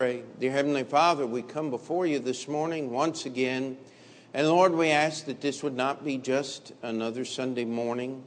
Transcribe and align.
Pray. 0.00 0.24
Dear 0.40 0.50
Heavenly 0.50 0.82
Father, 0.82 1.24
we 1.24 1.40
come 1.40 1.70
before 1.70 2.04
you 2.04 2.18
this 2.18 2.48
morning 2.48 2.90
once 2.90 3.26
again. 3.26 3.78
And 4.34 4.48
Lord, 4.48 4.74
we 4.74 4.88
ask 4.88 5.26
that 5.26 5.40
this 5.40 5.62
would 5.62 5.76
not 5.76 6.04
be 6.04 6.18
just 6.18 6.72
another 6.82 7.24
Sunday 7.24 7.64
morning, 7.64 8.24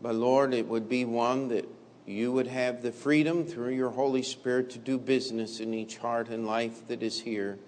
but 0.00 0.14
Lord, 0.14 0.54
it 0.54 0.66
would 0.66 0.88
be 0.88 1.04
one 1.04 1.48
that 1.48 1.68
you 2.06 2.32
would 2.32 2.46
have 2.46 2.80
the 2.80 2.92
freedom 2.92 3.44
through 3.44 3.74
your 3.74 3.90
Holy 3.90 4.22
Spirit 4.22 4.70
to 4.70 4.78
do 4.78 4.96
business 4.96 5.60
in 5.60 5.74
each 5.74 5.98
heart 5.98 6.30
and 6.30 6.46
life 6.46 6.88
that 6.88 7.02
is 7.02 7.20
here. 7.20 7.58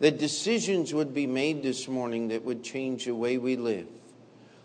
That 0.00 0.18
decisions 0.18 0.94
would 0.94 1.12
be 1.12 1.26
made 1.26 1.62
this 1.62 1.86
morning 1.86 2.28
that 2.28 2.42
would 2.46 2.64
change 2.64 3.04
the 3.04 3.14
way 3.14 3.36
we 3.36 3.56
live. 3.56 3.86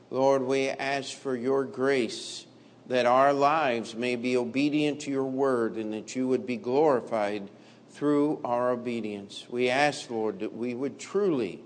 Lord, 0.09 0.43
we 0.43 0.69
ask 0.69 1.13
for 1.13 1.35
your 1.35 1.65
grace 1.65 2.45
that 2.87 3.05
our 3.05 3.33
lives 3.33 3.95
may 3.95 4.15
be 4.15 4.37
obedient 4.37 5.01
to 5.01 5.11
your 5.11 5.25
word 5.25 5.75
and 5.75 5.93
that 5.93 6.15
you 6.15 6.29
would 6.29 6.47
be 6.47 6.55
glorified 6.55 7.49
through 7.91 8.39
our 8.43 8.71
obedience. 8.71 9.45
We 9.49 9.69
ask, 9.69 10.09
Lord, 10.09 10.39
that 10.39 10.55
we 10.55 10.73
would 10.73 10.97
truly 10.97 11.61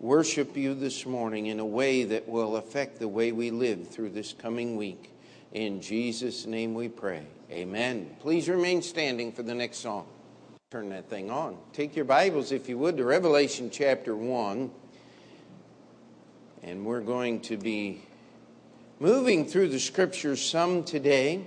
worship 0.00 0.56
you 0.56 0.74
this 0.74 1.06
morning 1.06 1.46
in 1.46 1.60
a 1.60 1.64
way 1.64 2.04
that 2.04 2.28
will 2.28 2.56
affect 2.56 2.98
the 2.98 3.08
way 3.08 3.32
we 3.32 3.50
live 3.50 3.88
through 3.88 4.10
this 4.10 4.32
coming 4.32 4.76
week. 4.76 5.12
In 5.52 5.80
Jesus' 5.80 6.46
name 6.46 6.74
we 6.74 6.88
pray. 6.88 7.22
Amen. 7.50 8.16
Please 8.20 8.48
remain 8.48 8.82
standing 8.82 9.32
for 9.32 9.42
the 9.42 9.54
next 9.54 9.78
song. 9.78 10.06
Turn 10.70 10.90
that 10.90 11.08
thing 11.10 11.30
on. 11.30 11.56
Take 11.72 11.96
your 11.96 12.04
Bibles, 12.04 12.52
if 12.52 12.68
you 12.68 12.78
would, 12.78 12.96
to 12.96 13.04
Revelation 13.04 13.70
chapter 13.70 14.14
1. 14.14 14.70
And 16.62 16.84
we're 16.84 17.00
going 17.00 17.40
to 17.42 17.56
be 17.56 18.02
moving 19.00 19.46
through 19.46 19.68
the 19.68 19.80
scriptures 19.80 20.40
some 20.40 20.84
today. 20.84 21.44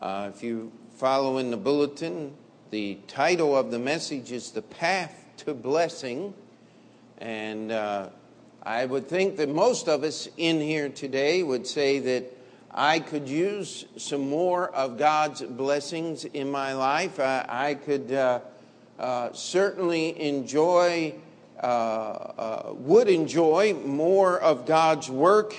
Uh, 0.00 0.30
if 0.34 0.42
you 0.42 0.70
follow 0.96 1.38
in 1.38 1.50
the 1.50 1.56
bulletin, 1.56 2.34
the 2.70 2.98
title 3.06 3.56
of 3.56 3.70
the 3.70 3.78
message 3.78 4.32
is 4.32 4.50
The 4.50 4.62
Path 4.62 5.24
to 5.38 5.54
Blessing. 5.54 6.34
And 7.18 7.70
uh, 7.70 8.08
I 8.62 8.86
would 8.86 9.08
think 9.08 9.36
that 9.36 9.48
most 9.48 9.88
of 9.88 10.02
us 10.02 10.28
in 10.36 10.60
here 10.60 10.88
today 10.88 11.42
would 11.42 11.66
say 11.66 11.98
that 12.00 12.24
I 12.70 12.98
could 12.98 13.28
use 13.28 13.84
some 13.96 14.28
more 14.28 14.70
of 14.70 14.98
God's 14.98 15.42
blessings 15.42 16.24
in 16.24 16.50
my 16.50 16.72
life. 16.72 17.20
I, 17.20 17.44
I 17.48 17.74
could 17.74 18.10
uh, 18.10 18.40
uh, 18.98 19.32
certainly 19.32 20.20
enjoy, 20.20 21.14
uh, 21.62 21.66
uh, 21.66 22.72
would 22.74 23.08
enjoy 23.08 23.74
more 23.74 24.40
of 24.40 24.66
God's 24.66 25.08
work 25.08 25.54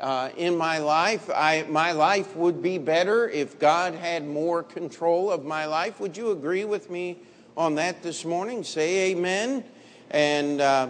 uh, 0.00 0.30
in 0.36 0.56
my 0.56 0.78
life. 0.78 1.28
I, 1.34 1.64
my 1.68 1.92
life 1.92 2.36
would 2.36 2.62
be 2.62 2.78
better 2.78 3.28
if 3.28 3.58
God 3.58 3.94
had 3.94 4.26
more 4.26 4.62
control 4.62 5.30
of 5.30 5.44
my 5.44 5.66
life. 5.66 6.00
Would 6.00 6.16
you 6.16 6.30
agree 6.30 6.64
with 6.64 6.90
me 6.90 7.18
on 7.56 7.74
that 7.76 8.02
this 8.02 8.24
morning? 8.24 8.64
Say 8.64 9.10
amen. 9.10 9.64
And 10.10 10.60
uh, 10.60 10.88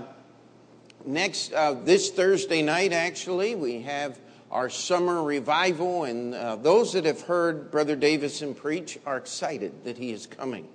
next, 1.05 1.53
uh, 1.53 1.73
this 1.73 2.11
Thursday 2.11 2.63
night, 2.63 2.93
actually, 2.93 3.55
we 3.55 3.83
have 3.83 4.19
our 4.51 4.71
summer 4.71 5.23
revival. 5.23 6.05
And 6.05 6.35
uh, 6.35 6.57
those 6.57 6.93
that 6.93 7.05
have 7.05 7.23
heard 7.23 7.71
Brother 7.71 7.97
Davison 7.97 8.55
preach 8.55 8.99
are 9.07 9.17
excited 9.17 9.85
that 9.85 9.99
he 9.99 10.13
is 10.13 10.27
coming. 10.27 10.69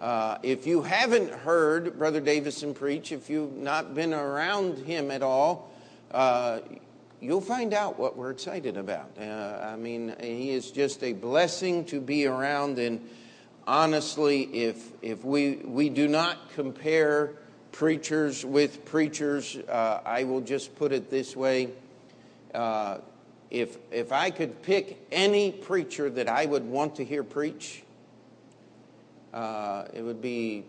Uh, 0.00 0.36
if 0.42 0.66
you 0.66 0.82
haven't 0.82 1.30
heard 1.30 1.96
Brother 1.96 2.20
Davison 2.20 2.74
preach, 2.74 3.12
if 3.12 3.30
you've 3.30 3.56
not 3.56 3.94
been 3.94 4.12
around 4.12 4.78
him 4.78 5.12
at 5.12 5.22
all, 5.22 5.70
uh, 6.10 6.58
you'll 7.22 7.40
find 7.40 7.72
out 7.72 7.98
what 7.98 8.16
we're 8.16 8.32
excited 8.32 8.76
about. 8.76 9.10
Uh, 9.18 9.22
I 9.62 9.76
mean, 9.76 10.14
he 10.20 10.50
is 10.50 10.72
just 10.72 11.04
a 11.04 11.12
blessing 11.12 11.84
to 11.86 12.00
be 12.00 12.26
around. 12.26 12.80
And 12.80 13.08
honestly, 13.64 14.42
if, 14.42 14.90
if 15.02 15.24
we, 15.24 15.56
we 15.64 15.88
do 15.88 16.08
not 16.08 16.50
compare 16.54 17.34
preachers 17.70 18.44
with 18.44 18.84
preachers, 18.84 19.56
uh, 19.56 20.00
I 20.04 20.24
will 20.24 20.40
just 20.40 20.74
put 20.74 20.92
it 20.92 21.10
this 21.10 21.36
way. 21.36 21.70
Uh, 22.52 22.98
if, 23.50 23.78
if 23.92 24.10
I 24.10 24.30
could 24.30 24.60
pick 24.62 24.98
any 25.12 25.52
preacher 25.52 26.10
that 26.10 26.28
I 26.28 26.44
would 26.44 26.64
want 26.64 26.96
to 26.96 27.04
hear 27.04 27.22
preach, 27.22 27.84
uh, 29.32 29.84
it 29.94 30.02
would 30.02 30.20
be 30.20 30.64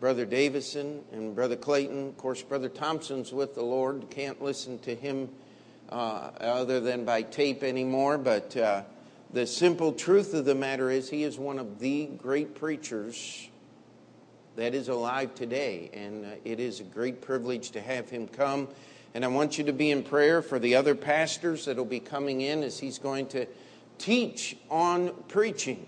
Brother 0.00 0.26
Davison 0.26 1.00
and 1.12 1.34
Brother 1.34 1.56
Clayton. 1.56 2.08
Of 2.08 2.18
course, 2.18 2.42
Brother 2.42 2.68
Thompson's 2.68 3.32
with 3.32 3.54
the 3.54 3.62
Lord. 3.62 4.10
Can't 4.10 4.42
listen 4.42 4.78
to 4.80 4.94
him 4.94 5.30
other 5.92 6.80
than 6.80 7.04
by 7.04 7.22
tape 7.22 7.62
anymore, 7.62 8.18
but 8.18 8.56
uh, 8.56 8.82
the 9.32 9.46
simple 9.46 9.92
truth 9.92 10.34
of 10.34 10.44
the 10.44 10.54
matter 10.54 10.90
is 10.90 11.08
he 11.08 11.24
is 11.24 11.38
one 11.38 11.58
of 11.58 11.78
the 11.78 12.06
great 12.06 12.54
preachers 12.54 13.48
that 14.56 14.74
is 14.74 14.88
alive 14.88 15.34
today, 15.34 15.90
and 15.94 16.24
uh, 16.24 16.28
it 16.44 16.60
is 16.60 16.80
a 16.80 16.84
great 16.84 17.20
privilege 17.20 17.70
to 17.70 17.80
have 17.80 18.10
him 18.10 18.28
come. 18.28 18.68
And 19.14 19.24
I 19.24 19.28
want 19.28 19.58
you 19.58 19.64
to 19.64 19.72
be 19.72 19.90
in 19.90 20.02
prayer 20.02 20.42
for 20.42 20.58
the 20.58 20.74
other 20.74 20.94
pastors 20.94 21.64
that 21.66 21.76
will 21.76 21.84
be 21.84 22.00
coming 22.00 22.40
in 22.40 22.62
as 22.62 22.78
he's 22.78 22.98
going 22.98 23.26
to 23.28 23.46
teach 23.98 24.56
on 24.70 25.12
preaching. 25.28 25.86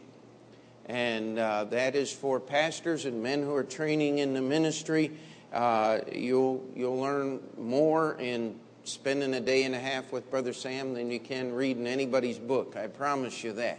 And 0.86 1.38
uh, 1.38 1.64
that 1.64 1.94
is 1.94 2.12
for 2.12 2.38
pastors 2.38 3.06
and 3.06 3.22
men 3.22 3.42
who 3.42 3.54
are 3.54 3.64
training 3.64 4.18
in 4.18 4.34
the 4.34 4.42
ministry. 4.42 5.12
Uh, 5.52 6.00
you'll, 6.12 6.62
you'll 6.74 6.98
learn 6.98 7.40
more 7.56 8.16
in 8.18 8.58
spending 8.84 9.34
a 9.34 9.40
day 9.40 9.64
and 9.64 9.74
a 9.74 9.78
half 9.78 10.12
with 10.12 10.30
Brother 10.30 10.52
Sam 10.52 10.94
than 10.94 11.10
you 11.10 11.20
can 11.20 11.52
reading 11.52 11.86
anybody's 11.86 12.38
book. 12.38 12.76
I 12.76 12.86
promise 12.86 13.42
you 13.42 13.52
that. 13.54 13.78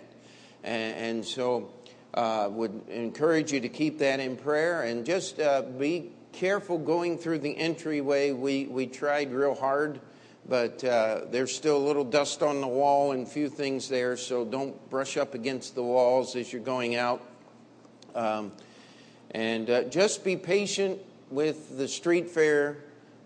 And, 0.64 0.96
and 0.96 1.26
so, 1.26 1.70
uh, 2.16 2.48
would 2.50 2.88
encourage 2.90 3.52
you 3.52 3.60
to 3.60 3.70
keep 3.70 4.00
that 4.00 4.20
in 4.20 4.38
prayer 4.38 4.84
and 4.84 5.06
just 5.06 5.40
uh, 5.40 5.62
be 5.62 6.12
careful 6.32 6.78
going 6.78 7.18
through 7.18 7.40
the 7.40 7.56
entryway. 7.58 8.32
We 8.32 8.66
we 8.66 8.88
tried 8.88 9.32
real 9.34 9.54
hard, 9.54 10.00
but 10.48 10.84
uh, 10.84 11.22
there's 11.30 11.54
still 11.54 11.78
a 11.78 11.86
little 11.86 12.06
dust 12.06 12.42
on 12.42 12.62
the 12.62 12.68
wall 12.68 13.12
and 13.12 13.28
few 13.28 13.50
things 13.50 13.90
there. 13.90 14.18
So 14.18 14.46
don't 14.46 14.90
brush 14.90 15.18
up 15.18 15.34
against 15.34 15.76
the 15.76 15.84
walls 15.84 16.36
as 16.36 16.52
you're 16.52 16.62
going 16.62 16.96
out. 16.96 17.22
Um, 18.16 18.54
and 19.32 19.70
uh, 19.70 19.84
just 19.84 20.24
be 20.24 20.38
patient 20.38 21.00
with 21.30 21.78
the 21.78 21.88
street 21.88 22.30
fair 22.30 22.78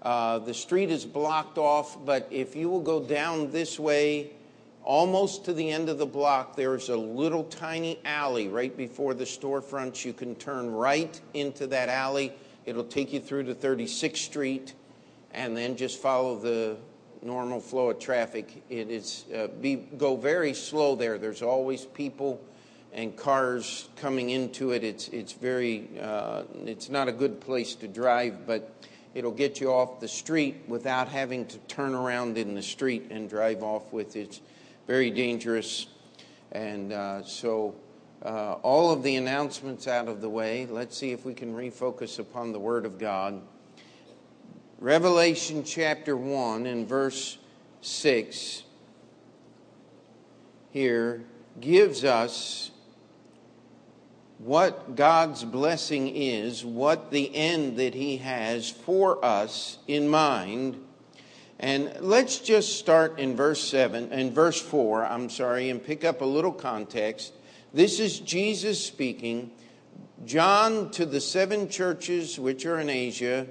uh, 0.02 0.40
the 0.40 0.54
street 0.54 0.90
is 0.90 1.06
blocked 1.06 1.58
off, 1.58 1.98
but 2.06 2.28
if 2.32 2.56
you 2.56 2.70
will 2.70 2.82
go 2.82 3.02
down 3.02 3.52
this 3.52 3.80
way, 3.80 4.32
almost 4.84 5.46
to 5.46 5.54
the 5.54 5.70
end 5.70 5.90
of 5.90 5.98
the 5.98 6.06
block, 6.06 6.56
there's 6.56 6.90
a 6.90 6.96
little 6.96 7.44
tiny 7.46 8.00
alley 8.06 8.48
right 8.48 8.76
before 8.76 9.14
the 9.14 9.26
storefronts. 9.26 10.06
You 10.06 10.14
can 10.14 10.36
turn 10.36 10.72
right 10.72 11.20
into 11.34 11.68
that 11.68 11.90
alley. 11.90 12.34
It'll 12.66 12.86
take 12.86 13.12
you 13.12 13.20
through 13.20 13.44
to 13.44 13.56
36th 13.56 14.18
Street, 14.18 14.74
and 15.34 15.56
then 15.56 15.76
just 15.76 16.00
follow 16.00 16.38
the 16.40 16.78
normal 17.22 17.60
flow 17.60 17.90
of 17.90 18.00
traffic. 18.00 18.64
It 18.70 18.90
is 18.90 19.26
uh, 19.36 19.48
be 19.48 19.76
go 19.76 20.16
very 20.16 20.54
slow 20.54 20.96
there. 20.96 21.18
There's 21.18 21.42
always 21.42 21.86
people 21.86 22.42
and 22.94 23.16
cars 23.16 23.90
coming 23.98 24.30
into 24.30 24.72
it. 24.72 24.84
It's 24.84 25.10
it's 25.10 25.34
very 25.34 25.90
uh, 26.02 26.44
it's 26.66 26.90
not 26.90 27.08
a 27.08 27.12
good 27.12 27.42
place 27.42 27.76
to 27.76 27.88
drive, 27.88 28.48
but 28.48 28.74
It'll 29.14 29.32
get 29.32 29.60
you 29.60 29.72
off 29.72 30.00
the 30.00 30.08
street 30.08 30.58
without 30.68 31.08
having 31.08 31.46
to 31.48 31.58
turn 31.60 31.96
around 31.96 32.38
in 32.38 32.54
the 32.54 32.62
street 32.62 33.08
and 33.10 33.30
drive 33.30 33.64
off 33.64 33.92
with 33.92 34.16
it. 34.16 34.20
It's 34.20 34.42
very 34.88 35.10
dangerous. 35.10 35.88
And 36.52 36.94
uh, 36.94 37.24
so, 37.24 37.76
uh, 38.24 38.54
all 38.62 38.92
of 38.92 39.02
the 39.02 39.16
announcements 39.16 39.88
out 39.88 40.08
of 40.08 40.22
the 40.22 40.30
way, 40.30 40.68
let's 40.68 40.98
see 40.98 41.12
if 41.12 41.26
we 41.26 41.34
can 41.34 41.56
refocus 41.56 42.20
upon 42.20 42.52
the 42.52 42.60
Word 42.60 42.86
of 42.86 43.00
God. 43.00 43.42
Revelation 44.80 45.64
chapter 45.64 46.16
1 46.16 46.66
and 46.66 46.88
verse 46.88 47.38
6 47.82 48.64
here 50.72 51.24
gives 51.60 52.04
us 52.04 52.69
what 54.40 54.96
God's 54.96 55.44
blessing 55.44 56.08
is, 56.16 56.64
what 56.64 57.12
the 57.12 57.36
end 57.36 57.78
that 57.78 57.94
He 57.94 58.18
has 58.18 58.70
for 58.70 59.24
us 59.24 59.78
in 59.86 60.08
mind. 60.08 60.82
And 61.60 61.94
let's 62.00 62.40
just 62.40 62.80
start 62.80 63.20
in 63.20 63.36
verse 63.36 63.62
7 63.62 64.14
and 64.14 64.34
verse 64.34 64.62
4, 64.62 65.06
I'm 65.06 65.30
sorry, 65.30 65.70
and 65.70 65.84
pick 65.84 66.06
up 66.06 66.22
a 66.22 66.26
little 66.26 66.54
context. 66.54 67.34
This 67.74 68.00
is 68.00 68.20
Jesus 68.20 68.84
speaking. 68.84 69.52
John 70.26 70.90
to 70.92 71.06
the 71.06 71.20
seven 71.20 71.68
churches 71.68 72.40
which 72.40 72.66
are 72.66 72.80
in 72.80 72.90
Asia. 72.90 73.46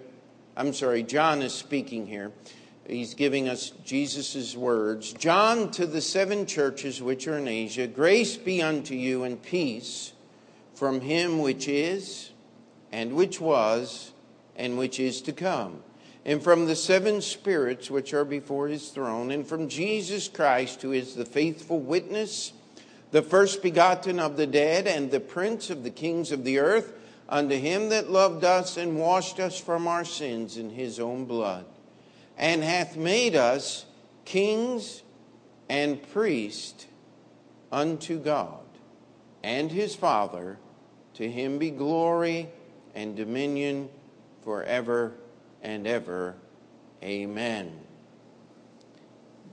I'm 0.56 0.72
sorry, 0.72 1.02
John 1.02 1.42
is 1.42 1.52
speaking 1.52 2.06
here. 2.06 2.32
He's 2.86 3.12
giving 3.12 3.50
us 3.50 3.70
Jesus' 3.84 4.56
words. 4.56 5.12
John 5.12 5.70
to 5.72 5.86
the 5.86 6.00
seven 6.00 6.46
churches 6.46 7.02
which 7.02 7.28
are 7.28 7.36
in 7.36 7.46
Asia, 7.46 7.86
grace 7.86 8.38
be 8.38 8.62
unto 8.62 8.94
you 8.94 9.24
and 9.24 9.42
peace 9.42 10.12
from 10.78 11.00
him 11.00 11.40
which 11.40 11.66
is, 11.66 12.30
and 12.92 13.12
which 13.14 13.40
was, 13.40 14.12
and 14.54 14.78
which 14.78 15.00
is 15.00 15.20
to 15.22 15.32
come, 15.32 15.82
and 16.24 16.40
from 16.40 16.66
the 16.66 16.76
seven 16.76 17.20
spirits 17.20 17.90
which 17.90 18.14
are 18.14 18.24
before 18.24 18.68
his 18.68 18.90
throne, 18.90 19.32
and 19.32 19.44
from 19.44 19.68
Jesus 19.68 20.28
Christ, 20.28 20.80
who 20.82 20.92
is 20.92 21.16
the 21.16 21.24
faithful 21.24 21.80
witness, 21.80 22.52
the 23.10 23.22
first 23.22 23.60
begotten 23.60 24.20
of 24.20 24.36
the 24.36 24.46
dead, 24.46 24.86
and 24.86 25.10
the 25.10 25.18
prince 25.18 25.68
of 25.68 25.82
the 25.82 25.90
kings 25.90 26.30
of 26.30 26.44
the 26.44 26.60
earth, 26.60 26.92
unto 27.28 27.56
him 27.56 27.88
that 27.88 28.08
loved 28.08 28.44
us 28.44 28.76
and 28.76 28.96
washed 28.96 29.40
us 29.40 29.58
from 29.60 29.88
our 29.88 30.04
sins 30.04 30.56
in 30.56 30.70
his 30.70 31.00
own 31.00 31.24
blood, 31.24 31.64
and 32.36 32.62
hath 32.62 32.96
made 32.96 33.34
us 33.34 33.84
kings 34.24 35.02
and 35.68 36.00
priests 36.12 36.86
unto 37.72 38.20
God 38.20 38.60
and 39.42 39.72
his 39.72 39.96
Father. 39.96 40.58
To 41.18 41.28
him 41.28 41.58
be 41.58 41.72
glory 41.72 42.48
and 42.94 43.16
dominion 43.16 43.88
forever 44.44 45.14
and 45.64 45.84
ever. 45.84 46.36
Amen. 47.02 47.72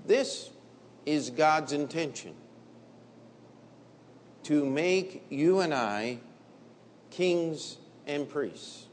This 0.06 0.52
is 1.08 1.32
God's 1.32 1.74
intention 1.74 2.36
to 4.44 4.64
make 4.64 5.26
you 5.32 5.62
and 5.62 5.74
I 5.74 6.20
kings 7.10 7.78
and 8.06 8.30
priests. 8.30 8.86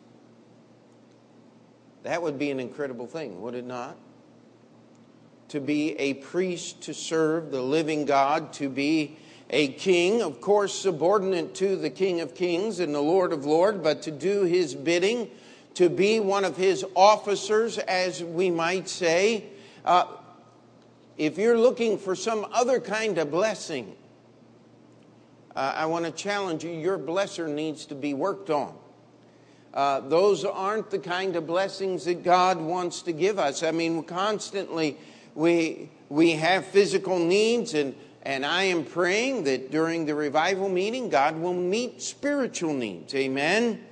That 2.05 2.23
would 2.23 2.39
be 2.39 2.51
an 2.51 2.59
incredible 2.59 3.07
thing, 3.07 3.43
would 3.43 3.55
it 3.55 3.67
not? 3.67 3.99
To 5.49 5.61
be 5.61 5.93
a 5.99 6.15
priest 6.15 6.81
to 6.85 6.95
serve 6.95 7.51
the 7.51 7.61
living 7.61 8.07
God, 8.07 8.55
to 8.55 8.71
be 8.71 9.19
a 9.53 9.69
king, 9.69 10.23
of 10.23 10.41
course, 10.41 10.75
subordinate 10.75 11.55
to 11.57 11.77
the 11.77 11.91
King 11.91 12.23
of 12.23 12.35
Kings 12.35 12.81
and 12.81 12.95
the 12.95 13.03
Lord 13.03 13.35
of 13.35 13.45
Lords, 13.45 13.79
but 13.83 14.03
to 14.03 14.11
do 14.11 14.45
his 14.45 14.75
bidding, 14.75 15.31
to 15.75 15.91
be 15.91 16.21
one 16.21 16.45
of 16.45 16.57
his 16.57 16.85
officers, 16.97 17.77
as 17.77 18.25
we 18.25 18.51
might 18.51 18.89
say. 18.89 19.45
Uh, 19.85 20.07
if 21.19 21.37
you're 21.37 21.59
looking 21.59 21.99
for 21.99 22.15
some 22.15 22.47
other 22.51 22.81
kind 22.81 23.19
of 23.19 23.31
blessing, 23.31 23.95
uh, 25.55 25.75
I 25.77 25.85
want 25.85 26.07
to 26.07 26.11
challenge 26.11 26.65
you 26.65 26.71
your 26.71 26.99
blesser 26.99 27.47
needs 27.47 27.85
to 27.87 27.95
be 27.95 28.15
worked 28.15 28.49
on. 28.49 28.75
Uh, 29.75 30.01
those 30.01 30.47
aren't 30.47 30.91
the 30.91 30.99
kind 30.99 31.37
of 31.37 31.47
blessings 31.47 32.07
that 32.07 32.23
God 32.23 32.59
wants 32.59 33.03
to 33.03 33.13
give 33.13 33.39
us. 33.39 33.63
I 33.63 33.71
mean, 33.71 34.03
constantly 34.03 34.97
we, 35.35 35.91
we 36.09 36.33
have 36.33 36.65
physical 36.65 37.19
needs, 37.19 37.75
and, 37.75 37.95
and 38.23 38.47
I 38.47 38.65
am 38.65 38.85
praying 38.85 39.45
that 39.45 39.71
during 39.71 40.07
the 40.07 40.15
revival 40.15 40.69
meeting, 40.69 41.09
God 41.09 41.37
will 41.37 41.55
meet 41.55 42.01
spiritual 42.01 42.73
needs. 42.73 43.15
Amen. 43.15 43.85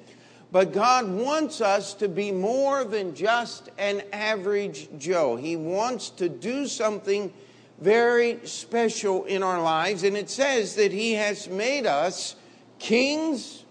But 0.53 0.73
God 0.73 1.09
wants 1.09 1.61
us 1.61 1.95
to 1.95 2.09
be 2.09 2.31
more 2.31 2.85
than 2.85 3.15
just 3.15 3.71
an 3.79 4.03
average 4.13 4.89
Joe. 4.99 5.37
He 5.37 5.57
wants 5.57 6.11
to 6.11 6.29
do 6.29 6.67
something 6.67 7.33
very 7.81 8.41
special 8.45 9.25
in 9.25 9.43
our 9.43 9.61
lives. 9.61 10.05
And 10.05 10.17
it 10.17 10.31
says 10.31 10.77
that 10.77 10.93
He 10.93 11.15
has 11.15 11.49
made 11.49 11.87
us 11.87 12.37
kings 12.79 13.65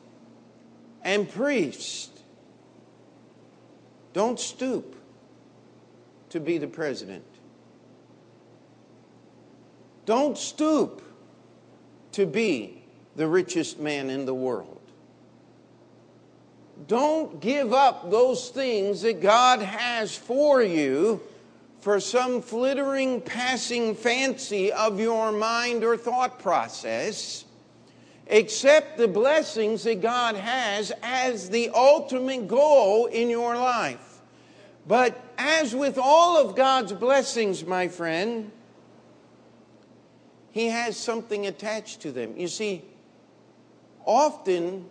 and 1.03 1.29
priests. 1.29 2.09
Don't 4.13 4.39
stoop 4.39 4.95
to 6.29 6.39
be 6.39 6.57
the 6.57 6.67
president. 6.67 7.23
Don't 10.09 10.39
stoop 10.39 11.03
to 12.13 12.25
be 12.25 12.81
the 13.15 13.27
richest 13.27 13.79
man 13.79 14.09
in 14.09 14.25
the 14.25 14.33
world. 14.33 14.81
Don't 16.88 17.39
give 17.39 17.73
up 17.73 18.09
those 18.09 18.50
things 18.50 19.03
that 19.03 19.21
God 19.21 19.61
has 19.61 20.17
for 20.17 20.63
you 20.63 21.21
for 21.81 22.00
some 22.00 22.41
flittering, 22.41 23.21
passing 23.21 23.94
fancy 23.94 24.71
of 24.71 25.00
your 25.00 25.31
mind 25.31 25.83
or 25.83 25.95
thought 25.95 26.39
process. 26.39 27.45
Accept 28.31 28.97
the 28.97 29.07
blessings 29.07 29.83
that 29.83 30.01
God 30.01 30.35
has 30.35 30.91
as 31.03 31.51
the 31.51 31.69
ultimate 31.69 32.47
goal 32.47 33.06
in 33.06 33.29
your 33.29 33.56
life. 33.56 34.21
But 34.88 35.23
as 35.38 35.75
with 35.75 36.00
all 36.00 36.35
of 36.35 36.56
God's 36.56 36.94
blessings, 36.94 37.63
my 37.63 37.88
friend, 37.89 38.50
He 40.51 40.68
has 40.68 40.98
something 40.98 41.46
attached 41.48 42.01
to 42.01 42.12
them. 42.12 42.36
You 42.36 42.48
see, 42.48 42.84
often 44.06 44.86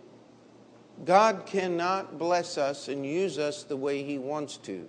God 1.04 1.46
cannot 1.46 2.18
bless 2.18 2.58
us 2.58 2.88
and 2.88 3.04
use 3.04 3.38
us 3.38 3.62
the 3.62 3.76
way 3.76 4.02
He 4.02 4.18
wants 4.18 4.56
to 4.58 4.88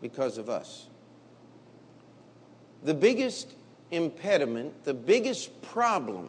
because 0.00 0.38
of 0.38 0.48
us. 0.48 0.88
The 2.82 2.94
biggest 2.94 3.54
impediment, 3.90 4.84
the 4.84 4.94
biggest 4.94 5.62
problem 5.62 6.28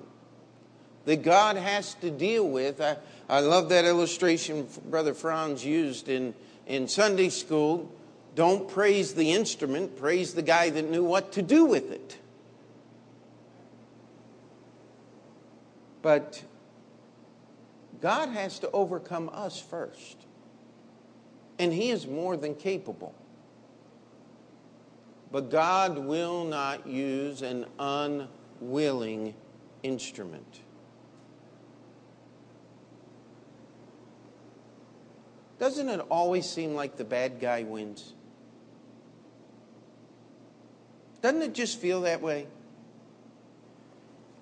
that 1.06 1.24
God 1.24 1.58
has 1.58 1.96
to 1.96 2.12
deal 2.12 2.48
with, 2.48 2.80
I, 2.80 2.98
I 3.28 3.40
love 3.40 3.70
that 3.70 3.86
illustration 3.86 4.68
Brother 4.90 5.14
Franz 5.14 5.66
used 5.66 6.08
in, 6.08 6.34
in 6.68 6.88
Sunday 6.88 7.30
school. 7.30 7.92
Don't 8.36 8.68
praise 8.68 9.14
the 9.14 9.32
instrument, 9.32 9.96
praise 9.98 10.34
the 10.34 10.42
guy 10.42 10.70
that 10.72 10.90
knew 10.90 11.04
what 11.04 11.34
to 11.34 11.42
do 11.42 11.66
with 11.66 11.92
it. 11.92 12.18
But 16.02 16.44
God 18.02 18.30
has 18.30 18.60
to 18.60 18.72
overcome 18.72 19.30
us 19.32 19.62
first. 19.62 20.18
And 21.60 21.72
He 21.72 21.92
is 21.92 22.08
more 22.08 22.36
than 22.36 22.56
capable. 22.56 23.14
But 25.32 25.50
God 25.50 25.98
will 25.98 26.44
not 26.44 26.86
use 26.88 27.42
an 27.42 27.66
unwilling 27.80 29.36
instrument. 29.84 30.60
Doesn't 35.60 35.88
it 35.88 36.02
always 36.10 36.50
seem 36.50 36.76
like 36.76 36.98
the 36.98 37.06
bad 37.06 37.40
guy 37.40 37.64
wins? 37.64 38.14
Doesn't 41.24 41.42
it 41.42 41.54
just 41.54 41.80
feel 41.80 42.02
that 42.02 42.22
way? 42.22 42.46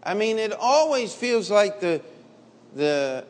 I 0.02 0.16
mean, 0.16 0.40
it 0.40 0.52
always 0.52 1.14
feels 1.14 1.52
like 1.52 1.80
the, 1.80 2.02
the, 2.76 3.24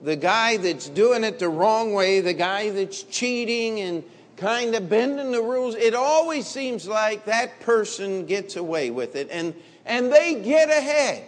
the 0.00 0.16
guy 0.16 0.56
that's 0.56 0.88
doing 0.88 1.22
it 1.22 1.38
the 1.38 1.50
wrong 1.50 1.92
way, 1.92 2.20
the 2.20 2.32
guy 2.32 2.70
that's 2.70 3.02
cheating 3.02 3.78
and 3.80 4.02
kind 4.38 4.74
of 4.74 4.88
bending 4.88 5.32
the 5.32 5.42
rules, 5.42 5.74
it 5.74 5.94
always 5.94 6.46
seems 6.46 6.88
like 6.88 7.26
that 7.26 7.60
person 7.60 8.24
gets 8.24 8.56
away 8.56 8.90
with 8.90 9.16
it 9.16 9.28
and, 9.30 9.54
and 9.84 10.10
they 10.10 10.36
get 10.36 10.70
ahead. 10.70 11.24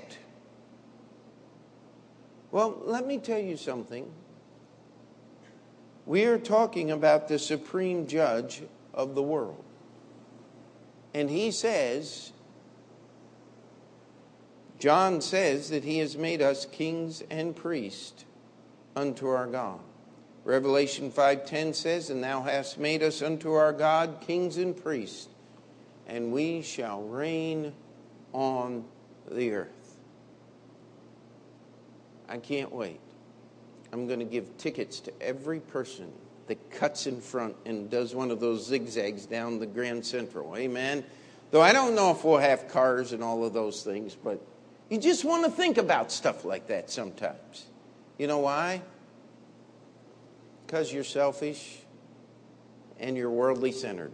Well, 2.53 2.81
let 2.87 3.07
me 3.07 3.19
tell 3.19 3.39
you 3.39 3.59
something. 3.59 4.11
We 6.07 6.25
are 6.25 6.39
talking 6.39 6.91
about 6.91 7.29
the 7.29 7.39
supreme 7.39 8.07
judge 8.07 8.63
of 8.95 9.15
the 9.15 9.23
world. 9.23 9.63
And 11.15 11.31
he 11.31 11.53
says, 11.53 12.33
John 14.81 15.21
says 15.21 15.71
that 15.71 15.85
he 15.85 15.99
has 15.99 16.17
made 16.17 16.43
us 16.43 16.67
kings 16.67 17.23
and 17.31 17.55
priests 17.55 18.25
unto 18.97 19.29
our 19.29 19.47
God. 19.47 19.81
Revelation 20.45 21.11
5:10 21.11 21.73
says, 21.73 22.11
"And 22.11 22.23
thou 22.23 22.43
hast 22.43 22.79
made 22.79 23.03
us 23.03 23.23
unto 23.23 23.53
our 23.53 23.73
God 23.73 24.19
kings 24.21 24.59
and 24.59 24.77
priests, 24.77 25.29
and 26.07 26.33
we 26.33 26.61
shall 26.61 27.01
reign 27.03 27.73
on 28.35 28.85
the 29.31 29.53
earth." 29.53 29.97
I 32.29 32.37
can't 32.37 32.73
wait. 32.73 33.01
I'm 33.91 34.07
going 34.07 34.19
to 34.19 34.27
give 34.27 34.59
tickets 34.59 35.01
to 35.01 35.13
every 35.23 35.61
person 35.61 36.13
that 36.47 36.71
cuts 36.71 37.07
in 37.07 37.21
front 37.21 37.57
and 37.65 37.91
does 37.91 38.15
one 38.15 38.31
of 38.31 38.41
those 38.41 38.67
zigzags 38.67 39.27
down 39.27 39.59
the 39.59 39.67
Grand 39.67 40.05
Central. 40.05 40.57
Amen. 40.57 41.05
Though 41.51 41.63
I 41.63 41.73
don't 41.73 41.95
know 41.95 42.11
if 42.11 42.25
we'll 42.25 42.39
have 42.39 42.69
cars 42.69 43.13
and 43.13 43.23
all 43.23 43.45
of 43.45 43.53
those 43.53 43.83
things, 43.83 44.15
but 44.15 44.41
you 44.91 44.99
just 44.99 45.25
want 45.25 45.45
to 45.45 45.51
think 45.51 45.79
about 45.79 46.13
stuff 46.13 46.45
like 46.45 46.67
that 46.69 46.91
sometimes. 46.91 47.67
You 48.19 48.27
know 48.27 48.41
why? 48.41 48.83
Because 50.67 50.93
you're 50.93 51.05
selfish 51.05 51.79
and 52.99 53.17
you're 53.17 53.31
worldly 53.31 53.73
centered. 53.73 54.13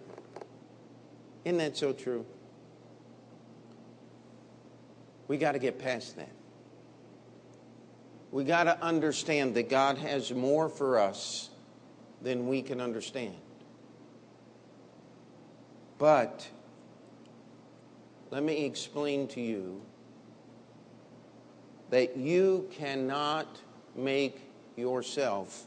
Isn't 1.45 1.59
that 1.59 1.77
so 1.77 1.93
true? 1.93 2.25
We 5.29 5.37
got 5.37 5.53
to 5.53 5.59
get 5.59 5.79
past 5.79 6.17
that. 6.17 6.31
We 8.33 8.45
got 8.45 8.65
to 8.65 8.83
understand 8.83 9.55
that 9.55 9.69
God 9.69 9.99
has 9.99 10.33
more 10.33 10.69
for 10.69 10.99
us 10.99 11.50
than 12.23 12.49
we 12.49 12.63
can 12.63 12.81
understand. 12.81 13.35
But 15.99 16.49
let 18.31 18.43
me 18.43 18.65
explain 18.65 19.27
to 19.29 19.41
you 19.41 19.83
that 21.91 22.17
you 22.17 22.69
cannot 22.73 23.61
make 23.97 24.41
yourself 24.77 25.67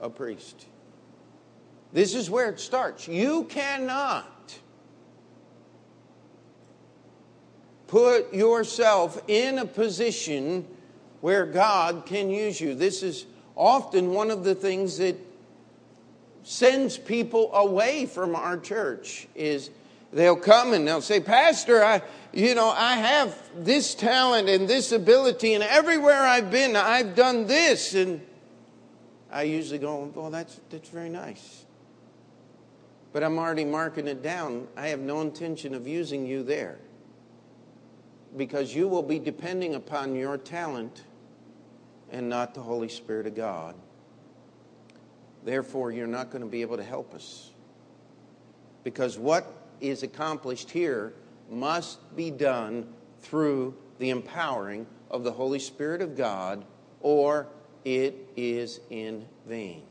a 0.00 0.08
priest. 0.08 0.66
This 1.92 2.14
is 2.14 2.30
where 2.30 2.50
it 2.50 2.60
starts. 2.60 3.06
You 3.06 3.44
cannot 3.44 4.58
put 7.86 8.32
yourself 8.32 9.22
in 9.28 9.58
a 9.58 9.64
position 9.64 10.66
where 11.20 11.46
God 11.46 12.04
can 12.06 12.30
use 12.30 12.60
you. 12.60 12.74
This 12.74 13.02
is 13.02 13.26
often 13.56 14.12
one 14.12 14.30
of 14.30 14.44
the 14.44 14.54
things 14.54 14.98
that 14.98 15.16
sends 16.48 16.96
people 16.96 17.52
away 17.52 18.06
from 18.06 18.34
our 18.34 18.56
church 18.56 19.28
is 19.34 19.68
they'll 20.14 20.34
come 20.34 20.72
and 20.72 20.88
they'll 20.88 21.02
say 21.02 21.20
pastor 21.20 21.84
i 21.84 22.00
you 22.32 22.54
know 22.54 22.70
i 22.70 22.94
have 22.94 23.38
this 23.54 23.94
talent 23.94 24.48
and 24.48 24.66
this 24.66 24.90
ability 24.90 25.52
and 25.52 25.62
everywhere 25.62 26.22
i've 26.22 26.50
been 26.50 26.74
i've 26.74 27.14
done 27.14 27.46
this. 27.46 27.92
And 27.92 28.22
i 29.30 29.42
usually 29.42 29.78
go 29.78 30.10
well 30.14 30.30
that's 30.30 30.58
that's 30.70 30.88
very 30.88 31.10
nice. 31.10 31.66
But 33.12 33.22
i'm 33.22 33.38
already 33.38 33.66
marking 33.66 34.08
it 34.08 34.22
down. 34.22 34.68
I 34.74 34.88
have 34.88 35.00
no 35.00 35.20
intention 35.20 35.74
of 35.74 35.86
using 35.86 36.26
you 36.26 36.42
there 36.42 36.78
because 38.38 38.74
you 38.74 38.88
will 38.88 39.02
be 39.02 39.18
depending 39.18 39.74
upon 39.74 40.14
your 40.14 40.38
talent 40.38 41.04
and 42.10 42.30
not 42.30 42.54
the 42.54 42.62
Holy 42.62 42.88
Spirit 42.88 43.26
of 43.26 43.34
God. 43.34 43.74
Therefore, 45.44 45.92
you're 45.92 46.06
not 46.06 46.30
going 46.30 46.42
to 46.42 46.48
be 46.48 46.62
able 46.62 46.76
to 46.76 46.84
help 46.84 47.14
us. 47.14 47.50
Because 48.84 49.18
what 49.18 49.52
is 49.80 50.02
accomplished 50.02 50.70
here 50.70 51.14
must 51.50 52.16
be 52.16 52.30
done 52.30 52.88
through 53.20 53.74
the 53.98 54.10
empowering 54.10 54.86
of 55.10 55.24
the 55.24 55.32
Holy 55.32 55.58
Spirit 55.58 56.02
of 56.02 56.16
God, 56.16 56.64
or 57.00 57.48
it 57.84 58.14
is 58.36 58.80
in 58.90 59.26
vain. 59.46 59.82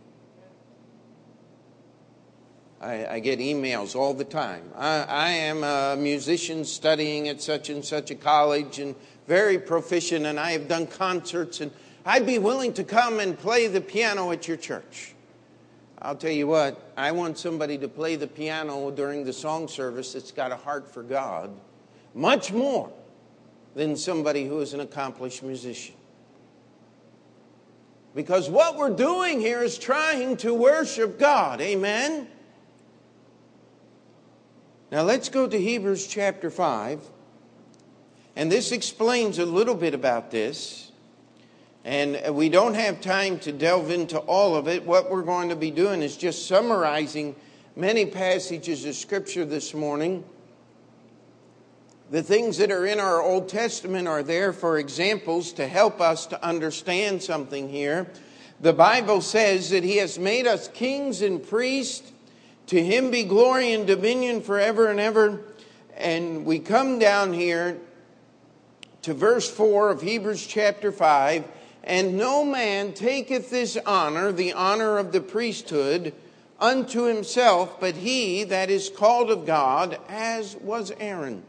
I, 2.79 3.15
I, 3.15 3.19
get 3.19 3.39
emails 3.39 3.95
all 3.95 4.13
the 4.13 4.23
time. 4.23 4.61
I, 4.75 5.01
I, 5.01 5.29
am 5.29 5.63
a 5.63 5.95
musician 5.99 6.63
studying 6.63 7.27
at 7.27 7.41
such 7.41 7.71
and 7.71 7.83
such 7.83 8.11
a 8.11 8.15
college 8.15 8.77
and 8.77 8.93
very 9.27 9.57
proficient, 9.57 10.27
and 10.27 10.39
I 10.39 10.51
have 10.51 10.67
done 10.67 10.85
concerts, 10.85 11.59
and 11.59 11.71
I'd 12.05 12.27
be 12.27 12.37
willing 12.37 12.73
to 12.73 12.83
come 12.83 13.19
and 13.19 13.37
play 13.37 13.65
the 13.65 13.81
piano 13.81 14.31
at 14.31 14.47
your 14.47 14.57
church. 14.57 15.15
I'll 15.99 16.15
tell 16.15 16.31
you 16.31 16.47
what, 16.47 16.93
I 16.95 17.11
want 17.11 17.37
somebody 17.37 17.77
to 17.79 17.87
play 17.87 18.15
the 18.15 18.27
piano 18.27 18.91
during 18.91 19.23
the 19.23 19.33
song 19.33 19.67
service 19.67 20.13
that's 20.13 20.31
got 20.31 20.51
a 20.51 20.55
heart 20.55 20.91
for 20.91 21.01
God, 21.01 21.49
much 22.13 22.51
more 22.51 22.91
than 23.75 23.95
somebody 23.95 24.45
who 24.45 24.59
is 24.59 24.73
an 24.73 24.79
accomplished 24.79 25.41
musician. 25.41 25.95
Because 28.13 28.49
what 28.49 28.77
we're 28.77 28.95
doing 28.95 29.39
here 29.39 29.61
is 29.61 29.77
trying 29.77 30.37
to 30.37 30.53
worship 30.53 31.19
God. 31.19 31.61
Amen? 31.61 32.27
Now 34.91 35.03
let's 35.03 35.29
go 35.29 35.47
to 35.47 35.59
Hebrews 35.59 36.07
chapter 36.07 36.49
5. 36.49 37.01
And 38.35 38.51
this 38.51 38.71
explains 38.71 39.39
a 39.39 39.45
little 39.45 39.75
bit 39.75 39.93
about 39.93 40.31
this. 40.31 40.86
And 41.87 42.35
we 42.35 42.49
don't 42.49 42.73
have 42.73 42.99
time 42.99 43.39
to 43.39 43.53
delve 43.53 43.91
into 43.91 44.19
all 44.19 44.57
of 44.57 44.67
it. 44.67 44.83
What 44.83 45.09
we're 45.09 45.21
going 45.21 45.47
to 45.47 45.55
be 45.55 45.71
doing 45.71 46.01
is 46.01 46.17
just 46.17 46.45
summarizing 46.45 47.33
many 47.77 48.05
passages 48.05 48.83
of 48.83 48.93
Scripture 48.93 49.45
this 49.45 49.73
morning. 49.73 50.25
The 52.11 52.21
things 52.21 52.57
that 52.57 52.71
are 52.71 52.85
in 52.85 52.99
our 52.99 53.21
Old 53.21 53.47
Testament 53.47 54.05
are 54.05 54.21
there 54.21 54.51
for 54.51 54.79
examples 54.79 55.53
to 55.53 55.65
help 55.65 56.01
us 56.01 56.25
to 56.25 56.45
understand 56.45 57.23
something 57.23 57.69
here. 57.69 58.11
The 58.59 58.73
Bible 58.73 59.21
says 59.21 59.69
that 59.69 59.85
He 59.85 59.95
has 59.95 60.19
made 60.19 60.45
us 60.45 60.67
kings 60.67 61.21
and 61.21 61.41
priests 61.41 62.11
to 62.65 62.83
him 62.83 63.11
be 63.11 63.23
glory 63.23 63.71
and 63.71 63.87
dominion 63.87 64.41
forever 64.41 64.91
and 64.91 64.99
ever. 64.99 65.39
And 65.95 66.45
we 66.45 66.59
come 66.59 66.99
down 66.99 67.31
here 67.31 67.77
to 69.03 69.13
verse 69.13 69.49
4 69.49 69.89
of 69.89 70.01
Hebrews 70.01 70.45
chapter 70.45 70.91
5. 70.91 71.45
And 71.87 72.17
no 72.17 72.43
man 72.43 72.91
taketh 72.91 73.49
this 73.49 73.77
honor, 73.85 74.33
the 74.33 74.51
honor 74.51 74.97
of 74.97 75.13
the 75.13 75.21
priesthood, 75.21 76.13
unto 76.59 77.03
himself, 77.03 77.79
but 77.79 77.95
he 77.95 78.43
that 78.43 78.69
is 78.69 78.89
called 78.89 79.31
of 79.31 79.45
God, 79.45 79.97
as 80.09 80.57
was 80.57 80.91
Aaron. 80.99 81.43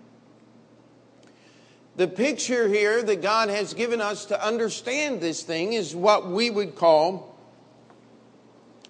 The 1.97 2.07
picture 2.07 2.69
here 2.69 3.03
that 3.03 3.21
God 3.21 3.49
has 3.49 3.75
given 3.75 4.01
us 4.01 4.27
to 4.27 4.41
understand 4.47 5.21
this 5.21 5.43
thing 5.43 5.73
is 5.73 5.97
what 5.97 6.29
we 6.29 6.51
would 6.51 6.77
call 6.77 7.37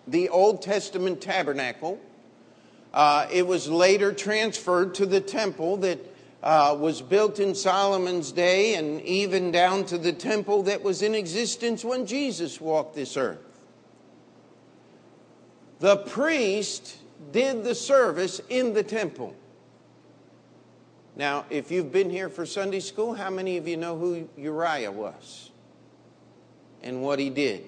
the 0.07 0.29
Old 0.29 0.61
Testament 0.61 1.23
tabernacle. 1.23 1.99
Uh, 2.93 3.27
it 3.33 3.47
was 3.47 3.71
later 3.71 4.13
transferred 4.13 4.95
to 4.97 5.07
the 5.07 5.23
temple 5.23 5.79
that 5.79 5.99
uh, 6.43 6.77
was 6.79 7.03
built 7.03 7.41
in 7.41 7.55
Solomon's 7.55 8.33
day 8.33 8.75
and 8.75 9.01
even 9.03 9.51
down 9.51 9.85
to 9.87 9.99
the 9.99 10.13
temple 10.13 10.63
that 10.65 10.83
was 10.83 11.03
in 11.03 11.15
existence 11.15 11.85
when 11.85 12.07
Jesus 12.07 12.61
walked 12.61 12.95
this 12.95 13.17
earth. 13.17 13.39
The 15.81 15.97
priest 15.97 16.97
did 17.33 17.65
the 17.65 17.75
service 17.75 18.41
in 18.49 18.75
the 18.75 18.83
temple. 18.83 19.35
Now, 21.17 21.47
if 21.51 21.73
you've 21.73 21.91
been 21.91 22.11
here 22.11 22.29
for 22.29 22.47
Sunday 22.47 22.81
school, 22.81 23.15
how 23.15 23.31
many 23.31 23.57
of 23.57 23.67
you 23.67 23.77
know 23.77 23.99
who 23.99 24.29
Uzziah 24.39 24.93
was 24.93 25.51
and 26.83 27.03
what 27.03 27.19
he 27.19 27.29
did? 27.29 27.65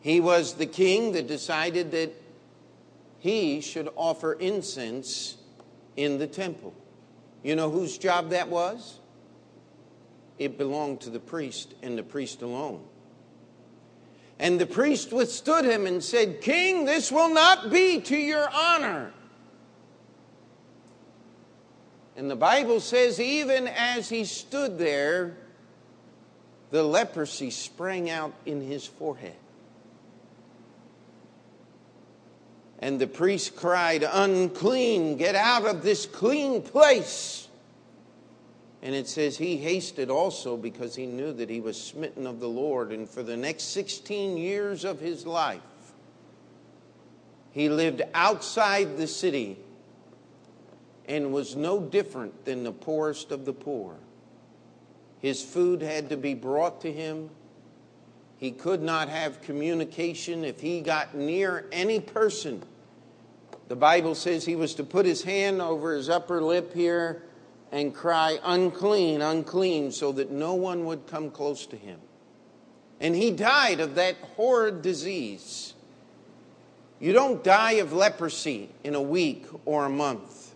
He 0.00 0.20
was 0.20 0.54
the 0.54 0.66
king 0.66 1.12
that 1.12 1.26
decided 1.26 1.90
that 1.90 2.12
he 3.18 3.60
should 3.60 3.88
offer 3.96 4.32
incense 4.34 5.36
in 6.02 6.18
the 6.18 6.26
temple. 6.26 6.74
You 7.42 7.56
know 7.56 7.70
whose 7.70 7.98
job 7.98 8.30
that 8.30 8.48
was? 8.48 8.98
It 10.38 10.56
belonged 10.56 11.02
to 11.02 11.10
the 11.10 11.20
priest 11.20 11.74
and 11.82 11.98
the 11.98 12.02
priest 12.02 12.42
alone. 12.42 12.82
And 14.38 14.58
the 14.58 14.66
priest 14.66 15.12
withstood 15.12 15.66
him 15.66 15.86
and 15.86 16.02
said, 16.02 16.40
King, 16.40 16.86
this 16.86 17.12
will 17.12 17.32
not 17.32 17.70
be 17.70 18.00
to 18.00 18.16
your 18.16 18.48
honor. 18.50 19.12
And 22.16 22.30
the 22.30 22.36
Bible 22.36 22.80
says, 22.80 23.20
even 23.20 23.68
as 23.68 24.08
he 24.08 24.24
stood 24.24 24.78
there, 24.78 25.36
the 26.70 26.82
leprosy 26.82 27.50
sprang 27.50 28.08
out 28.08 28.32
in 28.46 28.62
his 28.62 28.86
forehead. 28.86 29.36
And 32.80 32.98
the 32.98 33.06
priest 33.06 33.56
cried, 33.56 34.02
Unclean, 34.10 35.16
get 35.16 35.34
out 35.34 35.66
of 35.66 35.82
this 35.82 36.06
clean 36.06 36.62
place. 36.62 37.46
And 38.82 38.94
it 38.94 39.06
says 39.06 39.36
he 39.36 39.58
hasted 39.58 40.08
also 40.08 40.56
because 40.56 40.96
he 40.96 41.04
knew 41.04 41.34
that 41.34 41.50
he 41.50 41.60
was 41.60 41.80
smitten 41.80 42.26
of 42.26 42.40
the 42.40 42.48
Lord. 42.48 42.90
And 42.90 43.06
for 43.06 43.22
the 43.22 43.36
next 43.36 43.64
16 43.74 44.38
years 44.38 44.86
of 44.86 44.98
his 44.98 45.26
life, 45.26 45.60
he 47.52 47.68
lived 47.68 48.00
outside 48.14 48.96
the 48.96 49.06
city 49.06 49.58
and 51.06 51.32
was 51.32 51.56
no 51.56 51.80
different 51.80 52.46
than 52.46 52.64
the 52.64 52.72
poorest 52.72 53.30
of 53.30 53.44
the 53.44 53.52
poor. 53.52 53.96
His 55.18 55.42
food 55.42 55.82
had 55.82 56.08
to 56.08 56.16
be 56.16 56.32
brought 56.32 56.80
to 56.80 56.92
him 56.92 57.28
he 58.40 58.52
could 58.52 58.80
not 58.80 59.10
have 59.10 59.42
communication 59.42 60.46
if 60.46 60.60
he 60.60 60.80
got 60.80 61.14
near 61.14 61.66
any 61.72 62.00
person. 62.00 62.62
The 63.70 63.76
Bible 63.76 64.16
says 64.16 64.44
he 64.44 64.56
was 64.56 64.74
to 64.74 64.82
put 64.82 65.06
his 65.06 65.22
hand 65.22 65.62
over 65.62 65.94
his 65.94 66.08
upper 66.08 66.42
lip 66.42 66.74
here 66.74 67.22
and 67.70 67.94
cry, 67.94 68.40
unclean, 68.42 69.22
unclean, 69.22 69.92
so 69.92 70.10
that 70.10 70.32
no 70.32 70.54
one 70.54 70.86
would 70.86 71.06
come 71.06 71.30
close 71.30 71.66
to 71.66 71.76
him. 71.76 72.00
And 72.98 73.14
he 73.14 73.30
died 73.30 73.78
of 73.78 73.94
that 73.94 74.16
horrid 74.34 74.82
disease. 74.82 75.74
You 76.98 77.12
don't 77.12 77.44
die 77.44 77.74
of 77.74 77.92
leprosy 77.92 78.70
in 78.82 78.96
a 78.96 79.00
week 79.00 79.46
or 79.64 79.84
a 79.84 79.88
month. 79.88 80.52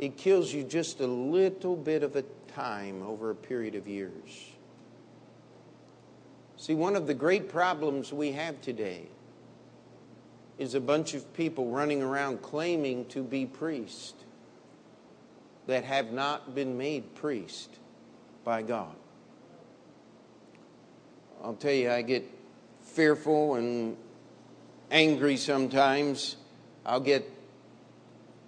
It 0.00 0.16
kills 0.16 0.52
you 0.52 0.64
just 0.64 0.98
a 0.98 1.06
little 1.06 1.76
bit 1.76 2.02
of 2.02 2.16
a 2.16 2.24
time 2.48 3.00
over 3.04 3.30
a 3.30 3.36
period 3.36 3.76
of 3.76 3.86
years. 3.86 4.50
See, 6.56 6.74
one 6.74 6.96
of 6.96 7.06
the 7.06 7.14
great 7.14 7.48
problems 7.48 8.12
we 8.12 8.32
have 8.32 8.60
today 8.60 9.06
is 10.58 10.74
a 10.74 10.80
bunch 10.80 11.14
of 11.14 11.34
people 11.34 11.70
running 11.70 12.02
around 12.02 12.42
claiming 12.42 13.04
to 13.06 13.22
be 13.22 13.46
priests 13.46 14.14
that 15.66 15.84
have 15.84 16.12
not 16.12 16.54
been 16.54 16.78
made 16.78 17.14
priest 17.14 17.70
by 18.44 18.62
God. 18.62 18.94
I'll 21.42 21.54
tell 21.54 21.72
you, 21.72 21.90
I 21.90 22.02
get 22.02 22.24
fearful 22.82 23.56
and 23.56 23.96
angry 24.90 25.36
sometimes. 25.36 26.36
I'll 26.84 27.00
get 27.00 27.28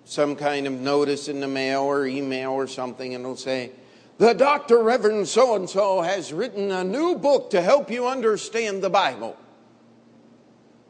some 0.04 0.36
kind 0.36 0.66
of 0.66 0.72
notice 0.72 1.28
in 1.28 1.40
the 1.40 1.48
mail 1.48 1.82
or 1.82 2.06
email 2.06 2.52
or 2.52 2.66
something, 2.66 3.14
and 3.14 3.24
it'll 3.24 3.36
say, 3.36 3.72
the 4.16 4.32
Dr. 4.32 4.82
Reverend 4.82 5.28
so 5.28 5.54
and 5.54 5.68
so 5.68 6.00
has 6.00 6.32
written 6.32 6.70
a 6.72 6.82
new 6.82 7.16
book 7.16 7.50
to 7.50 7.60
help 7.60 7.90
you 7.90 8.08
understand 8.08 8.82
the 8.82 8.90
Bible. 8.90 9.36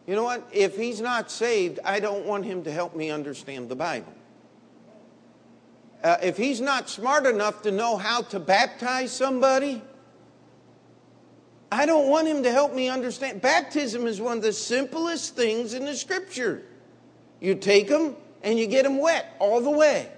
You 0.09 0.15
know 0.15 0.25
what? 0.25 0.49
If 0.53 0.75
he's 0.75 1.03
not 1.03 1.31
saved, 1.31 1.81
I 1.85 2.01
don't 2.01 2.25
want 2.25 2.47
him 2.47 2.65
to 2.65 2.73
help 2.73 2.97
me 2.97 3.11
understand 3.11 3.69
the 3.69 3.77
Bible. 3.77 4.15
uh, 6.03 6.17
if 6.23 6.39
he's 6.39 6.63
not 6.63 6.89
smart 6.89 7.27
enough 7.27 7.61
to 7.63 7.71
know 7.71 7.99
how 7.99 8.23
to 8.23 8.41
baptize 8.41 9.13
somebody, 9.13 9.83
I 11.71 11.85
don't 11.85 12.09
want 12.09 12.27
him 12.27 12.43
to 12.45 12.51
help 12.51 12.75
me 12.75 12.89
understand. 12.89 13.43
Baptism 13.43 14.07
is 14.07 14.19
one 14.19 14.39
of 14.39 14.43
the 14.43 14.55
simplest 14.55 15.37
things 15.37 15.75
in 15.75 15.85
the 15.85 15.95
scripture. 15.95 16.63
You 17.39 17.55
take 17.55 17.89
them 17.89 18.17
and 18.43 18.59
you 18.59 18.67
get 18.67 18.85
them 18.85 18.97
wet 18.97 19.37
all 19.39 19.61
the 19.61 19.71
way. 19.71 20.09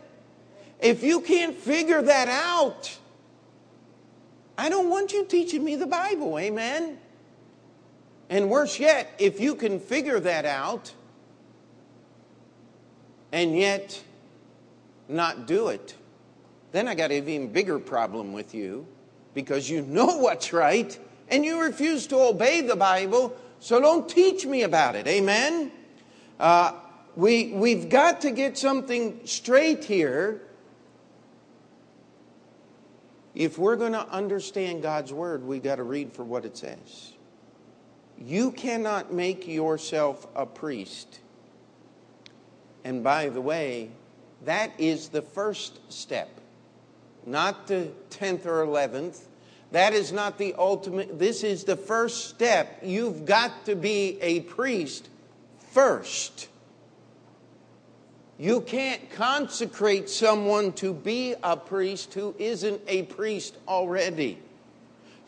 If 0.79 1.03
you 1.03 1.21
can't 1.21 1.57
figure 1.57 2.01
that 2.01 2.29
out, 2.29 2.97
I 4.57 4.69
don't 4.69 4.89
want 4.89 5.13
you 5.13 5.25
teaching 5.25 5.65
me 5.65 5.75
the 5.75 5.89
Bible, 5.89 6.39
amen? 6.39 6.99
And 8.31 8.49
worse 8.49 8.79
yet, 8.79 9.13
if 9.19 9.41
you 9.41 9.57
can 9.57 9.81
figure 9.81 10.21
that 10.21 10.47
out 10.47 10.95
and 13.33 13.59
yet 13.59 14.01
not 15.09 15.49
do 15.49 15.69
it, 15.69 15.97
then 16.71 16.87
I 16.87 16.95
got 16.95 17.11
an 17.11 17.29
even 17.29 17.53
bigger 17.53 17.81
problem 17.81 18.33
with 18.33 18.55
you 18.55 18.87
because 19.35 19.69
you 19.69 19.83
know 19.83 20.17
what's 20.19 20.53
right 20.53 20.97
and 21.29 21.45
you 21.45 21.61
refuse 21.61 22.07
to 22.09 22.17
obey 22.19 22.61
the 22.61 22.77
Bible, 22.77 23.37
so 23.59 23.81
don't 23.81 24.09
teach 24.09 24.47
me 24.47 24.63
about 24.63 24.95
it. 24.95 25.09
Amen? 25.09 25.73
Uh, 26.39 26.73
we, 27.17 27.53
we've 27.53 27.89
got 27.89 28.21
to 28.23 28.31
get 28.31 28.57
something 28.57 29.21
straight 29.25 29.85
here. 29.85 30.43
If 33.35 33.59
we're 33.59 33.77
going 33.77 33.93
to 33.93 34.09
understand 34.09 34.83
God's 34.83 35.13
Word, 35.13 35.45
we've 35.45 35.63
got 35.63 35.77
to 35.77 35.85
read 35.85 36.13
for 36.13 36.25
what 36.25 36.45
it 36.45 36.57
says. 36.57 37.13
You 38.21 38.53
cannot 38.53 39.13
make 39.13 39.49
yourself 39.49 40.27
a 40.37 40.45
priest. 40.45 41.21
And 42.85 43.03
by 43.03 43.31
the 43.31 43.41
way, 43.41 43.91
that 44.45 44.73
is 44.79 45.09
the 45.09 45.23
first 45.23 45.81
step, 45.93 46.29
not 47.27 47.67
the 47.67 47.89
10th 48.11 48.47
or 48.47 48.65
11th. 48.67 49.21
That 49.73 49.93
is 49.93 50.13
not 50.13 50.37
the 50.37 50.55
ultimate. 50.59 51.19
This 51.19 51.45
is 51.45 51.65
the 51.65 51.77
first 51.77 52.29
step. 52.29 52.81
You've 52.83 53.25
got 53.25 53.65
to 53.67 53.77
be 53.77 54.19
a 54.21 54.41
priest 54.41 55.09
first. 55.73 56.49
You 58.39 58.63
can't 58.63 59.11
consecrate 59.11 60.09
someone 60.09 60.73
to 60.75 60.93
be 60.93 61.35
a 61.43 61.57
priest 61.57 62.15
who 62.15 62.35
isn't 62.39 62.81
a 62.89 63.03
priest 63.03 63.57
already. 63.69 64.39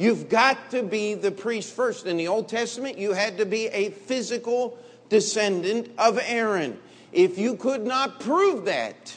You've 0.03 0.29
got 0.29 0.73
to 0.73 0.83
be 0.83 1.15
the 1.15 1.31
priest 1.31 1.77
first. 1.77 2.07
In 2.07 2.17
the 2.17 2.27
Old 2.27 2.49
Testament, 2.49 2.99
you 2.99 3.13
had 3.13 3.39
to 3.39 3.47
be 3.47 3.69
a 3.69 3.91
physical 3.91 4.77
descendant 5.09 5.93
of 5.97 6.19
Aaron. 6.21 6.77
If 7.13 7.39
you 7.39 7.55
could 7.55 7.87
not 7.87 8.19
prove 8.19 8.65
that, 8.65 9.17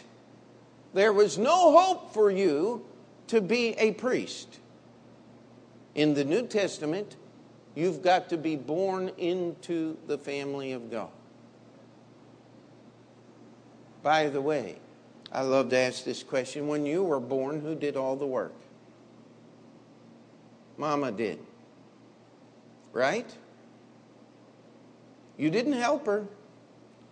there 0.93 1.11
was 1.11 1.39
no 1.39 1.75
hope 1.75 2.13
for 2.13 2.29
you 2.29 2.85
to 3.29 3.41
be 3.41 3.69
a 3.79 3.93
priest. 3.93 4.59
In 5.95 6.13
the 6.13 6.23
New 6.23 6.45
Testament, 6.45 7.15
you've 7.73 8.03
got 8.03 8.29
to 8.29 8.37
be 8.37 8.55
born 8.55 9.09
into 9.17 9.97
the 10.05 10.19
family 10.19 10.71
of 10.73 10.91
God. 10.91 11.09
By 14.03 14.29
the 14.29 14.39
way, 14.39 14.75
I 15.31 15.41
love 15.41 15.71
to 15.71 15.77
ask 15.79 16.03
this 16.03 16.21
question. 16.21 16.67
When 16.67 16.85
you 16.85 17.01
were 17.01 17.19
born, 17.19 17.61
who 17.61 17.73
did 17.73 17.97
all 17.97 18.15
the 18.15 18.27
work? 18.27 18.53
Mama 20.77 21.11
did. 21.11 21.39
Right? 22.93 23.29
You 25.37 25.49
didn't 25.49 25.73
help 25.73 26.05
her. 26.05 26.25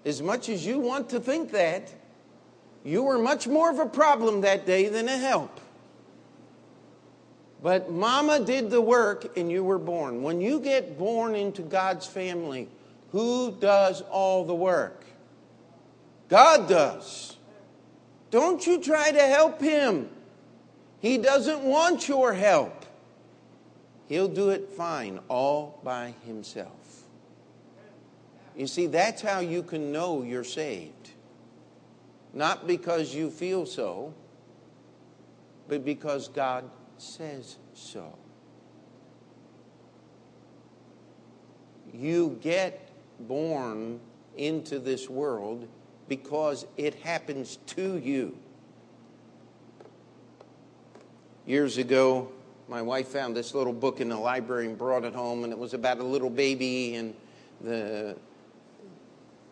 As 0.05 0.21
much 0.21 0.49
as 0.49 0.65
you 0.65 0.79
want 0.79 1.09
to 1.09 1.19
think 1.19 1.51
that, 1.51 1.93
you 2.83 3.03
were 3.03 3.17
much 3.17 3.47
more 3.47 3.69
of 3.69 3.79
a 3.79 3.85
problem 3.85 4.41
that 4.41 4.65
day 4.65 4.89
than 4.89 5.07
a 5.07 5.17
help. 5.17 5.59
But 7.61 7.89
mama 7.89 8.41
did 8.41 8.69
the 8.69 8.81
work 8.81 9.37
and 9.37 9.49
you 9.49 9.63
were 9.63 9.79
born. 9.79 10.21
When 10.21 10.41
you 10.41 10.59
get 10.59 10.97
born 10.97 11.33
into 11.33 11.61
God's 11.61 12.05
family, 12.05 12.67
who 13.11 13.55
does 13.57 14.01
all 14.01 14.43
the 14.43 14.55
work? 14.55 15.05
God 16.27 16.67
does. 16.67 17.37
Don't 18.31 18.65
you 18.67 18.81
try 18.81 19.11
to 19.11 19.21
help 19.21 19.61
him. 19.61 20.09
He 20.99 21.17
doesn't 21.17 21.61
want 21.63 22.07
your 22.09 22.33
help. 22.33 22.82
He'll 24.13 24.27
do 24.27 24.51
it 24.51 24.69
fine 24.69 25.19
all 25.27 25.79
by 25.83 26.13
himself. 26.27 27.01
You 28.55 28.67
see, 28.67 28.85
that's 28.85 29.23
how 29.23 29.39
you 29.39 29.63
can 29.63 29.91
know 29.91 30.21
you're 30.21 30.43
saved. 30.43 31.09
Not 32.31 32.67
because 32.67 33.15
you 33.15 33.31
feel 33.31 33.65
so, 33.65 34.13
but 35.67 35.83
because 35.83 36.27
God 36.27 36.69
says 36.99 37.55
so. 37.73 38.15
You 41.91 42.37
get 42.39 42.89
born 43.21 43.99
into 44.37 44.77
this 44.77 45.09
world 45.09 45.67
because 46.07 46.67
it 46.77 46.93
happens 47.01 47.57
to 47.65 47.97
you. 47.97 48.37
Years 51.47 51.79
ago, 51.79 52.31
my 52.67 52.81
wife 52.81 53.07
found 53.07 53.35
this 53.35 53.53
little 53.53 53.73
book 53.73 53.99
in 53.99 54.09
the 54.09 54.17
library 54.17 54.67
and 54.67 54.77
brought 54.77 55.03
it 55.03 55.13
home, 55.13 55.43
and 55.43 55.51
it 55.51 55.59
was 55.59 55.73
about 55.73 55.99
a 55.99 56.03
little 56.03 56.29
baby, 56.29 56.95
and 56.95 57.13
the 57.61 58.15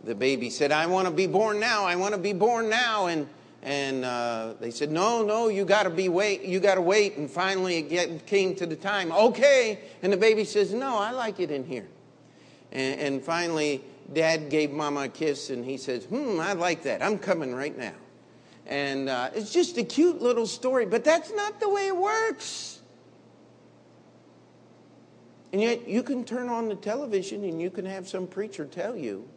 the 0.04 0.15
baby 0.15 0.50
said, 0.50 0.71
"I 0.71 0.86
want 0.86 1.08
to 1.08 1.13
be 1.13 1.28
born 1.28 1.60
now. 1.60 1.86
I 1.86 1.95
want 1.95 2.13
to 2.13 2.19
be 2.19 2.34
born 2.34 2.69
now." 2.69 3.08
And 3.08 3.28
and 3.63 4.06
uh, 4.06 4.54
they 4.60 4.71
said, 4.71 4.91
"No, 4.91 5.24
no, 5.24 5.50
you 5.50 5.65
got 5.65 5.84
to 5.84 5.89
be 5.89 6.10
wait. 6.10 6.43
You 6.43 6.60
got 6.60 6.76
to 6.76 6.82
wait." 6.82 7.17
And 7.17 7.30
finally, 7.30 7.78
it 7.78 7.89
get, 7.89 8.26
came 8.26 8.56
to 8.56 8.65
the 8.65 8.76
time. 8.76 9.12
Okay, 9.12 9.80
and 10.02 10.12
the 10.12 10.17
baby 10.17 10.45
says, 10.45 10.74
"No, 10.74 10.97
I 10.97 11.12
like 11.12 11.39
it 11.39 11.52
in 11.52 11.65
here." 11.65 11.88
And, 12.71 13.00
and 13.00 13.24
finally, 13.24 13.84
Dad 14.13 14.50
gave 14.50 14.71
Mama 14.71 15.02
a 15.02 15.08
kiss, 15.10 15.50
and 15.50 15.63
he 15.65 15.78
says, 15.78 16.06
"Hmm, 16.06 16.39
I 16.39 16.54
like 16.54 16.84
that. 16.84 17.04
I'm 17.04 17.17
coming 17.17 17.54
right 17.54 17.78
now." 17.78 17.93
And 18.67 19.10
uh, 19.10 19.32
it's 19.36 19.52
just 19.52 19.78
a 19.78 19.84
cute 19.84 20.21
little 20.21 20.47
story, 20.47 20.86
but 20.86 21.04
that's 21.04 21.34
not 21.34 21.60
the 21.60 21.67
way 21.67 21.88
it 21.88 21.97
works. 21.97 22.81
And 25.51 25.61
yet, 25.61 25.87
you 25.87 26.01
can 26.01 26.23
turn 26.23 26.47
on 26.49 26.69
the 26.69 26.75
television 26.75 27.43
and 27.43 27.61
you 27.61 27.69
can 27.69 27.85
have 27.85 28.07
some 28.07 28.25
preacher 28.25 28.65
tell 28.65 28.95
you 28.95 29.27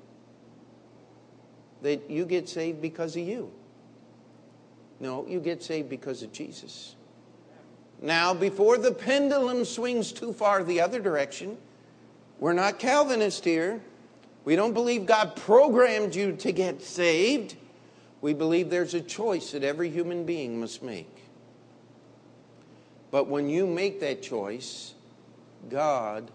that 1.82 2.08
you 2.08 2.24
get 2.24 2.48
saved 2.48 2.80
because 2.80 3.16
of 3.16 3.22
you. 3.22 3.50
No, 5.00 5.26
you 5.26 5.40
get 5.40 5.62
saved 5.62 5.88
because 5.88 6.22
of 6.22 6.32
Jesus. 6.32 6.94
Now, 8.00 8.32
before 8.32 8.78
the 8.78 8.92
pendulum 8.92 9.64
swings 9.64 10.12
too 10.12 10.32
far 10.32 10.62
the 10.62 10.80
other 10.80 11.00
direction, 11.00 11.58
we're 12.38 12.52
not 12.52 12.78
Calvinist 12.78 13.44
here. 13.44 13.80
We 14.44 14.56
don't 14.56 14.74
believe 14.74 15.06
God 15.06 15.36
programmed 15.36 16.14
you 16.14 16.32
to 16.36 16.52
get 16.52 16.82
saved. 16.82 17.56
We 18.20 18.34
believe 18.34 18.70
there's 18.70 18.94
a 18.94 19.00
choice 19.00 19.52
that 19.52 19.62
every 19.62 19.90
human 19.90 20.24
being 20.24 20.60
must 20.60 20.82
make. 20.82 21.10
But 23.10 23.28
when 23.28 23.48
you 23.48 23.66
make 23.66 24.00
that 24.00 24.22
choice, 24.22 24.93
God 25.70 26.30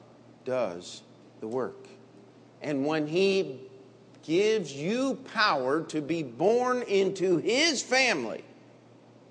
does 0.46 1.02
the 1.40 1.48
work. 1.48 1.88
And 2.62 2.86
when 2.86 3.08
He 3.08 3.60
gives 4.24 4.74
you 4.74 5.16
power 5.34 5.82
to 5.84 6.02
be 6.02 6.24
born 6.24 6.82
into 6.84 7.38
His 7.38 7.82
family, 7.82 8.44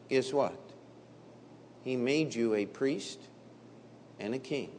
guess 0.09 0.33
what? 0.33 0.59
He 1.85 1.97
made 1.97 2.35
you 2.35 2.55
a 2.55 2.67
priest 2.67 3.19
and 4.19 4.35
a 4.35 4.39
king. 4.39 4.71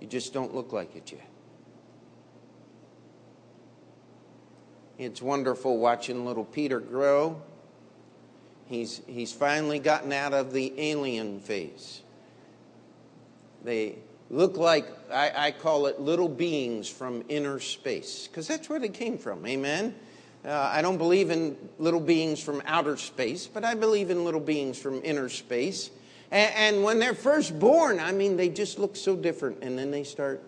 You 0.00 0.06
just 0.06 0.32
don't 0.32 0.54
look 0.54 0.72
like 0.72 0.96
it 0.96 1.12
yet. 1.12 1.28
It's 4.98 5.22
wonderful 5.22 5.78
watching 5.78 6.24
little 6.24 6.44
Peter 6.44 6.80
grow. 6.80 7.40
He's, 8.66 9.00
he's 9.06 9.32
finally 9.32 9.78
gotten 9.78 10.12
out 10.12 10.32
of 10.32 10.52
the 10.52 10.72
alien 10.76 11.40
phase. 11.40 12.02
They 13.64 13.96
look 14.30 14.56
like, 14.56 14.86
I, 15.12 15.46
I 15.46 15.50
call 15.52 15.86
it 15.86 16.00
little 16.00 16.28
beings 16.28 16.88
from 16.88 17.22
inner 17.28 17.60
space, 17.60 18.26
because 18.26 18.48
that's 18.48 18.68
where 18.68 18.80
they 18.80 18.88
came 18.88 19.18
from. 19.18 19.46
Amen? 19.46 19.94
Uh, 20.44 20.70
I 20.72 20.82
don't 20.82 20.98
believe 20.98 21.30
in 21.30 21.56
little 21.78 22.00
beings 22.00 22.42
from 22.42 22.62
outer 22.66 22.96
space, 22.96 23.46
but 23.46 23.64
I 23.64 23.74
believe 23.74 24.10
in 24.10 24.24
little 24.24 24.40
beings 24.40 24.78
from 24.78 25.00
inner 25.04 25.28
space. 25.28 25.90
And, 26.32 26.52
and 26.54 26.82
when 26.82 26.98
they're 26.98 27.14
first 27.14 27.56
born, 27.58 28.00
I 28.00 28.10
mean, 28.10 28.36
they 28.36 28.48
just 28.48 28.78
look 28.78 28.96
so 28.96 29.14
different. 29.14 29.62
And 29.62 29.78
then 29.78 29.92
they 29.92 30.02
start 30.02 30.42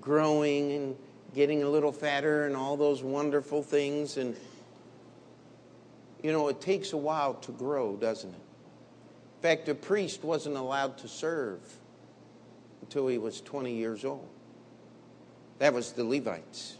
growing 0.00 0.72
and 0.72 0.96
getting 1.34 1.64
a 1.64 1.68
little 1.68 1.90
fatter 1.90 2.46
and 2.46 2.54
all 2.54 2.76
those 2.76 3.02
wonderful 3.02 3.64
things. 3.64 4.16
And, 4.16 4.36
you 6.22 6.30
know, 6.30 6.46
it 6.46 6.60
takes 6.60 6.92
a 6.92 6.96
while 6.96 7.34
to 7.34 7.50
grow, 7.50 7.96
doesn't 7.96 8.30
it? 8.30 8.45
Fact, 9.46 9.68
a 9.68 9.76
priest 9.76 10.24
wasn't 10.24 10.56
allowed 10.56 10.98
to 10.98 11.06
serve 11.06 11.60
until 12.82 13.06
he 13.06 13.16
was 13.16 13.40
20 13.40 13.72
years 13.72 14.04
old. 14.04 14.26
That 15.60 15.72
was 15.72 15.92
the 15.92 16.02
Levites. 16.02 16.74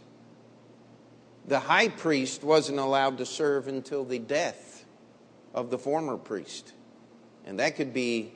the 1.45 1.61
high 1.61 1.87
priest 1.87 2.43
wasn't 2.43 2.79
allowed 2.79 3.19
to 3.19 3.25
serve 3.25 3.69
until 3.69 4.03
the 4.03 4.19
death 4.19 4.83
of 5.53 5.69
the 5.69 5.77
former 5.77 6.17
priest. 6.17 6.73
And 7.45 7.57
that 7.61 7.77
could 7.77 7.93
be 7.93 8.33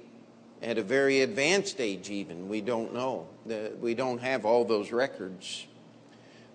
at 0.62 0.78
a 0.78 0.82
very 0.82 1.20
advanced 1.20 1.82
age, 1.82 2.10
even. 2.10 2.48
We 2.48 2.62
don't 2.62 2.94
know. 2.94 3.28
We 3.82 3.96
don't 3.96 4.20
have 4.20 4.46
all 4.46 4.64
those 4.64 4.94
records. 4.94 5.68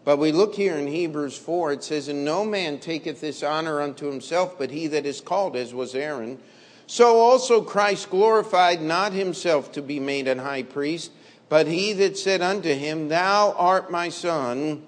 But 0.02 0.16
we 0.16 0.32
look 0.32 0.54
here 0.54 0.78
in 0.78 0.86
Hebrews 0.86 1.36
4, 1.36 1.74
it 1.74 1.84
says, 1.84 2.08
And 2.08 2.24
no 2.24 2.42
man 2.42 2.78
taketh 2.78 3.20
this 3.20 3.42
honor 3.42 3.82
unto 3.82 4.06
himself, 4.06 4.56
but 4.56 4.70
he 4.70 4.86
that 4.86 5.04
is 5.04 5.20
called, 5.20 5.56
as 5.56 5.74
was 5.74 5.94
Aaron. 5.94 6.38
So 6.86 7.18
also 7.20 7.62
Christ 7.62 8.10
glorified 8.10 8.80
not 8.80 9.12
himself 9.12 9.72
to 9.72 9.82
be 9.82 9.98
made 9.98 10.28
an 10.28 10.38
high 10.38 10.62
priest, 10.62 11.10
but 11.48 11.66
he 11.66 11.92
that 11.94 12.16
said 12.16 12.42
unto 12.42 12.72
him, 12.72 13.08
Thou 13.08 13.52
art 13.52 13.90
my 13.90 14.08
son, 14.08 14.86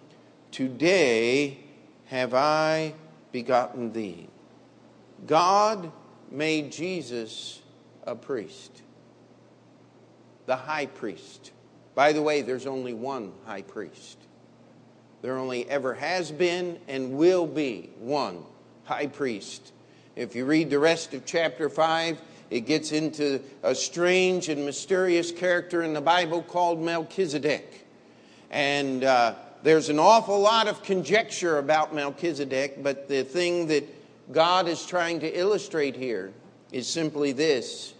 today 0.50 1.58
have 2.06 2.34
I 2.34 2.94
begotten 3.32 3.92
thee. 3.92 4.28
God 5.26 5.90
made 6.30 6.72
Jesus 6.72 7.60
a 8.04 8.14
priest, 8.14 8.82
the 10.46 10.56
high 10.56 10.86
priest. 10.86 11.52
By 11.94 12.12
the 12.12 12.22
way, 12.22 12.42
there's 12.42 12.66
only 12.66 12.94
one 12.94 13.32
high 13.44 13.62
priest. 13.62 14.18
There 15.20 15.36
only 15.36 15.68
ever 15.68 15.94
has 15.94 16.30
been 16.30 16.78
and 16.86 17.14
will 17.14 17.46
be 17.46 17.90
one 17.98 18.44
high 18.84 19.08
priest. 19.08 19.72
If 20.18 20.34
you 20.34 20.46
read 20.46 20.68
the 20.68 20.80
rest 20.80 21.14
of 21.14 21.24
chapter 21.24 21.68
5, 21.68 22.20
it 22.50 22.62
gets 22.62 22.90
into 22.90 23.40
a 23.62 23.72
strange 23.72 24.48
and 24.48 24.64
mysterious 24.64 25.30
character 25.30 25.84
in 25.84 25.92
the 25.92 26.00
Bible 26.00 26.42
called 26.42 26.80
Melchizedek. 26.80 27.86
And 28.50 29.04
uh, 29.04 29.36
there's 29.62 29.90
an 29.90 30.00
awful 30.00 30.40
lot 30.40 30.66
of 30.66 30.82
conjecture 30.82 31.58
about 31.58 31.94
Melchizedek, 31.94 32.82
but 32.82 33.06
the 33.06 33.22
thing 33.22 33.68
that 33.68 33.84
God 34.32 34.66
is 34.66 34.84
trying 34.84 35.20
to 35.20 35.38
illustrate 35.38 35.94
here 35.94 36.32
is 36.72 36.88
simply 36.88 37.30
this 37.30 37.94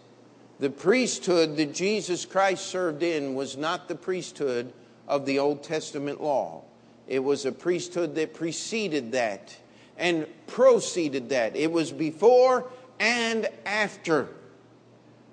the 0.59 0.71
priesthood 0.71 1.57
that 1.57 1.73
Jesus 1.73 2.27
Christ 2.27 2.67
served 2.67 3.05
in 3.05 3.37
was 3.37 3.57
not 3.57 3.87
the 3.87 3.95
priesthood 3.95 4.73
of 5.07 5.25
the 5.25 5.39
Old 5.39 5.63
Testament 5.63 6.21
law. 6.21 6.65
It 7.07 7.21
was 7.21 7.47
a 7.47 7.53
priesthood 7.53 8.17
that 8.17 8.35
preceded 8.35 9.13
that 9.13 9.57
and 9.99 10.27
proceeded 10.47 11.29
that. 11.31 11.57
It 11.57 11.71
was 11.71 11.93
before 11.93 12.71
and 12.99 13.49
after. 13.67 14.29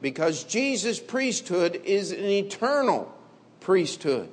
Because 0.02 0.44
Jesus' 0.44 1.00
priesthood 1.00 1.82
is 1.86 2.12
an 2.12 2.26
eternal 2.26 3.14
priesthood. 3.62 4.30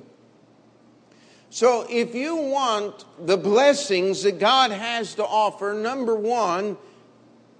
So, 1.49 1.85
if 1.89 2.15
you 2.15 2.35
want 2.35 3.05
the 3.27 3.37
blessings 3.37 4.23
that 4.23 4.39
God 4.39 4.71
has 4.71 5.15
to 5.15 5.23
offer, 5.25 5.73
number 5.73 6.15
one, 6.15 6.77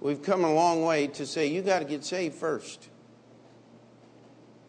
we've 0.00 0.22
come 0.22 0.44
a 0.44 0.52
long 0.52 0.84
way 0.84 1.06
to 1.08 1.24
say 1.24 1.46
you 1.46 1.62
got 1.62 1.78
to 1.78 1.84
get 1.84 2.04
saved 2.04 2.34
first. 2.34 2.88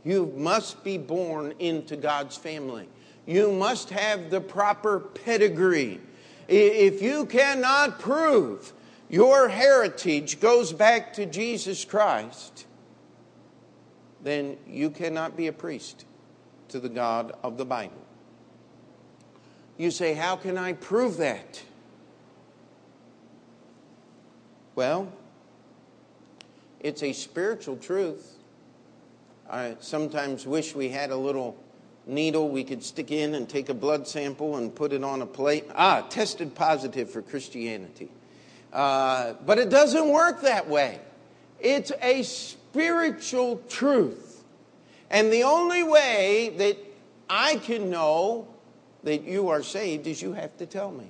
You 0.04 0.32
must 0.38 0.84
be 0.84 1.00
born 1.00 1.56
into 1.58 1.98
God's 1.98 2.38
family 2.38 2.88
you 3.26 3.52
must 3.52 3.90
have 3.90 4.30
the 4.30 4.42
proper 4.42 5.00
pedigree. 5.00 6.00
If 6.48 7.02
you 7.02 7.26
cannot 7.26 8.00
prove 8.00 8.74
your 9.10 9.50
heritage 9.50 10.40
goes 10.40 10.74
back 10.74 11.14
to 11.14 11.26
Jesus 11.26 11.86
Christ, 11.86 12.66
then 14.24 14.58
you 14.68 14.90
cannot 14.90 15.38
be 15.38 15.48
a 15.48 15.54
priest 15.54 16.06
to 16.70 16.80
the 16.80 16.90
God 16.90 17.34
of 17.44 17.58
the 17.58 17.66
Bible. 17.66 18.02
You 19.78 19.92
say, 19.92 20.14
How 20.14 20.36
can 20.36 20.58
I 20.58 20.74
prove 20.74 21.18
that? 21.18 21.62
Well, 24.74 25.12
it's 26.80 27.04
a 27.04 27.14
spiritual 27.14 27.78
truth. 27.78 28.34
I 29.50 29.78
sometimes 29.80 30.46
wish 30.46 30.76
we 30.76 30.90
had 30.90 31.12
a 31.12 31.16
little 31.16 31.56
needle 32.06 32.50
we 32.50 32.64
could 32.64 32.84
stick 32.84 33.12
in 33.12 33.36
and 33.36 33.50
take 33.50 33.70
a 33.70 33.74
blood 33.74 34.08
sample 34.08 34.58
and 34.58 34.74
put 34.74 34.94
it 34.94 35.04
on 35.04 35.22
a 35.22 35.26
plate. 35.26 35.66
Ah, 35.76 36.06
tested 36.10 36.54
positive 36.56 37.10
for 37.10 37.22
Christianity. 37.22 38.10
Uh, 38.72 39.34
but 39.46 39.58
it 39.58 39.70
doesn't 39.70 40.10
work 40.10 40.42
that 40.42 40.68
way. 40.68 41.00
It's 41.60 41.92
a 42.02 42.24
spiritual 42.24 43.62
truth. 43.70 44.44
And 45.10 45.32
the 45.32 45.44
only 45.44 45.84
way 45.84 46.54
that 46.58 46.78
I 47.30 47.56
can 47.58 47.90
know 47.90 48.48
that 49.04 49.24
you 49.24 49.50
are 49.50 49.64
saved 49.64 50.08
is 50.08 50.22
you 50.22 50.34
have 50.34 50.58
to 50.58 50.66
tell 50.66 50.92
me. 50.92 51.06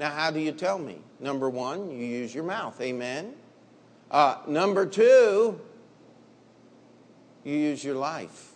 Now, 0.00 0.10
how 0.10 0.30
do 0.30 0.40
you 0.40 0.50
tell 0.50 0.78
me? 0.78 0.98
Number 1.20 1.48
one, 1.48 1.90
you 1.90 2.04
use 2.04 2.34
your 2.34 2.44
mouth. 2.44 2.80
Amen. 2.80 3.34
Uh, 4.10 4.38
number 4.48 4.86
two, 4.86 5.60
you 7.44 7.54
use 7.54 7.84
your 7.84 7.94
life. 7.94 8.53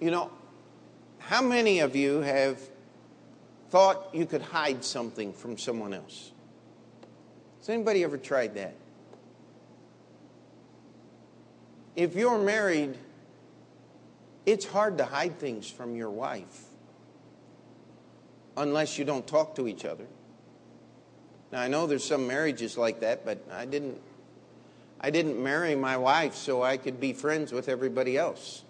You 0.00 0.10
know, 0.10 0.30
how 1.18 1.42
many 1.42 1.80
of 1.80 1.94
you 1.94 2.20
have 2.20 2.58
thought 3.68 4.08
you 4.14 4.24
could 4.24 4.40
hide 4.40 4.82
something 4.82 5.32
from 5.34 5.58
someone 5.58 5.92
else? 5.92 6.32
Has 7.58 7.68
anybody 7.68 8.02
ever 8.02 8.16
tried 8.16 8.54
that? 8.54 8.74
If 11.94 12.14
you're 12.14 12.38
married, 12.38 12.96
it's 14.46 14.64
hard 14.64 14.96
to 14.98 15.04
hide 15.04 15.38
things 15.38 15.68
from 15.68 15.94
your 15.94 16.08
wife 16.08 16.64
unless 18.56 18.98
you 18.98 19.04
don't 19.04 19.26
talk 19.26 19.54
to 19.56 19.68
each 19.68 19.84
other. 19.84 20.06
Now 21.52 21.60
I 21.60 21.68
know 21.68 21.86
there's 21.86 22.04
some 22.04 22.26
marriages 22.26 22.78
like 22.78 23.00
that, 23.00 23.26
but 23.26 23.44
I 23.52 23.66
didn't 23.66 24.00
I 24.98 25.10
didn't 25.10 25.42
marry 25.42 25.74
my 25.74 25.96
wife 25.96 26.34
so 26.34 26.62
I 26.62 26.76
could 26.76 27.00
be 27.00 27.12
friends 27.12 27.52
with 27.52 27.68
everybody 27.68 28.16
else 28.16 28.64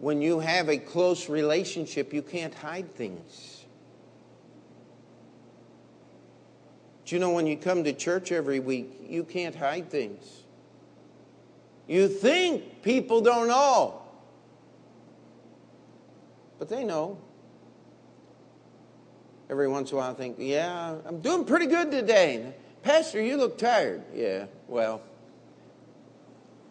when 0.00 0.22
you 0.22 0.40
have 0.40 0.70
a 0.70 0.78
close 0.78 1.28
relationship, 1.28 2.12
you 2.12 2.22
can't 2.22 2.54
hide 2.54 2.90
things. 2.94 3.64
Do 7.04 7.14
you 7.14 7.20
know 7.20 7.30
when 7.30 7.46
you 7.46 7.56
come 7.56 7.84
to 7.84 7.92
church 7.92 8.32
every 8.32 8.60
week, 8.60 8.88
you 9.06 9.24
can't 9.24 9.54
hide 9.54 9.90
things? 9.90 10.24
You 11.86 12.08
think 12.08 12.82
people 12.82 13.20
don't 13.20 13.48
know, 13.48 14.00
but 16.58 16.68
they 16.68 16.84
know. 16.84 17.18
Every 19.50 19.68
once 19.68 19.90
in 19.90 19.96
a 19.96 20.00
while, 20.00 20.12
I 20.12 20.14
think, 20.14 20.36
yeah, 20.38 20.94
I'm 21.04 21.20
doing 21.20 21.44
pretty 21.44 21.66
good 21.66 21.90
today. 21.90 22.54
Pastor, 22.82 23.20
you 23.20 23.36
look 23.36 23.58
tired. 23.58 24.02
Yeah, 24.14 24.46
well, 24.68 25.02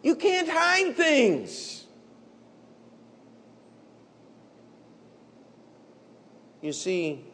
you 0.02 0.16
can't 0.16 0.48
hide 0.48 0.96
things. 0.96 1.84
You 6.62 6.72
see, 6.72 7.24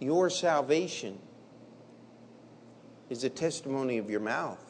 your 0.00 0.30
salvation 0.30 1.18
is 3.08 3.22
a 3.24 3.30
testimony 3.30 3.98
of 3.98 4.10
your 4.10 4.20
mouth. 4.20 4.62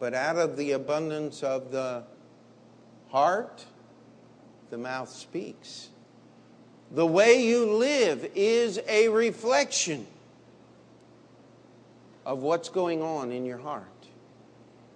But 0.00 0.14
out 0.14 0.36
of 0.36 0.56
the 0.56 0.72
abundance 0.72 1.44
of 1.44 1.70
the 1.70 2.02
heart, 3.10 3.64
the 4.70 4.78
mouth 4.78 5.08
speaks. 5.08 5.90
The 6.90 7.06
way 7.06 7.46
you 7.46 7.72
live 7.74 8.28
is 8.34 8.80
a 8.88 9.08
reflection 9.08 10.06
of 12.26 12.40
what's 12.40 12.68
going 12.68 13.00
on 13.00 13.30
in 13.30 13.44
your 13.44 13.58
heart. 13.58 13.86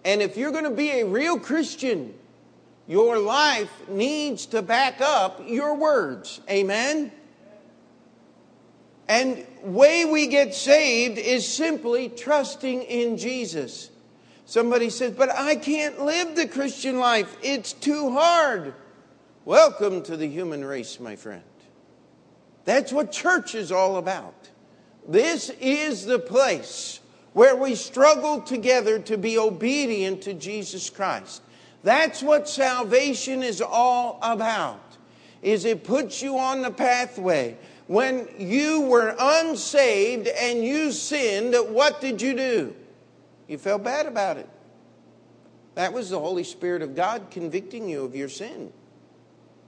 And 0.04 0.22
if 0.22 0.36
you're 0.36 0.50
going 0.50 0.64
to 0.64 0.70
be 0.70 0.90
a 0.90 1.06
real 1.06 1.38
Christian, 1.38 2.14
your 2.86 3.18
life 3.18 3.70
needs 3.88 4.46
to 4.46 4.62
back 4.62 5.00
up 5.00 5.42
your 5.46 5.74
words. 5.74 6.40
Amen? 6.48 7.12
And 9.08 9.46
way 9.62 10.04
we 10.04 10.26
get 10.26 10.54
saved 10.54 11.18
is 11.18 11.46
simply 11.46 12.08
trusting 12.08 12.82
in 12.82 13.16
Jesus. 13.16 13.90
Somebody 14.46 14.90
says, 14.90 15.12
"But 15.12 15.30
I 15.30 15.56
can't 15.56 16.04
live 16.04 16.36
the 16.36 16.46
Christian 16.46 16.98
life. 16.98 17.36
It's 17.42 17.72
too 17.72 18.10
hard." 18.10 18.74
Welcome 19.44 20.02
to 20.02 20.16
the 20.16 20.26
human 20.26 20.64
race, 20.64 20.98
my 20.98 21.16
friend. 21.16 21.42
That's 22.64 22.92
what 22.92 23.12
church 23.12 23.54
is 23.54 23.70
all 23.70 23.96
about. 23.96 24.48
This 25.06 25.50
is 25.60 26.06
the 26.06 26.18
place 26.18 26.98
where 27.32 27.54
we 27.54 27.76
struggle 27.76 28.40
together 28.40 28.98
to 28.98 29.16
be 29.16 29.38
obedient 29.38 30.22
to 30.22 30.34
Jesus 30.34 30.90
Christ. 30.90 31.42
That's 31.82 32.22
what 32.22 32.48
salvation 32.48 33.42
is 33.42 33.60
all 33.60 34.18
about. 34.22 34.80
Is 35.42 35.64
it 35.64 35.84
puts 35.84 36.22
you 36.22 36.38
on 36.38 36.62
the 36.62 36.70
pathway. 36.70 37.56
When 37.86 38.28
you 38.38 38.80
were 38.82 39.14
unsaved 39.18 40.26
and 40.26 40.64
you 40.64 40.90
sinned, 40.90 41.54
what 41.68 42.00
did 42.00 42.20
you 42.20 42.34
do? 42.34 42.76
You 43.46 43.58
felt 43.58 43.84
bad 43.84 44.06
about 44.06 44.38
it. 44.38 44.48
That 45.76 45.92
was 45.92 46.10
the 46.10 46.18
Holy 46.18 46.42
Spirit 46.42 46.82
of 46.82 46.96
God 46.96 47.30
convicting 47.30 47.88
you 47.88 48.04
of 48.04 48.16
your 48.16 48.28
sin. 48.28 48.72